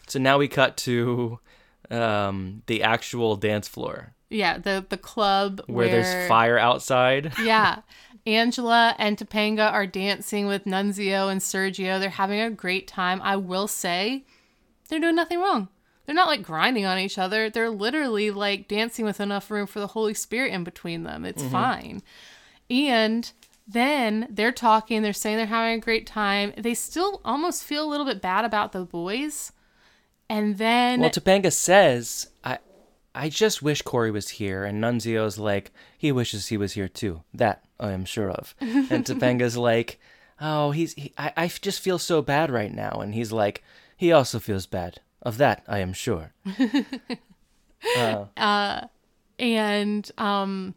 So 0.08 0.20
now 0.20 0.38
we 0.38 0.48
cut 0.48 0.78
to 0.78 1.40
um, 1.90 2.64
the 2.68 2.84
actual 2.84 3.36
dance 3.36 3.68
floor 3.68 4.14
Yeah, 4.30 4.58
the 4.58 4.86
the 4.88 4.98
club 4.98 5.62
where, 5.68 5.88
where, 5.88 6.02
there's 6.02 6.28
fire 6.28 6.58
outside. 6.58 7.34
Yeah. 7.44 7.82
Angela 8.26 8.96
and 8.98 9.18
Topanga 9.18 9.70
are 9.72 9.86
dancing 9.86 10.48
with 10.48 10.64
Nunzio 10.64 11.30
and 11.30 11.42
Sergio. 11.42 12.00
They're 12.00 12.10
having 12.10 12.40
a 12.40 12.50
great 12.50 12.88
time. 12.88 13.22
I 13.22 13.36
will 13.36 13.68
say, 13.68 14.24
they're 14.88 15.02
doing 15.02 15.16
nothing 15.16 15.40
wrong. 15.40 15.68
They're 16.06 16.16
not 16.16 16.28
like 16.28 16.42
grinding 16.42 16.86
on 16.86 16.98
each 17.00 17.18
other. 17.18 17.50
They're 17.50 17.70
literally 17.70 18.32
like 18.32 18.70
dancing 18.70 19.04
with 19.04 19.20
enough 19.20 19.52
room 19.52 19.68
for 19.68 19.82
the 19.82 19.88
Holy 19.88 20.14
Spirit 20.14 20.54
in 20.54 20.64
between 20.64 21.04
them. 21.04 21.26
It's 21.26 21.44
fine. 21.44 22.02
And 22.70 23.30
then 23.68 24.28
they're 24.30 24.52
talking, 24.52 25.02
they're 25.02 25.14
saying 25.14 25.38
they're 25.38 25.46
having 25.46 25.76
a 25.76 25.82
great 25.82 26.06
time. 26.06 26.54
They 26.58 26.74
still 26.74 27.22
almost 27.24 27.64
feel 27.64 27.86
a 27.86 27.90
little 27.90 28.06
bit 28.06 28.22
bad 28.22 28.46
about 28.46 28.72
the 28.72 28.84
boys. 28.86 29.52
And 30.30 30.58
then 30.58 31.00
Well, 31.00 31.10
Topanga 31.10 31.52
says, 31.52 32.30
I, 32.44 32.60
I 33.14 33.30
just 33.30 33.62
wish 33.62 33.82
Corey 33.82 34.12
was 34.12 34.30
here. 34.30 34.64
And 34.64 34.84
Nunzio's 34.84 35.38
like, 35.38 35.72
he 35.98 36.12
wishes 36.12 36.48
he 36.48 36.58
was 36.58 36.74
here 36.74 36.88
too. 36.88 37.24
That 37.34 37.64
I 37.80 37.92
am 37.92 38.06
sure 38.06 38.32
of. 38.32 38.56
And 38.60 39.06
Topanga's 39.06 39.58
like, 39.58 40.00
oh, 40.42 40.72
he's, 40.72 40.94
he, 40.94 41.14
I, 41.18 41.32
I 41.38 41.48
just 41.48 41.82
feel 41.82 42.00
so 42.00 42.22
bad 42.22 42.52
right 42.52 42.74
now. 42.74 43.00
And 43.02 43.14
he's 43.14 43.32
like, 43.32 43.64
he 43.96 44.12
also 44.12 44.40
feels 44.40 44.66
bad. 44.66 45.00
Of 45.22 45.38
that, 45.38 45.64
I 45.70 45.80
am 45.80 45.94
sure. 45.94 46.34
Uh 48.38 48.88
and 49.40 50.10
um 50.18 50.74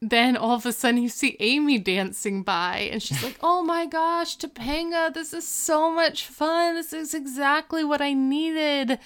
then 0.00 0.36
all 0.36 0.52
of 0.52 0.66
a 0.66 0.72
sudden 0.72 1.02
you 1.02 1.08
see 1.08 1.36
Amy 1.40 1.78
dancing 1.78 2.42
by 2.42 2.88
and 2.92 3.02
she's 3.02 3.22
like, 3.22 3.38
"Oh 3.42 3.62
my 3.62 3.86
gosh, 3.86 4.36
Topanga, 4.36 5.12
this 5.12 5.32
is 5.32 5.46
so 5.46 5.90
much 5.90 6.26
fun. 6.26 6.74
This 6.74 6.92
is 6.92 7.14
exactly 7.14 7.82
what 7.84 8.00
I 8.00 8.12
needed." 8.12 8.98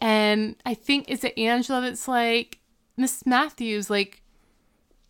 And 0.00 0.56
I 0.66 0.74
think 0.74 1.08
is 1.08 1.24
it 1.24 1.38
Angela 1.38 1.80
that's 1.80 2.08
like, 2.08 2.58
"Miss 2.96 3.24
Matthews, 3.24 3.88
like 3.88 4.22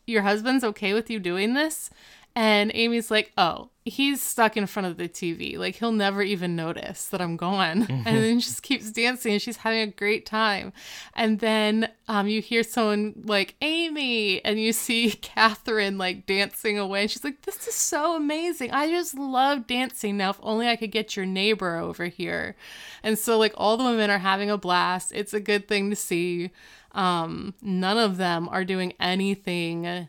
your 0.07 0.23
husband's 0.23 0.65
okay 0.65 0.95
with 0.95 1.11
you 1.11 1.19
doing 1.19 1.55
this?" 1.55 1.91
And 2.37 2.73
Amy's 2.75 3.13
like, 3.13 3.33
"Oh, 3.39 3.71
he's 3.85 4.21
stuck 4.21 4.57
in 4.57 4.67
front 4.67 4.89
of 4.89 4.97
the 4.97 5.09
TV. 5.09 5.57
Like 5.57 5.77
he'll 5.77 5.93
never 5.93 6.21
even 6.21 6.57
notice 6.57 7.07
that 7.09 7.21
I'm 7.21 7.37
gone." 7.37 7.87
And 8.07 8.17
then 8.17 8.41
she 8.41 8.49
just 8.49 8.63
keeps 8.63 8.91
dancing 8.91 9.35
and 9.35 9.43
she's 9.43 9.59
having 9.59 9.81
a 9.81 9.87
great 9.87 10.27
time. 10.27 10.73
And 11.15 11.39
then 11.39 11.91
um 12.09 12.27
you 12.27 12.43
hear 12.43 12.65
someone 12.65 13.23
like 13.25 13.55
Amy 13.61 14.45
and 14.45 14.59
you 14.61 14.73
see 14.73 15.11
Catherine 15.23 15.97
like 15.97 16.27
dancing 16.27 16.77
away 16.77 17.03
and 17.03 17.11
she's 17.11 17.23
like, 17.25 17.43
"This 17.43 17.69
is 17.69 17.75
so 17.75 18.17
amazing. 18.17 18.73
I 18.73 18.89
just 18.91 19.15
love 19.15 19.69
dancing. 19.69 20.17
Now 20.17 20.31
if 20.31 20.41
only 20.43 20.69
I 20.69 20.77
could 20.77 20.91
get 20.91 21.17
your 21.17 21.27
neighbor 21.27 21.77
over 21.77 22.07
here." 22.07 22.57
And 23.05 23.17
so 23.17 23.39
like 23.39 23.55
all 23.57 23.77
the 23.77 23.85
women 23.85 24.11
are 24.11 24.19
having 24.19 24.51
a 24.51 24.59
blast. 24.59 25.13
It's 25.15 25.35
a 25.35 25.41
good 25.41 25.69
thing 25.69 25.91
to 25.91 25.97
see. 25.97 26.51
Um 26.93 27.55
none 27.63 27.99
of 27.99 28.17
them 28.17 28.49
are 28.49 28.65
doing 28.65 28.93
anything 28.99 30.09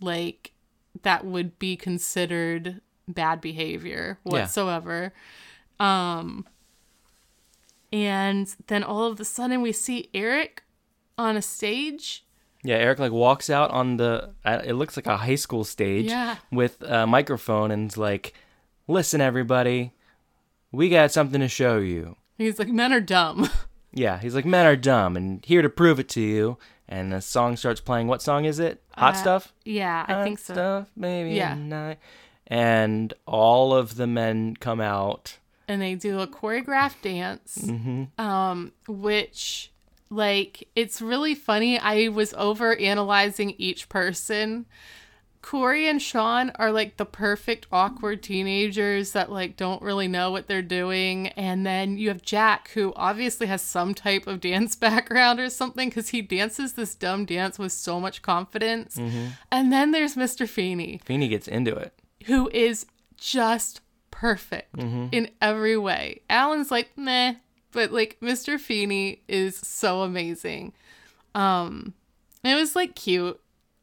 like 0.00 0.51
that 1.02 1.24
would 1.24 1.58
be 1.58 1.76
considered 1.76 2.80
bad 3.08 3.40
behavior 3.40 4.18
whatsoever. 4.22 5.12
Um 5.80 6.46
and 7.92 8.54
then 8.68 8.82
all 8.82 9.04
of 9.06 9.20
a 9.20 9.24
sudden 9.24 9.60
we 9.62 9.72
see 9.72 10.08
Eric 10.14 10.62
on 11.18 11.36
a 11.36 11.42
stage. 11.42 12.24
Yeah, 12.64 12.76
Eric 12.76 12.98
like 13.00 13.12
walks 13.12 13.50
out 13.50 13.70
on 13.70 13.96
the 13.96 14.30
uh, 14.44 14.62
it 14.64 14.74
looks 14.74 14.96
like 14.96 15.06
a 15.06 15.16
high 15.16 15.34
school 15.34 15.64
stage 15.64 16.06
Yeah. 16.06 16.36
with 16.50 16.80
a 16.82 17.06
microphone 17.06 17.70
and's 17.72 17.96
like, 17.98 18.34
"Listen 18.86 19.20
everybody, 19.20 19.92
we 20.70 20.88
got 20.88 21.10
something 21.10 21.40
to 21.40 21.48
show 21.48 21.78
you." 21.78 22.16
He's 22.38 22.58
like, 22.58 22.68
men 22.68 22.92
are 22.92 23.00
dumb. 23.00 23.48
Yeah, 23.94 24.18
he's 24.20 24.34
like, 24.34 24.46
"Men 24.46 24.64
are 24.64 24.74
dumb 24.74 25.18
and 25.18 25.44
here 25.44 25.60
to 25.60 25.68
prove 25.68 26.00
it 26.00 26.08
to 26.10 26.20
you." 26.22 26.56
And 26.88 27.12
the 27.12 27.20
song 27.20 27.56
starts 27.56 27.80
playing. 27.80 28.06
What 28.08 28.20
song 28.22 28.44
is 28.44 28.58
it? 28.58 28.82
Hot 28.96 29.14
Uh, 29.14 29.16
stuff? 29.16 29.52
yeah, 29.64 30.04
I 30.08 30.12
Hot 30.14 30.24
think 30.24 30.38
so. 30.38 30.52
Stuff, 30.54 30.88
maybe 30.96 31.30
Yeah. 31.34 31.54
night. 31.54 31.98
And 32.46 33.14
all 33.26 33.74
of 33.74 33.96
the 33.96 34.06
men 34.06 34.56
come 34.56 34.80
out. 34.80 35.38
and 35.68 35.80
they 35.80 35.94
do 35.94 36.18
a 36.20 36.26
choreographed 36.26 37.00
dance 37.02 37.56
Mm-hmm. 37.62 38.20
um 38.20 38.72
which 38.88 39.70
like 40.10 40.68
it's 40.74 41.00
really 41.00 41.34
funny 41.36 41.78
i 41.78 42.08
was 42.08 42.34
over 42.34 42.74
analyzing 42.76 43.54
each 43.58 43.88
person 43.88 44.66
corey 45.42 45.88
and 45.88 46.00
sean 46.00 46.50
are 46.54 46.70
like 46.72 46.96
the 46.96 47.04
perfect 47.04 47.66
awkward 47.72 48.22
teenagers 48.22 49.12
that 49.12 49.30
like 49.30 49.56
don't 49.56 49.82
really 49.82 50.06
know 50.08 50.30
what 50.30 50.46
they're 50.46 50.62
doing 50.62 51.28
and 51.28 51.66
then 51.66 51.96
you 51.98 52.08
have 52.08 52.22
jack 52.22 52.70
who 52.74 52.92
obviously 52.94 53.46
has 53.48 53.60
some 53.60 53.92
type 53.92 54.26
of 54.26 54.40
dance 54.40 54.74
background 54.86 55.40
or 55.40 55.50
something 55.50 55.88
because 55.88 56.10
he 56.10 56.22
dances 56.22 56.74
this 56.74 56.94
dumb 56.94 57.24
dance 57.24 57.58
with 57.58 57.72
so 57.72 57.98
much 57.98 58.22
confidence 58.22 58.96
and 58.96 59.72
then 59.72 59.90
there's 59.90 60.14
mr 60.14 60.48
feeney 60.48 61.00
Feeney 61.04 61.26
gets 61.28 61.48
into 61.48 61.74
it. 61.74 61.92
who 62.26 62.48
is 62.50 62.86
just 63.16 63.80
perfect 64.10 64.76
in 64.78 65.28
every 65.40 65.76
way. 65.76 66.20
Alan's 66.30 66.70
like, 66.70 66.90
meh, 66.96 67.34
but 67.72 67.90
like 67.92 68.16
Mr. 68.22 68.60
Feeney 68.60 69.22
is 69.26 69.56
so 69.56 70.02
amazing. 70.02 70.72
Um, 71.34 71.94
it 72.44 72.54
was 72.54 72.76
like 72.76 72.94
cute, 72.94 73.40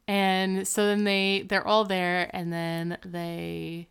and 0.10 0.68
so 0.68 0.88
then 0.88 1.03
they 1.03 1.45
they're 1.47 1.66
all 1.66 1.86
there, 1.86 2.30
and 2.34 2.51
then 2.51 2.97
they 3.05 3.88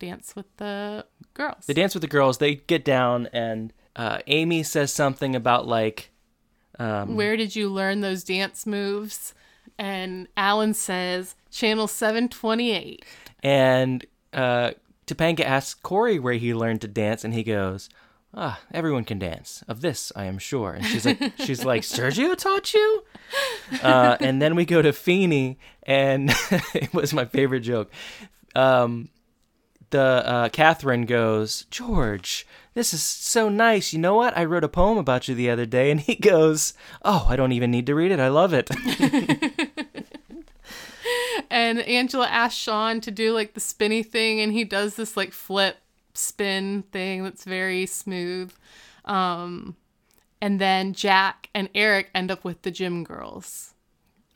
dance 0.00 0.34
with 0.34 0.46
the 0.56 1.06
girls. 1.34 1.66
They 1.66 1.74
dance 1.74 1.94
with 1.94 2.02
the 2.02 2.08
girls. 2.08 2.38
They 2.38 2.56
get 2.56 2.84
down, 2.84 3.28
and 3.32 3.72
uh, 3.94 4.18
Amy 4.26 4.64
says 4.64 4.92
something 4.92 5.36
about 5.36 5.66
like, 5.66 6.10
um, 6.80 7.14
Where 7.14 7.36
did 7.36 7.54
you 7.54 7.68
learn 7.68 8.00
those 8.00 8.24
dance 8.24 8.66
moves? 8.66 9.32
And 9.78 10.26
Alan 10.36 10.74
says, 10.74 11.36
Channel 11.52 11.86
728. 11.86 13.04
and 13.44 14.04
uh, 14.32 14.72
Topanga 15.06 15.44
asks 15.44 15.74
Corey 15.80 16.18
where 16.18 16.34
he 16.34 16.52
learned 16.52 16.80
to 16.80 16.88
dance, 16.88 17.22
and 17.24 17.32
he 17.32 17.44
goes, 17.44 17.88
"Ah, 18.34 18.60
everyone 18.72 19.04
can 19.04 19.18
dance. 19.18 19.62
Of 19.68 19.80
this, 19.80 20.12
I 20.14 20.24
am 20.24 20.38
sure." 20.38 20.74
And 20.74 20.84
she's 20.84 21.04
like, 21.04 21.32
"She's 21.38 21.64
like, 21.64 21.82
Sergio 21.82 22.36
taught 22.36 22.74
you." 22.74 23.04
Uh, 23.82 24.16
and 24.20 24.40
then 24.40 24.54
we 24.54 24.64
go 24.64 24.82
to 24.82 24.92
Feeney, 24.92 25.58
and 25.82 26.30
it 26.74 26.92
was 26.92 27.12
my 27.12 27.24
favorite 27.24 27.60
joke. 27.60 27.90
Um, 28.54 29.10
the 29.90 30.00
uh, 30.00 30.48
Catherine 30.50 31.06
goes, 31.06 31.64
George, 31.70 32.46
this 32.74 32.92
is 32.92 33.02
so 33.02 33.48
nice. 33.48 33.92
You 33.92 33.98
know 33.98 34.14
what? 34.14 34.36
I 34.36 34.44
wrote 34.44 34.64
a 34.64 34.68
poem 34.68 34.98
about 34.98 35.28
you 35.28 35.34
the 35.34 35.50
other 35.50 35.66
day, 35.66 35.90
and 35.90 36.00
he 36.00 36.14
goes, 36.14 36.74
Oh, 37.02 37.26
I 37.28 37.36
don't 37.36 37.52
even 37.52 37.70
need 37.70 37.86
to 37.86 37.94
read 37.94 38.12
it. 38.12 38.20
I 38.20 38.28
love 38.28 38.52
it. 38.52 38.70
And 41.50 41.80
Angela 41.80 42.26
asks 42.26 42.58
Sean 42.58 43.00
to 43.00 43.10
do 43.10 43.32
like 43.32 43.54
the 43.54 43.60
spinny 43.60 44.02
thing, 44.02 44.40
and 44.40 44.52
he 44.52 44.64
does 44.64 44.96
this 44.96 45.16
like 45.16 45.32
flip 45.32 45.78
spin 46.18 46.82
thing 46.92 47.24
that's 47.24 47.44
very 47.44 47.86
smooth. 47.86 48.52
Um, 49.04 49.76
and 50.40 50.60
then 50.60 50.92
Jack 50.92 51.48
and 51.54 51.68
Eric 51.74 52.10
end 52.14 52.30
up 52.30 52.44
with 52.44 52.62
the 52.62 52.70
gym 52.70 53.04
girls. 53.04 53.74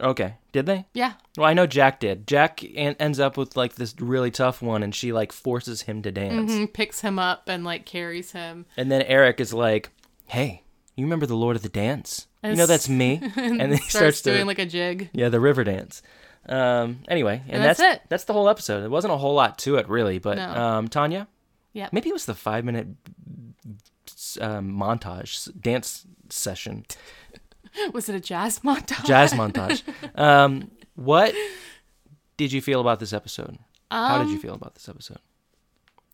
okay, 0.01 0.35
did 0.53 0.67
they? 0.67 0.87
Yeah. 0.95 1.13
Well, 1.37 1.47
I 1.47 1.55
know 1.55 1.67
Jack 1.67 2.01
did. 2.01 2.27
Jack 2.27 2.65
en- 2.65 2.97
ends 2.99 3.21
up 3.21 3.37
with 3.37 3.57
like 3.57 3.75
this 3.77 3.95
really 4.01 4.31
tough 4.31 4.61
one, 4.63 4.83
and 4.83 4.95
she 4.95 5.13
like 5.13 5.31
forces 5.33 5.83
him 5.83 6.03
to 6.03 6.11
dance. 6.11 6.51
Mhm, 6.51 6.73
Picks 6.73 7.03
him 7.03 7.19
up 7.19 7.49
and 7.49 7.63
like 7.65 7.85
carries 7.87 8.33
him. 8.33 8.67
And 8.77 8.91
then 8.91 9.03
Eric 9.03 9.39
is 9.41 9.55
like, 9.55 9.91
"Hey, 10.27 10.63
you 10.97 11.05
remember 11.05 11.27
the 11.27 11.37
Lord 11.37 11.55
of 11.57 11.63
the 11.63 11.69
Dance? 11.69 12.27
you 12.43 12.57
know 12.57 12.67
that's 12.67 12.89
me." 12.89 13.21
And 13.37 13.61
then 13.61 13.71
he 13.73 13.77
Starts, 13.77 13.89
starts, 14.19 14.23
doing 14.23 14.39
to, 14.41 14.45
like 14.47 14.59
a 14.59 14.67
jig. 14.67 15.11
yeah, 15.13 15.29
the 15.29 15.39
river 15.41 15.63
dance. 15.63 16.03
Um. 16.49 16.99
Anyway, 17.07 17.41
and, 17.47 17.57
And 17.57 17.65
that's 17.65 17.79
that's 17.79 17.97
it. 17.99 18.03
That's 18.09 18.25
the 18.25 18.33
whole 18.33 18.49
episode. 18.49 18.83
It 18.83 18.91
wasn't 18.91 19.13
a 19.13 19.17
whole 19.17 19.35
lot 19.35 19.59
to 19.61 19.77
it, 19.77 19.89
really. 19.89 20.19
But 20.19 20.39
No. 20.39 20.49
um, 20.51 20.89
Tanya, 20.89 21.29
Yeah. 21.73 21.89
maybe 21.93 22.09
it 22.11 22.13
was 22.13 22.27
the 22.27 22.35
five 22.35 22.65
minute 22.65 22.87
um, 24.41 24.73
montage 24.73 25.49
dance 25.61 26.07
session, 26.29 26.85
Was 27.95 28.09
it 28.09 28.15
a 28.15 28.21
jazz 28.21 28.59
montage? 28.61 29.05
jazz 29.07 29.33
montage. 29.41 29.83
Um, 30.19 30.71
what 30.95 31.35
did 32.37 32.53
you 32.53 32.61
feel 32.61 32.81
about 32.81 33.01
this 33.01 33.13
episode? 33.13 33.59
How 33.91 34.23
did 34.23 34.31
you 34.31 34.39
feel 34.39 34.55
about 34.55 34.75
this 34.75 34.89
episode? 34.89 35.19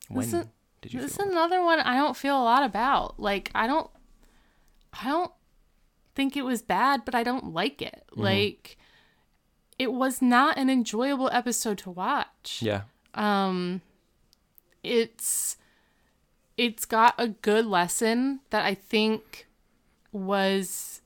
When 0.09 0.25
Um, 0.25 0.31
this 0.31 0.41
is- 0.41 0.47
did 0.81 0.95
you 0.95 1.01
This 1.01 1.13
is 1.13 1.19
another 1.19 1.63
one 1.65 1.81
I 1.81 1.97
don't 1.97 2.17
feel 2.17 2.41
a 2.41 2.45
lot 2.45 2.63
about. 2.63 3.19
Like 3.19 3.51
I 3.55 3.67
don't 3.67 3.91
I 4.93 5.09
don't 5.09 5.33
think 6.15 6.37
it 6.37 6.43
was 6.45 6.63
bad, 6.63 7.05
but 7.05 7.15
I 7.17 7.25
don't 7.25 7.53
like 7.53 7.83
it. 7.83 8.05
Mm-hmm. 8.13 8.23
Like 8.23 8.79
it 9.79 9.93
was 9.93 10.23
not 10.23 10.57
an 10.57 10.71
enjoyable 10.71 11.29
episode 11.33 11.79
to 11.79 11.91
watch. 11.91 12.61
Yeah. 12.63 12.83
It's 14.83 15.57
it's 16.57 16.85
got 16.85 17.15
a 17.19 17.29
good 17.29 17.67
lesson 17.67 18.41
that 18.51 18.65
I 18.65 18.75
think 18.75 19.47
was 20.13 21.03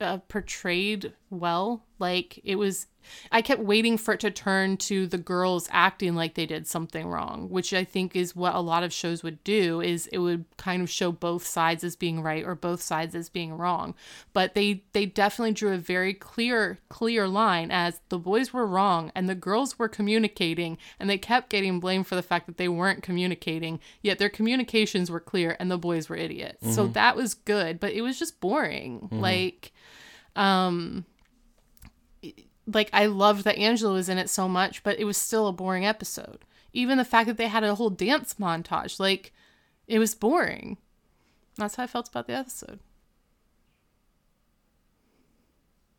uh, 0.00 0.18
portrayed 0.18 1.12
well. 1.30 1.82
Like 1.98 2.40
it 2.44 2.56
was, 2.56 2.88
I 3.32 3.40
kept 3.40 3.62
waiting 3.62 3.96
for 3.96 4.12
it 4.12 4.20
to 4.20 4.30
turn 4.30 4.76
to 4.78 5.06
the 5.06 5.16
girls 5.16 5.66
acting 5.72 6.14
like 6.14 6.34
they 6.34 6.44
did 6.44 6.66
something 6.66 7.08
wrong, 7.08 7.48
which 7.48 7.72
I 7.72 7.84
think 7.84 8.14
is 8.14 8.36
what 8.36 8.54
a 8.54 8.60
lot 8.60 8.82
of 8.82 8.92
shows 8.92 9.22
would 9.22 9.42
do. 9.44 9.80
Is 9.80 10.06
it 10.08 10.18
would 10.18 10.44
kind 10.58 10.82
of 10.82 10.90
show 10.90 11.10
both 11.10 11.46
sides 11.46 11.84
as 11.84 11.96
being 11.96 12.22
right 12.22 12.44
or 12.44 12.54
both 12.54 12.82
sides 12.82 13.14
as 13.14 13.30
being 13.30 13.54
wrong. 13.54 13.94
But 14.34 14.52
they 14.52 14.84
they 14.92 15.06
definitely 15.06 15.54
drew 15.54 15.72
a 15.72 15.78
very 15.78 16.12
clear 16.12 16.78
clear 16.90 17.26
line 17.26 17.70
as 17.70 18.00
the 18.10 18.18
boys 18.18 18.52
were 18.52 18.66
wrong 18.66 19.10
and 19.14 19.26
the 19.26 19.34
girls 19.34 19.78
were 19.78 19.88
communicating, 19.88 20.76
and 21.00 21.08
they 21.08 21.16
kept 21.18 21.48
getting 21.48 21.80
blamed 21.80 22.06
for 22.06 22.14
the 22.14 22.22
fact 22.22 22.46
that 22.46 22.58
they 22.58 22.68
weren't 22.68 23.02
communicating. 23.02 23.78
Yet 24.02 24.18
their 24.18 24.28
communications 24.28 25.10
were 25.10 25.20
clear, 25.20 25.56
and 25.58 25.70
the 25.70 25.78
boys 25.78 26.10
were 26.10 26.16
idiots. 26.16 26.74
So 26.74 26.84
mm-hmm. 26.84 26.92
that 26.92 27.16
was 27.16 27.32
good, 27.32 27.80
but 27.80 27.94
it 27.94 28.02
was 28.02 28.18
just 28.18 28.38
boring. 28.38 29.00
Mm-hmm. 29.00 29.20
Like 29.20 29.72
um, 30.36 31.06
like 32.66 32.90
I 32.92 33.06
loved 33.06 33.44
that 33.44 33.58
Angela 33.58 33.94
was 33.94 34.08
in 34.08 34.18
it 34.18 34.30
so 34.30 34.48
much, 34.48 34.82
but 34.82 34.98
it 34.98 35.04
was 35.04 35.16
still 35.16 35.46
a 35.46 35.52
boring 35.52 35.86
episode. 35.86 36.44
Even 36.72 36.98
the 36.98 37.04
fact 37.04 37.26
that 37.26 37.36
they 37.36 37.48
had 37.48 37.64
a 37.64 37.74
whole 37.74 37.90
dance 37.90 38.34
montage, 38.34 39.00
like 39.00 39.32
it 39.86 39.98
was 39.98 40.14
boring. 40.14 40.76
That's 41.56 41.76
how 41.76 41.84
I 41.84 41.86
felt 41.86 42.08
about 42.08 42.26
the 42.26 42.34
episode. 42.34 42.80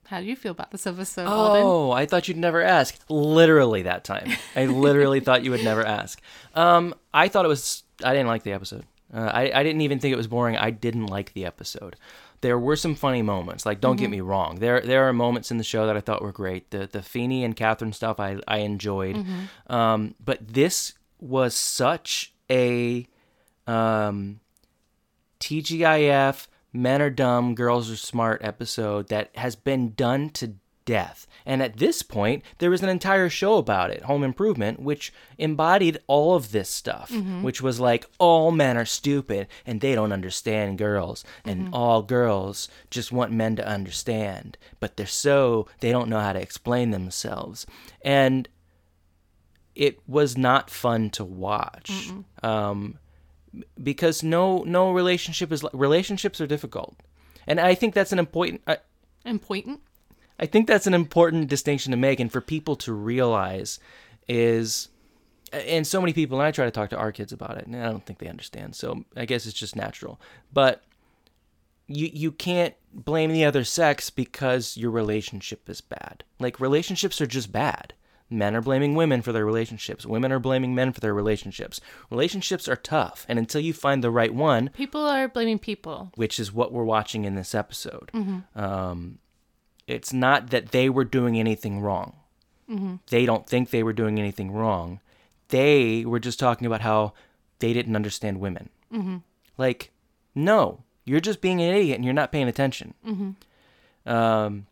How 0.07 0.21
do 0.21 0.25
you 0.25 0.37
feel 0.37 0.51
about 0.51 0.71
this 0.71 0.87
episode, 0.87 1.27
Alden? 1.27 1.63
Oh, 1.65 1.91
I 1.91 2.05
thought 2.05 2.29
you'd 2.29 2.37
never 2.37 2.61
ask. 2.61 2.97
Literally 3.09 3.81
that 3.81 4.05
time. 4.05 4.31
I 4.55 4.65
literally 4.65 5.19
thought 5.19 5.43
you 5.43 5.51
would 5.51 5.65
never 5.65 5.85
ask. 5.85 6.21
Um, 6.55 6.95
I 7.13 7.27
thought 7.27 7.43
it 7.43 7.49
was. 7.49 7.83
I 8.03 8.13
didn't 8.13 8.27
like 8.27 8.43
the 8.43 8.53
episode. 8.53 8.85
Uh, 9.13 9.29
I 9.33 9.51
I 9.51 9.63
didn't 9.63 9.81
even 9.81 9.99
think 9.99 10.13
it 10.13 10.17
was 10.17 10.27
boring. 10.27 10.55
I 10.55 10.69
didn't 10.69 11.07
like 11.07 11.33
the 11.33 11.45
episode. 11.45 11.97
There 12.41 12.59
were 12.59 12.75
some 12.75 12.93
funny 12.95 13.21
moments. 13.21 13.65
Like, 13.65 13.81
don't 13.81 13.95
get 13.97 14.09
me 14.09 14.21
wrong. 14.21 14.57
There 14.59 14.79
there 14.81 15.07
are 15.07 15.13
moments 15.13 15.49
in 15.51 15.57
the 15.57 15.63
show 15.63 15.87
that 15.87 15.97
I 15.97 16.01
thought 16.01 16.21
were 16.21 16.31
great. 16.31 16.69
The 16.71 16.87
the 16.87 17.01
Feeney 17.01 17.43
and 17.43 17.55
Catherine 17.55 17.93
stuff 17.93 18.19
I 18.19 18.39
I 18.47 18.59
enjoyed. 18.59 19.25
Um, 19.67 20.15
but 20.23 20.47
this 20.47 20.93
was 21.19 21.55
such 21.55 22.33
a 22.49 23.07
um 23.65 24.39
TGIF, 25.39 26.47
men 26.73 27.01
are 27.01 27.09
dumb, 27.09 27.55
girls 27.55 27.89
are 27.91 27.95
smart 27.95 28.41
episode 28.43 29.07
that 29.09 29.35
has 29.35 29.55
been 29.55 29.93
done 29.93 30.29
to 30.31 30.53
death. 30.87 31.27
And 31.45 31.61
at 31.61 31.77
this 31.77 32.01
point, 32.01 32.43
there 32.57 32.71
was 32.71 32.81
an 32.81 32.89
entire 32.89 33.29
show 33.29 33.57
about 33.57 33.91
it, 33.91 34.03
Home 34.03 34.23
Improvement, 34.23 34.79
which 34.79 35.13
embodied 35.37 35.99
all 36.07 36.35
of 36.35 36.51
this 36.51 36.69
stuff, 36.69 37.11
mm-hmm. 37.11 37.43
which 37.43 37.61
was 37.61 37.79
like, 37.79 38.05
all 38.17 38.51
men 38.51 38.77
are 38.77 38.85
stupid 38.85 39.47
and 39.65 39.79
they 39.79 39.93
don't 39.93 40.11
understand 40.11 40.79
girls, 40.79 41.23
and 41.45 41.65
mm-hmm. 41.65 41.73
all 41.73 42.01
girls 42.01 42.69
just 42.89 43.11
want 43.11 43.31
men 43.31 43.55
to 43.57 43.67
understand, 43.67 44.57
but 44.79 44.97
they're 44.97 45.05
so, 45.05 45.67
they 45.81 45.91
don't 45.91 46.09
know 46.09 46.19
how 46.19 46.33
to 46.33 46.41
explain 46.41 46.89
themselves. 46.89 47.67
And 48.01 48.47
it 49.75 49.99
was 50.07 50.37
not 50.37 50.71
fun 50.71 51.11
to 51.11 51.23
watch. 51.23 52.11
Um, 52.41 52.97
because 53.81 54.21
no 54.21 54.59
no 54.63 54.91
relationship 54.91 55.51
is 55.51 55.65
relationships 55.73 56.39
are 56.39 56.45
difficult 56.45 56.95
and 57.47 57.59
i 57.59 57.73
think 57.73 57.95
that's 57.95 58.11
an 58.11 58.19
important 58.19 58.61
I, 58.67 58.77
Important. 59.27 59.81
I 60.39 60.45
think 60.45 60.67
that's 60.67 60.87
an 60.87 60.93
important 60.93 61.47
distinction 61.47 61.91
to 61.91 61.97
make 61.97 62.19
and 62.19 62.31
for 62.31 62.41
people 62.41 62.75
to 62.77 62.93
realize 62.93 63.79
is 64.27 64.89
and 65.53 65.87
so 65.87 66.01
many 66.01 66.11
people 66.11 66.37
and 66.39 66.45
i 66.45 66.51
try 66.51 66.65
to 66.65 66.71
talk 66.71 66.89
to 66.89 66.97
our 66.97 67.11
kids 67.13 67.31
about 67.31 67.57
it 67.57 67.65
and 67.65 67.75
i 67.77 67.85
don't 67.85 68.05
think 68.05 68.19
they 68.19 68.27
understand 68.27 68.75
so 68.75 69.05
i 69.15 69.23
guess 69.23 69.45
it's 69.45 69.57
just 69.57 69.77
natural 69.77 70.19
but 70.51 70.83
you 71.87 72.09
you 72.13 72.31
can't 72.33 72.73
blame 72.93 73.31
the 73.31 73.45
other 73.45 73.63
sex 73.63 74.09
because 74.09 74.75
your 74.75 74.91
relationship 74.91 75.69
is 75.69 75.79
bad 75.79 76.25
like 76.37 76.59
relationships 76.59 77.21
are 77.21 77.27
just 77.27 77.51
bad 77.51 77.93
Men 78.29 78.57
are 78.57 78.61
blaming 78.61 78.93
women 78.93 79.21
for 79.21 79.31
their 79.31 79.45
relationships. 79.45 80.05
Women 80.05 80.33
are 80.33 80.39
blaming 80.39 80.75
men 80.75 80.91
for 80.91 80.99
their 80.99 81.13
relationships. 81.13 81.79
Relationships 82.11 82.67
are 82.67 82.75
tough, 82.75 83.25
and 83.29 83.39
until 83.39 83.61
you 83.61 83.71
find 83.71 84.03
the 84.03 84.11
right 84.11 84.33
one, 84.33 84.69
People 84.73 85.05
are 85.05 85.29
blaming 85.29 85.57
people. 85.59 86.11
which 86.15 86.37
is 86.37 86.51
what 86.51 86.73
we're 86.73 86.83
watching 86.83 87.23
in 87.23 87.35
this 87.35 87.55
episode. 87.55 88.11
Um, 88.53 89.19
it's 89.87 90.13
not 90.13 90.49
that 90.49 90.71
they 90.71 90.89
were 90.89 91.05
doing 91.05 91.39
anything 91.39 91.79
wrong. 91.79 92.15
Mm-hmm. 92.69 92.95
They 93.09 93.25
don't 93.25 93.47
think 93.47 93.69
they 93.69 93.83
were 93.83 93.93
doing 93.93 94.19
anything 94.19 94.51
wrong. 94.51 94.99
They 95.49 96.03
were 96.05 96.19
just 96.19 96.39
talking 96.39 96.67
about 96.67 96.81
how 96.81 97.13
they 97.59 97.73
didn't 97.73 97.95
understand 97.95 98.39
women. 98.39 98.69
Mm-hmm. 98.93 99.17
Like, 99.57 99.91
no, 100.35 100.83
you're 101.05 101.21
just 101.21 101.41
being 101.41 101.61
an 101.61 101.73
idiot 101.73 101.95
and 101.95 102.05
you're 102.05 102.13
not 102.13 102.33
paying 102.33 102.49
attention. 102.49 102.93
Mm-hmm. 103.05 104.09
Um, 104.09 104.67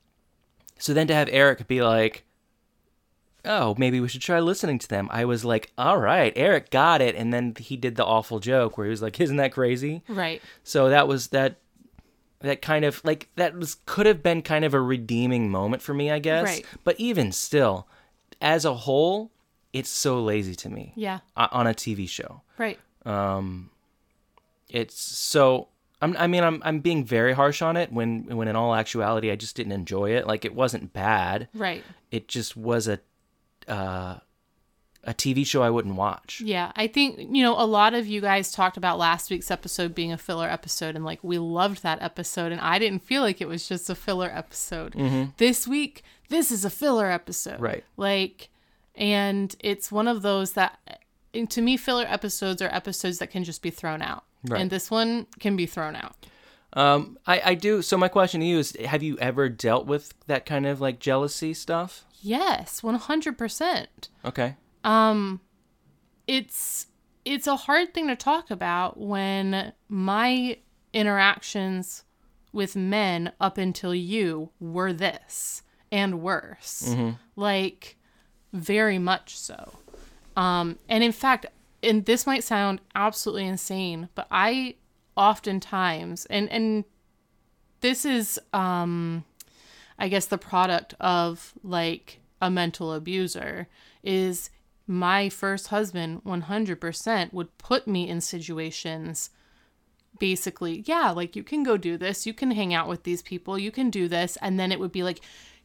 so 0.78 0.94
then 0.94 1.08
to 1.08 1.16
have 1.16 1.30
Eric 1.32 1.68
be 1.68 1.82
like, 1.82 2.26
oh, 3.46 3.76
maybe 3.78 4.00
we 4.00 4.08
should 4.08 4.22
try 4.22 4.40
listening 4.40 4.80
to 4.80 4.88
them. 4.88 5.08
I 5.12 5.26
was 5.26 5.46
like, 5.46 5.72
all 5.78 5.98
right, 5.98 6.34
Eric 6.36 6.72
got 6.72 7.02
it. 7.02 7.16
And 7.16 7.34
then 7.34 7.56
he 7.58 7.78
did 7.78 7.96
the 7.96 8.06
awful 8.06 8.40
joke 8.40 8.78
where 8.78 8.86
he 8.86 8.92
was 8.92 9.02
like, 9.02 9.20
isn't 9.20 9.38
that 9.38 9.54
crazy? 9.54 10.04
Right. 10.10 10.42
So 10.64 10.90
that 10.90 11.08
was 11.08 11.28
that 11.28 11.58
that 12.46 12.62
kind 12.62 12.86
of 12.86 13.02
like 13.04 13.30
that 13.36 13.56
was 13.56 13.78
could 13.86 14.06
have 14.06 14.24
been 14.24 14.42
kind 14.42 14.64
of 14.66 14.74
a 14.74 14.82
redeeming 14.82 15.50
moment 15.50 15.82
for 15.82 15.94
me, 15.94 16.12
I 16.12 16.20
guess. 16.20 16.46
Right. 16.46 16.66
But 16.84 17.00
even 17.00 17.32
still, 17.32 17.88
as 18.42 18.66
a 18.66 18.74
whole, 18.74 19.32
it's 19.74 19.90
so 19.90 20.22
lazy 20.22 20.56
to 20.56 20.70
me. 20.70 20.94
Yeah. 20.96 21.20
On 21.36 21.68
a 21.68 21.74
TV 21.74 22.08
show. 22.08 22.42
Right. 22.58 22.80
Um 23.06 23.70
It's 24.70 25.00
so 25.00 25.70
I'm, 26.02 26.16
I 26.18 26.28
mean, 26.28 26.44
I'm 26.44 26.62
I'm 26.64 26.80
being 26.80 27.04
very 27.06 27.34
harsh 27.34 27.62
on 27.62 27.78
it 27.78 27.92
when 27.92 28.26
when 28.26 28.48
in 28.48 28.56
all 28.56 28.76
actuality 28.76 29.32
I 29.32 29.36
just 29.36 29.56
didn't 29.56 29.72
enjoy 29.72 30.12
it. 30.12 30.28
Like 30.28 30.46
it 30.46 30.54
wasn't 30.54 30.94
bad. 30.94 31.48
Right. 31.54 31.84
It 32.12 32.28
just 32.28 32.56
was 32.56 32.88
a 32.88 33.00
uh, 33.68 34.20
a 35.06 35.14
TV 35.14 35.46
show 35.46 35.62
I 35.64 35.70
wouldn't 35.70 35.96
watch. 35.96 36.42
Yeah, 36.44 36.72
I 36.76 36.88
think 36.88 37.20
you 37.20 37.44
know 37.44 37.54
a 37.60 37.66
lot 37.66 37.94
of 37.94 38.08
you 38.08 38.22
guys 38.22 38.52
talked 38.52 38.76
about 38.78 38.98
last 38.98 39.30
week's 39.30 39.52
episode 39.52 39.94
being 39.96 40.12
a 40.12 40.18
filler 40.18 40.50
episode, 40.50 40.96
and 40.96 41.06
like 41.06 41.24
we 41.24 41.38
loved 41.38 41.84
that 41.84 42.02
episode, 42.02 42.52
and 42.52 42.60
I 42.62 42.80
didn't 42.80 43.04
feel 43.04 43.22
like 43.22 43.40
it 43.42 43.48
was 43.48 43.68
just 43.68 43.90
a 43.90 43.96
filler 43.96 44.32
episode. 44.34 44.94
This 45.38 45.68
week, 45.68 46.04
this 46.30 46.52
is 46.52 46.66
a 46.66 46.70
filler 46.70 47.10
episode, 47.12 47.56
Mm-hmm. 47.56 47.64
Right. 47.64 47.84
Like, 47.98 48.50
and 48.96 49.56
it's 49.60 49.92
one 49.92 50.08
of 50.08 50.22
those 50.22 50.54
that, 50.54 50.80
to 51.50 51.62
me, 51.62 51.78
filler 51.78 52.06
episodes 52.08 52.62
are 52.62 52.70
episodes 52.74 53.20
that 53.20 53.30
can 53.30 53.44
just 53.44 53.62
be 53.62 53.70
thrown 53.70 54.02
out, 54.02 54.24
Right. 54.48 54.62
and 54.62 54.70
this 54.70 54.90
one 54.90 55.28
can 55.40 55.56
be 55.56 55.66
thrown 55.66 55.96
out. 55.96 56.16
Um, 56.74 57.18
I 57.26 57.42
I 57.52 57.54
do. 57.56 57.82
So 57.82 57.98
my 57.98 58.08
question 58.10 58.42
to 58.42 58.46
you 58.46 58.60
is: 58.60 58.76
Have 58.86 59.02
you 59.04 59.18
ever 59.20 59.48
dealt 59.50 59.86
with 59.86 60.14
that 60.28 60.46
kind 60.46 60.66
of 60.66 60.82
like 60.82 61.00
jealousy 61.00 61.54
stuff? 61.54 62.04
Yes, 62.22 62.84
one 62.84 62.96
hundred 62.96 63.38
percent. 63.38 64.10
Okay. 64.26 64.56
It's 66.28 66.88
it's 67.26 67.48
a 67.48 67.56
hard 67.56 67.94
thing 67.94 68.08
to 68.08 68.16
talk 68.16 68.52
about 68.52 69.00
when 69.00 69.74
my 69.90 70.58
interactions 70.94 72.04
with 72.54 72.76
men 72.76 73.34
up 73.42 73.58
until 73.58 73.94
you 73.94 74.52
were 74.60 74.94
this 74.94 75.64
and 75.92 76.22
worse. 76.22 76.84
Like 77.36 77.98
very 78.54 79.00
much 79.00 79.38
so. 79.38 79.74
Um 80.38 80.78
and 80.88 81.04
in 81.04 81.12
fact 81.12 81.48
and 81.84 82.06
this 82.06 82.26
might 82.26 82.44
sound 82.44 82.82
absolutely 82.96 83.46
insane 83.46 84.10
but 84.16 84.28
i 84.32 84.76
oftentimes 85.16 86.26
and 86.28 86.50
and 86.50 86.84
this 87.82 88.06
is 88.06 88.40
um 88.54 89.24
I 89.98 90.10
guess 90.10 90.26
the 90.26 90.38
product 90.38 90.94
of 91.00 91.54
like 91.64 92.20
a 92.42 92.50
mental 92.50 92.92
abuser 92.94 93.68
is 94.04 94.50
my 94.88 95.30
first 95.30 95.68
husband 95.68 96.24
100% 96.24 97.34
would 97.34 97.58
put 97.58 97.88
me 97.88 98.08
in 98.08 98.22
situations 98.22 99.30
basically, 100.20 100.84
yeah, 100.86 101.12
like 101.12 101.36
you 101.36 101.44
can 101.44 101.64
go 101.64 101.78
do 101.78 101.98
this, 101.98 102.26
you 102.26 102.34
can 102.34 102.52
hang 102.52 102.74
out 102.74 102.88
with 102.88 103.04
these 103.04 103.22
people, 103.22 103.58
you 103.58 103.72
can 103.72 103.90
do 103.90 104.08
this, 104.08 104.38
and 104.42 104.60
then 104.60 104.72
it 104.72 104.80
would 104.80 104.92
be 104.92 105.04
like 105.04 105.22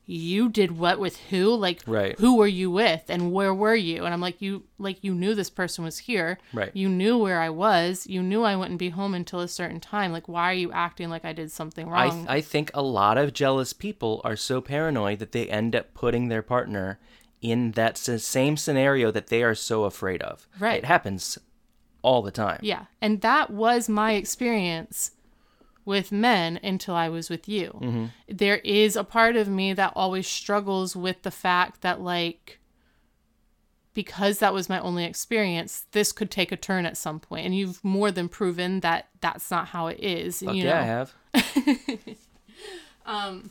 you 0.06 0.48
did 0.48 0.76
what 0.76 0.98
with 0.98 1.16
who? 1.30 1.54
Like 1.54 1.82
Right. 1.86 2.18
who 2.18 2.36
were 2.36 2.48
you 2.48 2.68
with? 2.70 3.04
And 3.08 3.32
where 3.32 3.54
were 3.54 3.76
you? 3.76 4.04
And 4.04 4.12
i'm 4.12 4.20
like 4.20 4.42
you 4.42 4.64
like 4.78 5.04
you 5.04 5.14
knew 5.14 5.34
this 5.36 5.50
person 5.50 5.84
was 5.84 5.98
here. 5.98 6.38
Right. 6.52 6.70
you 6.74 6.88
knew 6.88 7.16
where 7.16 7.40
i 7.40 7.48
was. 7.48 8.06
You 8.08 8.22
knew 8.22 8.42
i 8.42 8.56
wouldn't 8.56 8.78
be 8.78 8.88
home 8.88 9.14
until 9.14 9.38
a 9.40 9.46
certain 9.46 9.78
time. 9.78 10.10
Like 10.12 10.26
why 10.26 10.50
are 10.50 10.54
you 10.54 10.72
acting 10.72 11.10
like 11.10 11.24
i 11.24 11.32
did 11.32 11.52
something 11.52 11.88
I, 11.92 12.06
wrong? 12.06 12.26
I 12.28 12.40
think 12.40 12.70
a 12.74 12.82
lot 12.82 13.18
of 13.18 13.32
jealous 13.32 13.72
people 13.72 14.20
are 14.24 14.36
so 14.36 14.60
paranoid 14.60 15.20
that 15.20 15.32
they 15.32 15.48
end 15.48 15.76
up 15.76 15.94
putting 15.94 16.26
their 16.28 16.42
partner 16.42 16.98
in 17.42 17.72
that 17.72 17.96
same 17.98 18.56
scenario 18.56 19.10
that 19.10 19.28
they 19.28 19.42
are 19.42 19.54
so 19.54 19.84
afraid 19.84 20.22
of. 20.22 20.46
Right. 20.58 20.78
It 20.78 20.84
happens 20.84 21.38
all 22.02 22.22
the 22.22 22.30
time. 22.30 22.58
yeah 22.62 22.86
and 23.02 23.20
that 23.20 23.50
was 23.50 23.86
my 23.86 24.12
experience 24.12 25.10
with 25.84 26.10
men 26.10 26.58
until 26.62 26.94
i 26.94 27.10
was 27.10 27.28
with 27.28 27.46
you 27.46 27.78
Mm-hmm. 27.82 28.04
There 28.26 28.56
is 28.64 28.96
a 28.96 29.04
part 29.04 29.36
of 29.36 29.48
me 29.48 29.74
that 29.74 29.92
always 29.94 30.26
struggles 30.26 30.96
with 30.96 31.20
the 31.22 31.30
fact 31.30 31.82
that 31.82 32.00
like 32.00 32.58
because 33.92 34.38
that 34.38 34.54
was 34.54 34.68
my 34.70 34.80
only 34.80 35.04
experience 35.04 35.84
this 35.92 36.10
could 36.12 36.30
take 36.30 36.52
a 36.52 36.56
turn 36.56 36.86
at 36.86 36.96
some 36.96 37.20
point. 37.20 37.44
and 37.44 37.54
you've 37.54 37.84
more 37.84 38.10
than 38.10 38.28
proven 38.30 38.80
that 38.80 39.08
that's 39.20 39.50
not 39.50 39.66
how 39.68 39.88
it 39.88 40.00
is 40.00 40.40
Fuck 40.40 40.54
you 40.54 40.64
yeah, 40.64 40.80
I 40.80 40.84
have. 40.84 41.14
um, 43.06 43.50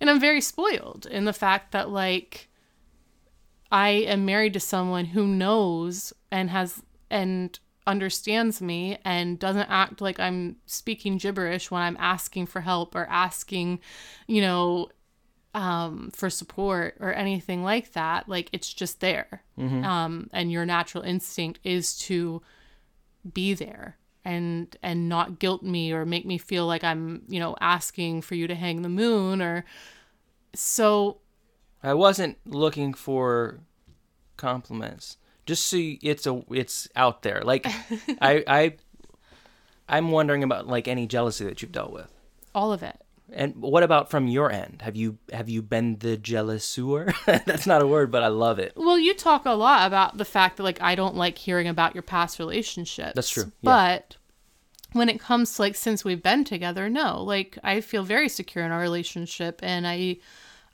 and 0.00 0.08
I'm 0.08 0.20
very 0.20 0.40
spoiled 0.40 1.06
in 1.06 1.24
the 1.24 1.32
fact 1.32 1.72
that 1.72 1.90
like 1.90 2.48
I 3.72 3.88
am 3.88 4.26
married 4.26 4.52
to 4.52 4.60
someone 4.60 5.06
who 5.06 5.26
knows 5.26 6.12
and 6.30 6.50
has 6.50 6.82
and 7.10 7.58
understands 7.86 8.60
me 8.60 8.98
and 9.04 9.38
doesn't 9.38 9.68
act 9.68 10.00
like 10.00 10.20
I'm 10.20 10.56
speaking 10.66 11.16
gibberish 11.16 11.70
when 11.70 11.82
I'm 11.82 11.96
asking 11.98 12.46
for 12.46 12.60
help 12.60 12.94
or 12.94 13.06
asking, 13.10 13.80
you 14.28 14.42
know, 14.42 14.88
um, 15.54 16.10
for 16.14 16.30
support 16.30 16.96
or 17.00 17.12
anything 17.14 17.64
like 17.64 17.92
that. 17.92 18.28
Like 18.28 18.50
it's 18.52 18.72
just 18.72 19.00
there. 19.00 19.42
Um, 19.84 20.28
and 20.32 20.52
your 20.52 20.66
natural 20.66 21.02
instinct 21.02 21.60
is 21.64 21.96
to 22.00 22.42
be 23.32 23.54
there 23.54 23.96
and 24.24 24.76
and 24.82 25.08
not 25.08 25.38
guilt 25.38 25.62
me 25.62 25.92
or 25.92 26.04
make 26.04 26.26
me 26.26 26.36
feel 26.36 26.66
like 26.66 26.84
I'm, 26.84 27.22
you 27.26 27.40
know, 27.40 27.56
asking 27.60 28.20
for 28.20 28.34
you 28.34 28.46
to 28.46 28.54
hang 28.54 28.82
the 28.82 28.88
moon 28.90 29.40
or 29.40 29.64
so 30.54 31.21
I 31.82 31.94
wasn't 31.94 32.38
looking 32.46 32.94
for 32.94 33.60
compliments. 34.36 35.16
Just 35.46 35.66
so 35.66 35.76
you- 35.76 35.98
it's 36.02 36.26
a 36.26 36.42
it's 36.50 36.88
out 36.96 37.22
there. 37.22 37.42
Like 37.42 37.66
I 38.20 38.44
I 38.46 38.74
I'm 39.88 40.10
wondering 40.10 40.42
about 40.42 40.66
like 40.68 40.88
any 40.88 41.06
jealousy 41.06 41.44
that 41.44 41.62
you've 41.62 41.72
dealt 41.72 41.92
with. 41.92 42.10
all 42.54 42.72
of 42.72 42.82
it. 42.82 42.98
And 43.34 43.56
what 43.56 43.82
about 43.82 44.10
from 44.10 44.26
your 44.28 44.52
end? 44.52 44.82
Have 44.82 44.94
you 44.94 45.16
have 45.32 45.48
you 45.48 45.62
been 45.62 45.98
the 45.98 46.16
jealouser? 46.18 47.12
That's 47.46 47.66
not 47.66 47.80
a 47.82 47.86
word, 47.86 48.10
but 48.10 48.22
I 48.22 48.28
love 48.28 48.58
it. 48.58 48.72
Well, 48.76 48.98
you 48.98 49.14
talk 49.14 49.46
a 49.46 49.52
lot 49.52 49.86
about 49.86 50.18
the 50.18 50.24
fact 50.24 50.58
that 50.58 50.62
like 50.64 50.80
I 50.82 50.94
don't 50.94 51.16
like 51.16 51.38
hearing 51.38 51.66
about 51.66 51.94
your 51.94 52.02
past 52.02 52.38
relationships. 52.38 53.12
That's 53.14 53.30
true, 53.30 53.44
yeah. 53.62 53.70
But 53.98 54.16
when 54.92 55.08
it 55.08 55.18
comes 55.18 55.54
to 55.54 55.62
like 55.62 55.76
since 55.76 56.04
we've 56.04 56.22
been 56.22 56.44
together, 56.44 56.90
no. 56.90 57.22
Like 57.22 57.58
I 57.64 57.80
feel 57.80 58.02
very 58.04 58.28
secure 58.28 58.64
in 58.64 58.70
our 58.70 58.80
relationship 58.80 59.60
and 59.62 59.86
I 59.86 60.18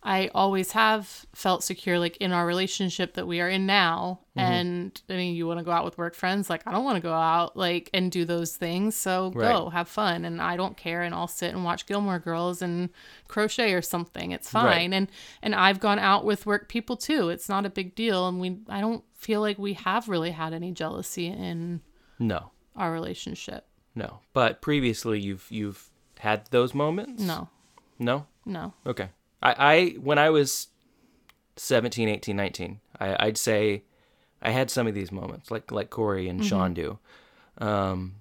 I 0.03 0.29
always 0.33 0.73
have 0.73 1.27
felt 1.35 1.65
secure 1.65 1.99
like 1.99 2.17
in 2.19 2.31
our 2.33 2.47
relationship 2.47 3.15
that 3.15 3.27
we 3.27 3.41
are 3.41 3.49
in 3.49 3.67
now. 3.67 4.21
Mm-hmm. 4.37 4.53
And 4.53 5.03
I 5.11 5.15
mean, 5.15 5.35
you 5.35 5.47
want 5.47 5.59
to 5.59 5.65
go 5.65 5.73
out 5.73 5.85
with 5.85 5.99
work 5.99 6.15
friends, 6.15 6.49
like 6.49 6.63
I 6.67 6.71
don't 6.73 6.85
want 6.85 6.97
to 6.97 7.03
go 7.03 7.13
out 7.13 7.57
like 7.57 7.91
and 7.93 8.11
do 8.11 8.25
those 8.25 8.57
things. 8.57 8.95
So 8.95 9.33
Right. 9.35 9.53
go, 9.53 9.71
have 9.71 9.89
fun 9.89 10.25
and 10.25 10.41
I 10.41 10.57
don't 10.57 10.77
care 10.77 11.03
and 11.03 11.15
I'll 11.15 11.27
sit 11.27 11.53
and 11.53 11.65
watch 11.65 11.85
Gilmore 11.87 12.21
Girls 12.21 12.63
and 12.63 12.91
crochet 13.27 13.73
or 13.75 13.83
something. 13.83 14.31
It's 14.31 14.49
fine. 14.51 14.65
Right. 14.67 14.93
And 14.93 15.11
and 15.43 15.55
I've 15.55 15.81
gone 15.81 15.99
out 15.99 16.25
with 16.25 16.47
work 16.47 16.69
people 16.69 16.97
too. 16.97 17.29
It's 17.31 17.49
not 17.49 17.67
a 17.67 17.71
big 17.71 17.95
deal 17.97 18.29
and 18.29 18.39
we 18.41 18.59
I 18.69 18.81
don't 18.81 19.03
feel 19.17 19.41
like 19.41 19.59
we 19.59 19.73
have 19.75 20.09
really 20.09 20.31
had 20.31 20.53
any 20.53 20.71
jealousy 20.71 21.27
in 21.27 21.81
No. 22.21 22.53
our 22.77 22.93
relationship. 22.93 23.67
No. 23.97 24.21
But 24.33 24.63
previously 24.63 25.19
you've 25.21 25.47
you've 25.51 25.91
had 26.21 26.47
those 26.53 26.73
moments? 26.73 27.21
No. 27.23 27.49
No? 27.99 28.27
No. 28.47 28.75
Okay. 28.87 29.09
I, 29.43 29.55
I 29.59 29.89
when 30.01 30.18
I 30.18 30.30
was 30.30 30.68
17, 31.57 32.09
18, 32.09 32.36
19, 32.36 32.80
I, 33.01 33.26
I'd 33.26 33.39
say 33.39 33.82
I 34.43 34.51
had 34.51 34.70
some 34.70 34.86
of 34.86 34.95
these 34.95 35.12
moments, 35.12 35.51
like 35.51 35.70
like 35.70 35.91
Corey 35.91 36.28
and 36.28 36.45
Sean 36.45 36.74
do. 36.74 36.99
Um, 37.59 38.14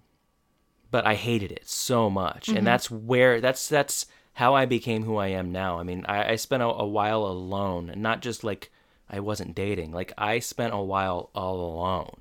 but 0.90 1.06
I 1.06 1.16
hated 1.16 1.52
it 1.52 1.68
so 1.68 2.10
much, 2.10 2.48
and 2.50 2.66
that's 2.66 2.90
where 2.90 3.42
that's 3.42 3.68
that's 3.68 4.06
how 4.34 4.54
I 4.56 4.66
became 4.66 5.04
who 5.04 5.18
I 5.18 5.28
am 5.28 5.52
now. 5.52 5.80
I 5.80 5.84
mean, 5.84 6.06
I, 6.08 6.32
I 6.34 6.36
spent 6.36 6.64
a, 6.64 6.68
a 6.68 6.88
while 6.88 7.26
alone, 7.26 7.90
and 7.90 8.02
not 8.02 8.22
just 8.22 8.44
like 8.44 8.72
I 9.10 9.20
wasn't 9.20 9.56
dating. 9.56 9.92
Like 9.92 10.14
I 10.18 10.40
spent 10.40 10.74
a 10.74 10.78
while 10.82 11.30
all 11.36 11.60
alone. 11.60 12.18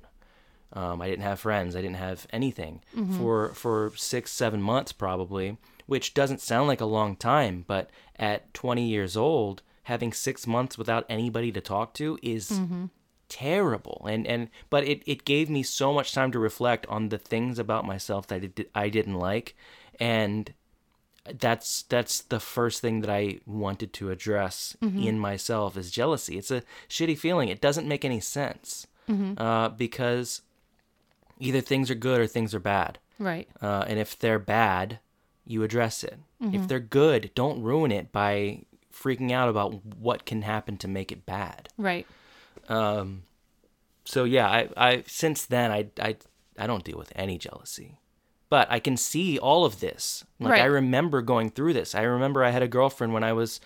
Um, 0.73 1.01
I 1.01 1.07
didn't 1.07 1.23
have 1.23 1.39
friends. 1.39 1.75
I 1.75 1.81
didn't 1.81 1.95
have 1.95 2.27
anything 2.31 2.81
for 3.17 3.53
for 3.53 3.93
six, 3.95 4.31
seven 4.31 4.61
months 4.61 4.91
probably, 4.91 5.57
which 5.87 6.13
doesn't 6.13 6.41
sound 6.41 6.67
like 6.67 6.81
a 6.81 6.85
long 6.85 7.15
time, 7.15 7.65
but 7.67 7.89
at 8.17 8.53
20 8.53 8.87
years 8.87 9.17
old, 9.17 9.63
having 9.83 10.13
six 10.13 10.45
months 10.45 10.77
without 10.77 11.05
anybody 11.09 11.51
to 11.51 11.61
talk 11.61 11.93
to 11.95 12.19
is 12.21 12.61
terrible. 13.29 14.05
And 14.09 14.27
and 14.27 14.49
but 14.69 14.83
it 14.85 15.01
it 15.05 15.25
gave 15.25 15.49
me 15.49 15.63
so 15.63 15.93
much 15.93 16.13
time 16.13 16.31
to 16.33 16.39
reflect 16.39 16.85
on 16.87 17.09
the 17.09 17.17
things 17.17 17.57
about 17.59 17.85
myself 17.85 18.27
that 18.27 18.35
I, 18.35 18.39
did, 18.39 18.69
I 18.75 18.89
didn't 18.89 19.15
like, 19.15 19.55
and 19.99 20.53
that's 21.39 21.83
that's 21.83 22.21
the 22.21 22.39
first 22.39 22.79
thing 22.81 23.01
that 23.01 23.09
I 23.09 23.39
wanted 23.45 23.91
to 23.93 24.11
address 24.11 24.77
in 24.81 25.19
myself 25.19 25.75
is 25.77 25.91
jealousy. 25.91 26.37
It's 26.37 26.51
a 26.51 26.63
shitty 26.89 27.17
feeling. 27.17 27.49
It 27.49 27.59
doesn't 27.61 27.87
make 27.87 28.05
any 28.05 28.19
sense 28.21 28.87
uh, 29.37 29.69
because 29.69 30.41
either 31.39 31.61
things 31.61 31.89
are 31.91 31.95
good 31.95 32.19
or 32.19 32.27
things 32.27 32.53
are 32.55 32.59
bad. 32.59 32.99
Right. 33.19 33.47
Uh, 33.61 33.83
and 33.87 33.99
if 33.99 34.17
they're 34.19 34.39
bad, 34.39 34.99
you 35.47 35.63
address 35.63 36.03
it. 36.03 36.19
If 36.39 36.47
mm-hmm. 36.47 36.67
they're 36.67 36.79
good, 36.79 37.31
don't 37.33 37.61
ruin 37.61 37.91
it 37.91 38.11
by 38.11 38.63
freaking 38.93 39.31
out 39.31 39.49
about 39.49 39.85
what 39.97 40.25
can 40.25 40.41
happen 40.41 40.77
to 40.77 40.87
make 40.87 41.11
it 41.11 41.25
bad. 41.25 41.69
Right. 41.77 42.05
Um, 42.69 43.23
so 44.05 44.23
yeah, 44.23 44.47
I, 44.47 44.69
I 44.77 45.03
since 45.07 45.45
then 45.45 45.71
I, 45.71 45.87
I 45.99 46.17
I 46.57 46.67
don't 46.67 46.83
deal 46.83 46.97
with 46.97 47.11
any 47.15 47.37
jealousy. 47.37 47.99
But 48.49 48.71
I 48.71 48.79
can 48.79 48.95
see 48.95 49.37
all 49.37 49.65
of 49.65 49.81
this. 49.81 50.23
Like 50.39 50.61
I 50.61 50.65
remember 50.65 51.21
going 51.21 51.49
through 51.49 51.73
this. 51.73 51.93
I 51.93 52.03
remember 52.03 52.45
I 52.45 52.51
had 52.51 52.63
a 52.63 52.67
girlfriend 52.67 53.13
when 53.13 53.23
I 53.23 53.33
was 53.33 53.59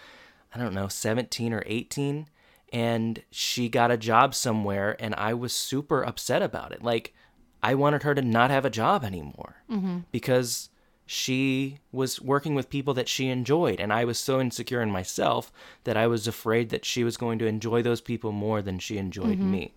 I 0.54 0.58
don't 0.58 0.74
know, 0.74 0.88
17 0.88 1.54
or 1.54 1.64
18 1.66 2.28
and 2.74 3.24
she 3.32 3.70
got 3.70 3.92
a 3.92 3.98
job 3.98 4.34
somewhere 4.34 4.96
and 5.00 5.14
I 5.16 5.34
was 5.34 5.54
super 5.54 6.04
upset 6.04 6.42
about 6.42 6.72
it. 6.72 6.84
Like 6.84 7.14
I 7.62 7.76
wanted 7.76 8.04
her 8.04 8.16
to 8.16 8.22
not 8.22 8.50
have 8.50 8.66
a 8.66 8.70
job 8.70 9.04
anymore 9.04 9.64
mm-hmm. 9.70 10.00
because 10.12 10.70
she 11.12 11.78
was 11.92 12.22
working 12.22 12.56
with 12.56 12.70
people 12.70 12.94
that 12.94 13.10
she 13.10 13.28
enjoyed 13.28 13.82
and 13.82 13.92
I 13.92 14.06
was 14.06 14.18
so 14.18 14.40
insecure 14.40 14.82
in 14.82 14.90
myself 14.90 15.52
that 15.84 15.98
I 15.98 16.08
was 16.08 16.26
afraid 16.26 16.70
that 16.70 16.86
she 16.86 17.04
was 17.04 17.18
going 17.18 17.38
to 17.40 17.48
enjoy 17.48 17.82
those 17.82 18.00
people 18.00 18.32
more 18.32 18.62
than 18.62 18.80
she 18.80 18.98
enjoyed 18.98 19.38
me. 19.40 19.74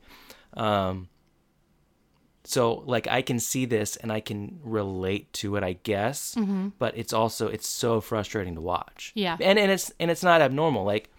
Um 0.55 1.09
so 2.45 2.85
like 2.87 3.09
I 3.09 3.21
can 3.21 3.41
see 3.41 3.65
this 3.65 3.97
and 3.97 4.13
I 4.13 4.21
can 4.21 4.61
relate 4.63 5.33
to 5.35 5.57
it, 5.57 5.65
I 5.65 5.73
guess. 5.73 6.37
But 6.79 6.97
it's 6.97 7.13
also 7.13 7.49
it's 7.49 7.67
so 7.67 8.01
frustrating 8.01 8.55
to 8.55 8.61
watch. 8.61 9.11
Yeah. 9.17 9.37
And 9.41 9.59
and 9.59 9.73
it's 9.73 9.91
and 9.99 10.13
it's 10.13 10.23
not 10.23 10.41
abnormal. 10.41 10.85
Like 10.85 11.11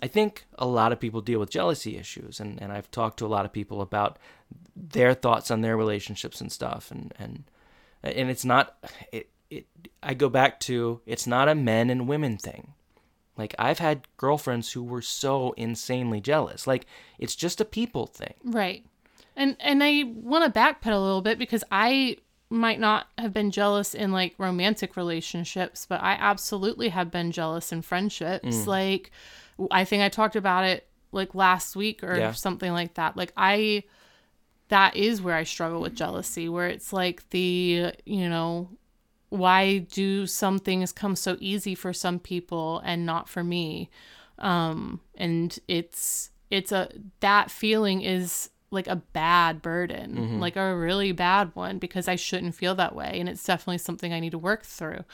I 0.00 0.06
think 0.06 0.46
a 0.58 0.66
lot 0.66 0.92
of 0.92 1.00
people 1.00 1.22
deal 1.22 1.40
with 1.40 1.50
jealousy 1.50 1.96
issues 1.96 2.38
and, 2.38 2.62
and 2.62 2.70
I've 2.70 2.90
talked 2.92 3.18
to 3.18 3.26
a 3.26 3.34
lot 3.36 3.44
of 3.44 3.52
people 3.52 3.80
about 3.80 4.18
their 4.76 5.12
thoughts 5.12 5.50
on 5.50 5.62
their 5.62 5.76
relationships 5.76 6.40
and 6.40 6.52
stuff 6.52 6.92
and 6.92 7.12
and 7.18 7.44
and 8.02 8.30
it's 8.30 8.44
not 8.44 8.76
it, 9.10 9.30
it 9.50 9.66
I 10.02 10.14
go 10.14 10.28
back 10.28 10.60
to 10.60 11.00
it's 11.06 11.26
not 11.26 11.48
a 11.48 11.54
men 11.54 11.90
and 11.90 12.08
women 12.08 12.36
thing. 12.38 12.72
Like 13.36 13.54
I've 13.58 13.78
had 13.78 14.06
girlfriends 14.16 14.72
who 14.72 14.82
were 14.82 15.02
so 15.02 15.52
insanely 15.56 16.20
jealous. 16.20 16.66
Like 16.66 16.86
it's 17.18 17.36
just 17.36 17.60
a 17.60 17.64
people 17.64 18.06
thing. 18.06 18.34
Right. 18.44 18.84
And 19.36 19.56
and 19.60 19.82
I 19.84 20.04
want 20.04 20.44
to 20.52 20.58
backpedal 20.58 20.96
a 20.96 20.98
little 20.98 21.20
bit 21.22 21.38
because 21.38 21.62
I 21.70 22.16
might 22.48 22.78
not 22.80 23.08
have 23.18 23.32
been 23.32 23.50
jealous 23.50 23.92
in 23.94 24.12
like 24.12 24.34
romantic 24.38 24.96
relationships, 24.96 25.84
but 25.84 26.00
I 26.02 26.12
absolutely 26.12 26.90
have 26.90 27.10
been 27.10 27.32
jealous 27.32 27.72
in 27.72 27.82
friendships. 27.82 28.56
Mm. 28.58 28.66
Like 28.66 29.10
I 29.70 29.84
think 29.84 30.02
I 30.02 30.08
talked 30.08 30.36
about 30.36 30.64
it 30.64 30.88
like 31.12 31.34
last 31.34 31.76
week 31.76 32.02
or 32.02 32.16
Yeah. 32.16 32.32
something 32.32 32.72
like 32.72 32.94
that. 32.94 33.16
Like 33.16 33.32
I 33.36 33.84
that 34.68 34.96
is 34.96 35.22
where 35.22 35.34
I 35.36 35.44
struggle 35.44 35.80
with 35.80 35.94
jealousy, 35.94 36.48
where 36.48 36.66
it's 36.68 36.92
like 36.92 37.28
the, 37.30 37.92
you 38.04 38.28
know, 38.28 38.68
why 39.38 39.78
do 39.78 40.26
some 40.26 40.58
things 40.58 40.92
come 40.92 41.16
so 41.16 41.36
easy 41.40 41.74
for 41.74 41.92
some 41.92 42.18
people 42.18 42.80
and 42.84 43.06
not 43.06 43.28
for 43.28 43.42
me? 43.44 43.90
Um 44.38 45.00
and 45.14 45.58
it's 45.68 46.30
it's 46.50 46.72
a 46.72 46.90
that 47.20 47.50
feeling 47.50 48.02
is 48.02 48.50
like 48.70 48.88
a 48.88 48.96
bad 48.96 49.62
burden, 49.62 50.40
like 50.40 50.56
a 50.56 50.76
really 50.76 51.12
bad 51.12 51.50
one 51.54 51.78
because 51.78 52.08
I 52.08 52.16
shouldn't 52.16 52.54
feel 52.54 52.74
that 52.74 52.94
way 52.94 53.18
and 53.20 53.28
it's 53.28 53.44
definitely 53.44 53.78
something 53.78 54.12
I 54.12 54.20
need 54.20 54.32
to 54.32 54.38
work 54.38 54.64
through. 54.64 55.04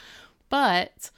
But 0.49 1.11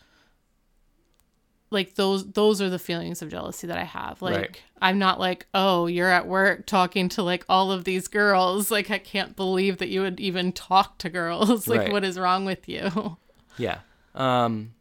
like 1.72 1.96
those 1.96 2.32
those 2.34 2.62
are 2.62 2.70
the 2.70 2.80
feelings 2.80 3.22
of 3.22 3.30
jealousy 3.30 3.68
that 3.68 3.78
I 3.78 3.84
have. 3.84 4.22
Like 4.22 4.36
Right. 4.36 4.62
I'm 4.82 5.00
not 5.00 5.20
like, 5.20 5.48
"Oh, 5.54 5.88
you're 5.88 6.10
at 6.10 6.28
work 6.28 6.66
talking 6.66 7.10
to 7.10 7.24
like 7.24 7.44
all 7.50 7.72
of 7.72 7.84
these 7.86 8.08
girls. 8.08 8.70
Like 8.72 8.92
I 8.92 9.00
can't 9.00 9.36
believe 9.36 9.78
that 9.80 9.90
you 9.90 10.02
would 10.02 10.20
even 10.20 10.52
talk 10.52 10.98
to 11.00 11.10
girls. 11.10 11.68
like 11.68 11.80
Right. 11.80 11.92
what 11.92 12.04
is 12.04 12.18
wrong 12.20 12.46
with 12.46 12.68
you?" 12.70 13.18
Yeah. 13.58 13.80
Um 14.14 14.74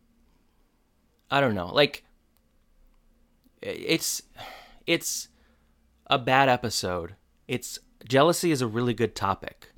I 1.31 1.41
don't 1.41 1.55
know. 1.55 1.73
Like 1.73 2.05
it's 3.63 4.23
it's 4.87 5.29
a 6.09 6.19
bad 6.19 6.49
episode. 6.49 7.15
It's 7.49 7.79
jealousy 8.07 8.51
is 8.51 8.61
a 8.61 8.67
really 8.67 8.93
good 8.95 9.15
topic 9.15 9.71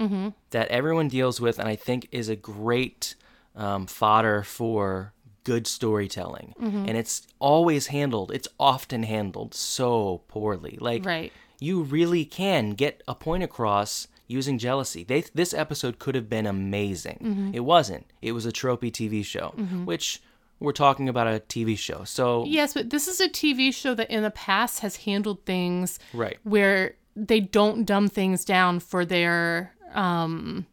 that 0.50 0.68
everyone 0.68 1.06
deals 1.08 1.40
with 1.40 1.58
and 1.60 1.68
I 1.68 1.76
think 1.76 2.08
is 2.10 2.28
a 2.28 2.34
great 2.36 3.14
um, 3.54 3.86
fodder 3.86 4.42
for 4.42 5.12
good 5.46 5.66
storytelling. 5.68 6.54
Mm-hmm. 6.60 6.86
And 6.88 6.96
it's 6.96 7.24
always 7.38 7.86
handled, 7.86 8.32
it's 8.32 8.48
often 8.58 9.04
handled 9.04 9.54
so 9.54 10.22
poorly. 10.26 10.76
Like 10.80 11.06
Right. 11.06 11.32
you 11.60 11.82
really 11.84 12.24
can 12.24 12.70
get 12.70 13.00
a 13.06 13.14
point 13.14 13.44
across 13.44 14.08
using 14.26 14.58
jealousy. 14.58 15.04
They, 15.04 15.22
this 15.34 15.54
episode 15.54 16.00
could 16.00 16.16
have 16.16 16.28
been 16.28 16.46
amazing. 16.46 17.20
Mm-hmm. 17.22 17.50
It 17.54 17.60
wasn't. 17.64 18.10
It 18.20 18.32
was 18.32 18.44
a 18.44 18.50
tropey 18.50 18.90
TV 18.90 19.24
show, 19.24 19.54
mm-hmm. 19.56 19.84
which 19.84 20.20
we're 20.58 20.72
talking 20.72 21.08
about 21.08 21.28
a 21.28 21.38
TV 21.38 21.78
show. 21.78 22.02
So 22.02 22.44
Yes, 22.44 22.74
but 22.74 22.90
this 22.90 23.06
is 23.06 23.20
a 23.20 23.28
TV 23.28 23.72
show 23.72 23.94
that 23.94 24.10
in 24.10 24.24
the 24.24 24.32
past 24.32 24.80
has 24.80 24.96
handled 24.96 25.44
things 25.44 26.00
right, 26.12 26.38
where 26.42 26.96
they 27.14 27.38
don't 27.38 27.84
dumb 27.84 28.08
things 28.08 28.44
down 28.44 28.80
for 28.80 29.04
their 29.04 29.72
um 29.94 30.66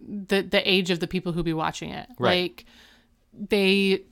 the 0.00 0.42
the 0.42 0.68
age 0.68 0.90
of 0.90 0.98
the 0.98 1.06
people 1.06 1.30
who 1.30 1.44
be 1.44 1.52
watching 1.52 1.90
it. 1.90 2.08
Right. 2.18 2.42
Like 2.42 2.66
they 3.32 4.02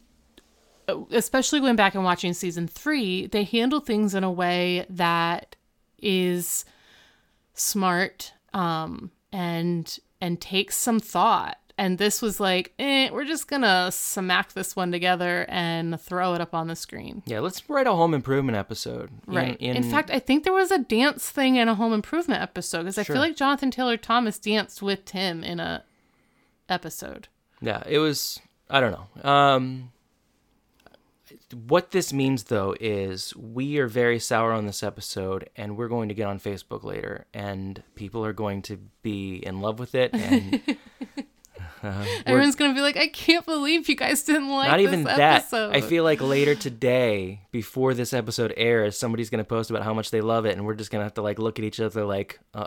especially 1.13 1.61
going 1.61 1.77
back 1.77 1.95
and 1.95 2.03
watching 2.03 2.33
season 2.35 2.67
3, 2.67 3.27
they 3.29 3.45
handle 3.45 3.79
things 3.81 4.15
in 4.15 4.25
a 4.25 4.31
way 4.31 4.85
that 4.91 5.55
is 6.03 6.65
smart 7.55 8.33
um 8.55 9.11
and 9.33 9.99
and 10.21 10.41
takes 10.41 10.77
some 10.77 10.99
thought. 11.01 11.57
And 11.79 11.97
this 11.97 12.21
was 12.21 12.41
like, 12.41 12.75
eh, 12.79 13.09
we're 13.11 13.25
just 13.25 13.49
gonna 13.49 13.91
smack 13.93 14.53
this 14.53 14.77
one 14.77 14.93
together 14.93 15.47
and 15.49 15.99
throw 16.01 16.35
it 16.35 16.41
up 16.41 16.55
on 16.55 16.67
the 16.67 16.77
screen. 16.77 17.23
yeah. 17.25 17.41
Let's 17.41 17.69
write 17.71 17.87
a 17.87 17.93
home 17.93 18.13
improvement 18.13 18.59
episode. 18.59 19.11
in- 19.29 19.35
Right. 19.35 19.57
In, 19.61 19.77
In, 19.77 19.91
fact, 19.91 20.11
I 20.11 20.19
think 20.19 20.45
there 20.45 20.53
was 20.53 20.71
a 20.71 20.79
dance 20.79 21.31
thing 21.31 21.57
in 21.57 21.69
a 21.69 21.75
home 21.75 21.93
improvement 21.95 22.43
episode 22.43 22.81
because 22.83 22.99
I 22.99 23.03
Sure. 23.05 23.15
feel 23.15 23.23
like 23.23 23.37
Jonathan 23.37 23.71
Taylor 23.71 23.97
Thomas 23.97 24.39
danced 24.39 24.83
with 24.83 25.05
Tim 25.07 25.43
in 25.43 25.59
a 25.61 25.85
episode. 26.69 27.29
Yeah, 27.63 27.83
it 27.87 27.99
was. 27.99 28.41
I 28.71 28.81
don't 28.81 28.93
know. 28.93 29.29
Um, 29.29 29.93
what 31.67 31.91
this 31.91 32.13
means, 32.13 32.45
though, 32.45 32.77
is 32.81 33.35
we 33.37 33.79
are 33.79 33.89
very 33.89 34.19
sour 34.19 34.53
on 34.53 34.67
this 34.67 34.83
episode, 34.83 35.51
and 35.57 35.77
we're 35.77 35.89
going 35.89 36.09
to 36.09 36.15
get 36.15 36.27
on 36.27 36.39
Facebook 36.39 36.85
later, 36.85 37.27
and 37.35 37.83
people 37.97 38.25
are 38.25 38.33
going 38.33 38.63
to 38.63 38.79
be 39.03 39.37
in 39.37 39.61
love 39.61 39.79
with 39.81 39.95
it, 39.97 40.15
and 40.15 40.63
uh, 41.83 42.05
Everyone's 42.25 42.55
gonna 42.55 42.75
be 42.75 42.81
like, 42.81 42.97
"I 42.97 43.09
can't 43.09 43.45
believe 43.45 43.89
you 43.89 43.97
guys 43.97 44.23
didn't 44.23 44.49
like 44.49 44.71
not 44.71 44.77
this 44.77 44.87
even 44.87 45.05
that. 45.05 45.19
episode." 45.19 45.75
I 45.75 45.81
feel 45.81 46.05
like 46.05 46.21
later 46.21 46.55
today, 46.55 47.41
before 47.51 47.95
this 47.95 48.13
episode 48.13 48.55
airs, 48.57 48.97
somebody's 48.97 49.31
gonna 49.31 49.45
post 49.45 49.71
about 49.71 49.83
how 49.83 49.95
much 49.95 50.11
they 50.13 50.21
love 50.21 50.47
it, 50.47 50.57
and 50.57 50.65
we're 50.65 50.75
just 50.75 50.91
gonna 50.93 51.05
have 51.05 51.15
to 51.15 51.23
like 51.23 51.41
look 51.41 51.59
at 51.59 51.65
each 51.65 51.81
other 51.81 52.05
like, 52.05 52.39
"Uh 52.55 52.67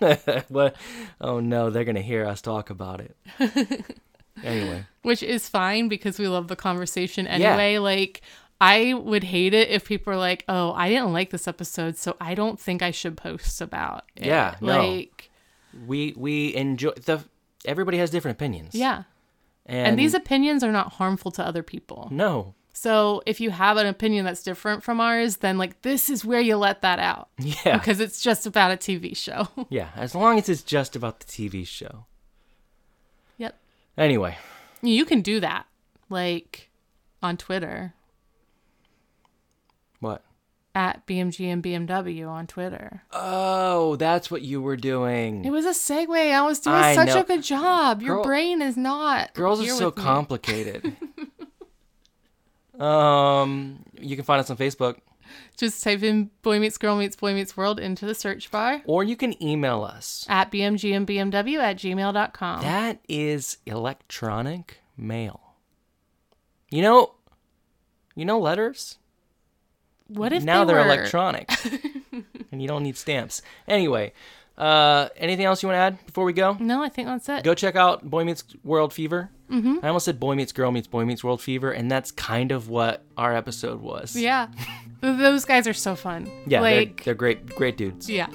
oh, 0.00 0.42
what? 0.48 0.76
Oh 1.20 1.40
no, 1.40 1.68
they're 1.68 1.84
gonna 1.84 2.00
hear 2.00 2.26
us 2.26 2.40
talk 2.40 2.70
about 2.70 3.02
it." 3.02 3.16
Anyway. 4.42 4.84
which 5.02 5.22
is 5.22 5.48
fine 5.48 5.88
because 5.88 6.18
we 6.18 6.28
love 6.28 6.48
the 6.48 6.56
conversation 6.56 7.26
anyway. 7.26 7.78
Like, 7.78 8.22
I 8.60 8.94
would 8.94 9.24
hate 9.24 9.54
it 9.54 9.68
if 9.68 9.84
people 9.86 10.12
are 10.12 10.18
like, 10.18 10.44
"Oh, 10.48 10.72
I 10.72 10.88
didn't 10.88 11.12
like 11.12 11.30
this 11.30 11.46
episode, 11.46 11.96
so 11.96 12.16
I 12.20 12.34
don't 12.34 12.58
think 12.58 12.82
I 12.82 12.90
should 12.90 13.16
post 13.16 13.60
about 13.60 14.04
it." 14.16 14.26
Yeah, 14.26 14.56
no. 14.60 14.78
like, 14.78 15.30
we 15.86 16.14
we 16.16 16.54
enjoy 16.54 16.92
the 16.92 17.24
everybody 17.64 17.98
has 17.98 18.10
different 18.10 18.36
opinions 18.36 18.74
yeah. 18.74 19.04
and, 19.66 19.88
And 19.88 19.98
these 19.98 20.14
opinions 20.14 20.62
are 20.62 20.72
not 20.72 20.94
harmful 20.94 21.30
to 21.32 21.46
other 21.46 21.62
people. 21.62 22.08
no 22.10 22.54
So 22.72 23.22
if 23.26 23.40
you 23.40 23.50
have 23.50 23.76
an 23.76 23.86
opinion 23.86 24.24
that's 24.24 24.42
different 24.42 24.82
from 24.82 25.00
ours, 25.00 25.38
then 25.38 25.58
like 25.58 25.82
this 25.82 26.10
is 26.10 26.24
where 26.24 26.40
you 26.40 26.56
let 26.56 26.82
that 26.82 26.98
out. 26.98 27.28
yeah 27.38 27.78
because 27.78 28.00
it's 28.00 28.20
just 28.20 28.46
about 28.46 28.70
a 28.70 28.76
TV 28.76 29.16
show. 29.16 29.48
yeah 29.68 29.88
as 29.96 30.14
long 30.14 30.38
as 30.38 30.48
it's 30.48 30.62
just 30.62 30.96
about 30.96 31.20
the 31.20 31.26
tv 31.26 31.66
show. 31.66 32.06
Anyway 33.98 34.36
You 34.82 35.04
can 35.04 35.20
do 35.22 35.40
that, 35.40 35.66
like 36.10 36.70
on 37.22 37.36
Twitter 37.36 37.94
what 40.00 40.22
at 40.74 41.06
BMG 41.06 41.46
and 41.52 41.62
BMW 41.62 42.28
on 42.28 42.46
Twitter. 42.46 43.02
oh 43.12 43.96
that's 43.96 44.30
what 44.30 44.42
you 44.42 44.60
were 44.60 44.76
doing 44.76 45.44
It 45.44 45.50
was 45.50 45.64
a 45.64 45.70
segue. 45.70 46.10
I 46.32 46.42
was 46.42 46.58
doing 46.60 46.76
I 46.76 46.94
such 46.94 47.08
know. 47.08 47.20
a 47.20 47.24
good 47.24 47.42
job. 47.42 48.02
Your 48.02 48.16
Girl- 48.16 48.24
brain 48.24 48.60
is 48.60 48.76
not. 48.76 49.32
girls 49.34 49.60
are 49.62 49.66
so 49.68 49.90
complicated 49.92 50.96
um 52.78 53.84
you 54.00 54.16
can 54.16 54.24
find 54.24 54.40
us 54.40 54.50
on 54.50 54.56
facebook 54.56 54.96
Just 55.56 55.82
type 55.82 56.02
in 56.02 56.30
Boy 56.42 56.58
Meets 56.58 56.78
Girl 56.78 56.96
Meets 56.96 57.16
Boy 57.16 57.34
Meets 57.34 57.56
World 57.56 57.78
into 57.80 58.06
the 58.06 58.14
search 58.14 58.50
bar. 58.50 58.82
Or 58.86 59.04
you 59.04 59.16
can 59.16 59.40
email 59.42 59.82
us. 59.84 60.26
At 60.28 60.50
BMG 60.50 60.94
and 60.96 61.06
BMW 61.06 61.58
at 61.58 61.76
gmail.com. 61.76 62.62
that 62.62 62.98
is 63.08 63.58
electronic 63.66 64.78
mail. 64.96 65.40
You 66.70 66.82
know 66.82 67.14
you 68.16 68.24
know 68.24 68.38
letters? 68.38 68.98
What 70.08 70.32
if 70.32 70.42
now 70.44 70.64
they 70.64 70.72
they're 70.74 70.82
were- 70.84 70.92
electronic. 70.92 71.50
And 72.52 72.62
you 72.62 72.68
don't 72.68 72.84
need 72.84 72.96
stamps. 72.96 73.42
Anyway 73.66 74.12
uh 74.56 75.08
anything 75.16 75.44
else 75.44 75.60
you 75.64 75.68
want 75.68 75.74
to 75.76 75.80
add 75.80 76.06
before 76.06 76.24
we 76.24 76.32
go? 76.32 76.56
No, 76.60 76.80
I 76.84 76.88
think 76.88 77.08
that's 77.08 77.28
it. 77.28 77.42
go 77.42 77.54
check 77.54 77.74
out 77.74 78.08
boy 78.08 78.22
meets 78.24 78.44
world 78.62 78.92
fever 78.92 79.30
mm-hmm. 79.50 79.78
i 79.82 79.88
almost 79.88 80.04
said 80.04 80.18
boy 80.20 80.34
meets 80.34 80.52
girl 80.52 80.70
meets 80.70 80.86
boy 80.86 81.04
meets 81.04 81.22
world 81.24 81.40
fever 81.40 81.70
and 81.70 81.90
that's 81.90 82.10
kind 82.10 82.52
of 82.52 82.68
what 82.68 83.04
our 83.16 83.34
episode 83.36 83.80
was 83.80 84.16
Yeah. 84.16 84.48
Those 85.00 85.44
guys 85.44 85.66
are 85.68 85.74
so 85.74 85.94
fun. 85.94 86.30
yeah 86.46 86.62
they're, 86.62 86.86
they're 87.04 87.14
great 87.14 87.46
great 87.46 87.76
dudes 87.76 88.08
yeah. 88.08 88.28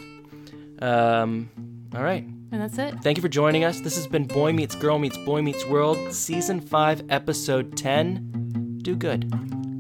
um 0.81 1.49
all 1.95 2.03
right 2.03 2.23
And 2.51 2.61
that's 2.61 2.77
it. 2.77 2.95
thank 3.03 3.17
you 3.17 3.21
for 3.21 3.29
joining 3.29 3.63
us 3.63 3.79
this 3.81 3.95
has 3.95 4.07
been 4.07 4.25
boy 4.25 4.53
meets 4.53 4.75
girl 4.75 4.99
meets 4.99 5.17
boy 5.25 5.41
meets 5.41 5.65
world 5.65 6.13
season 6.13 6.59
5 6.61 7.03
episode 7.09 7.75
10 7.77 8.79
do 8.83 8.95
good 8.95 9.31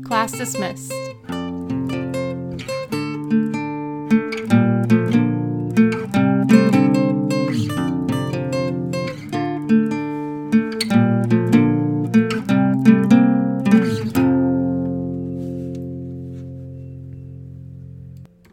Class 0.05 0.31
dismissed. 0.31 0.91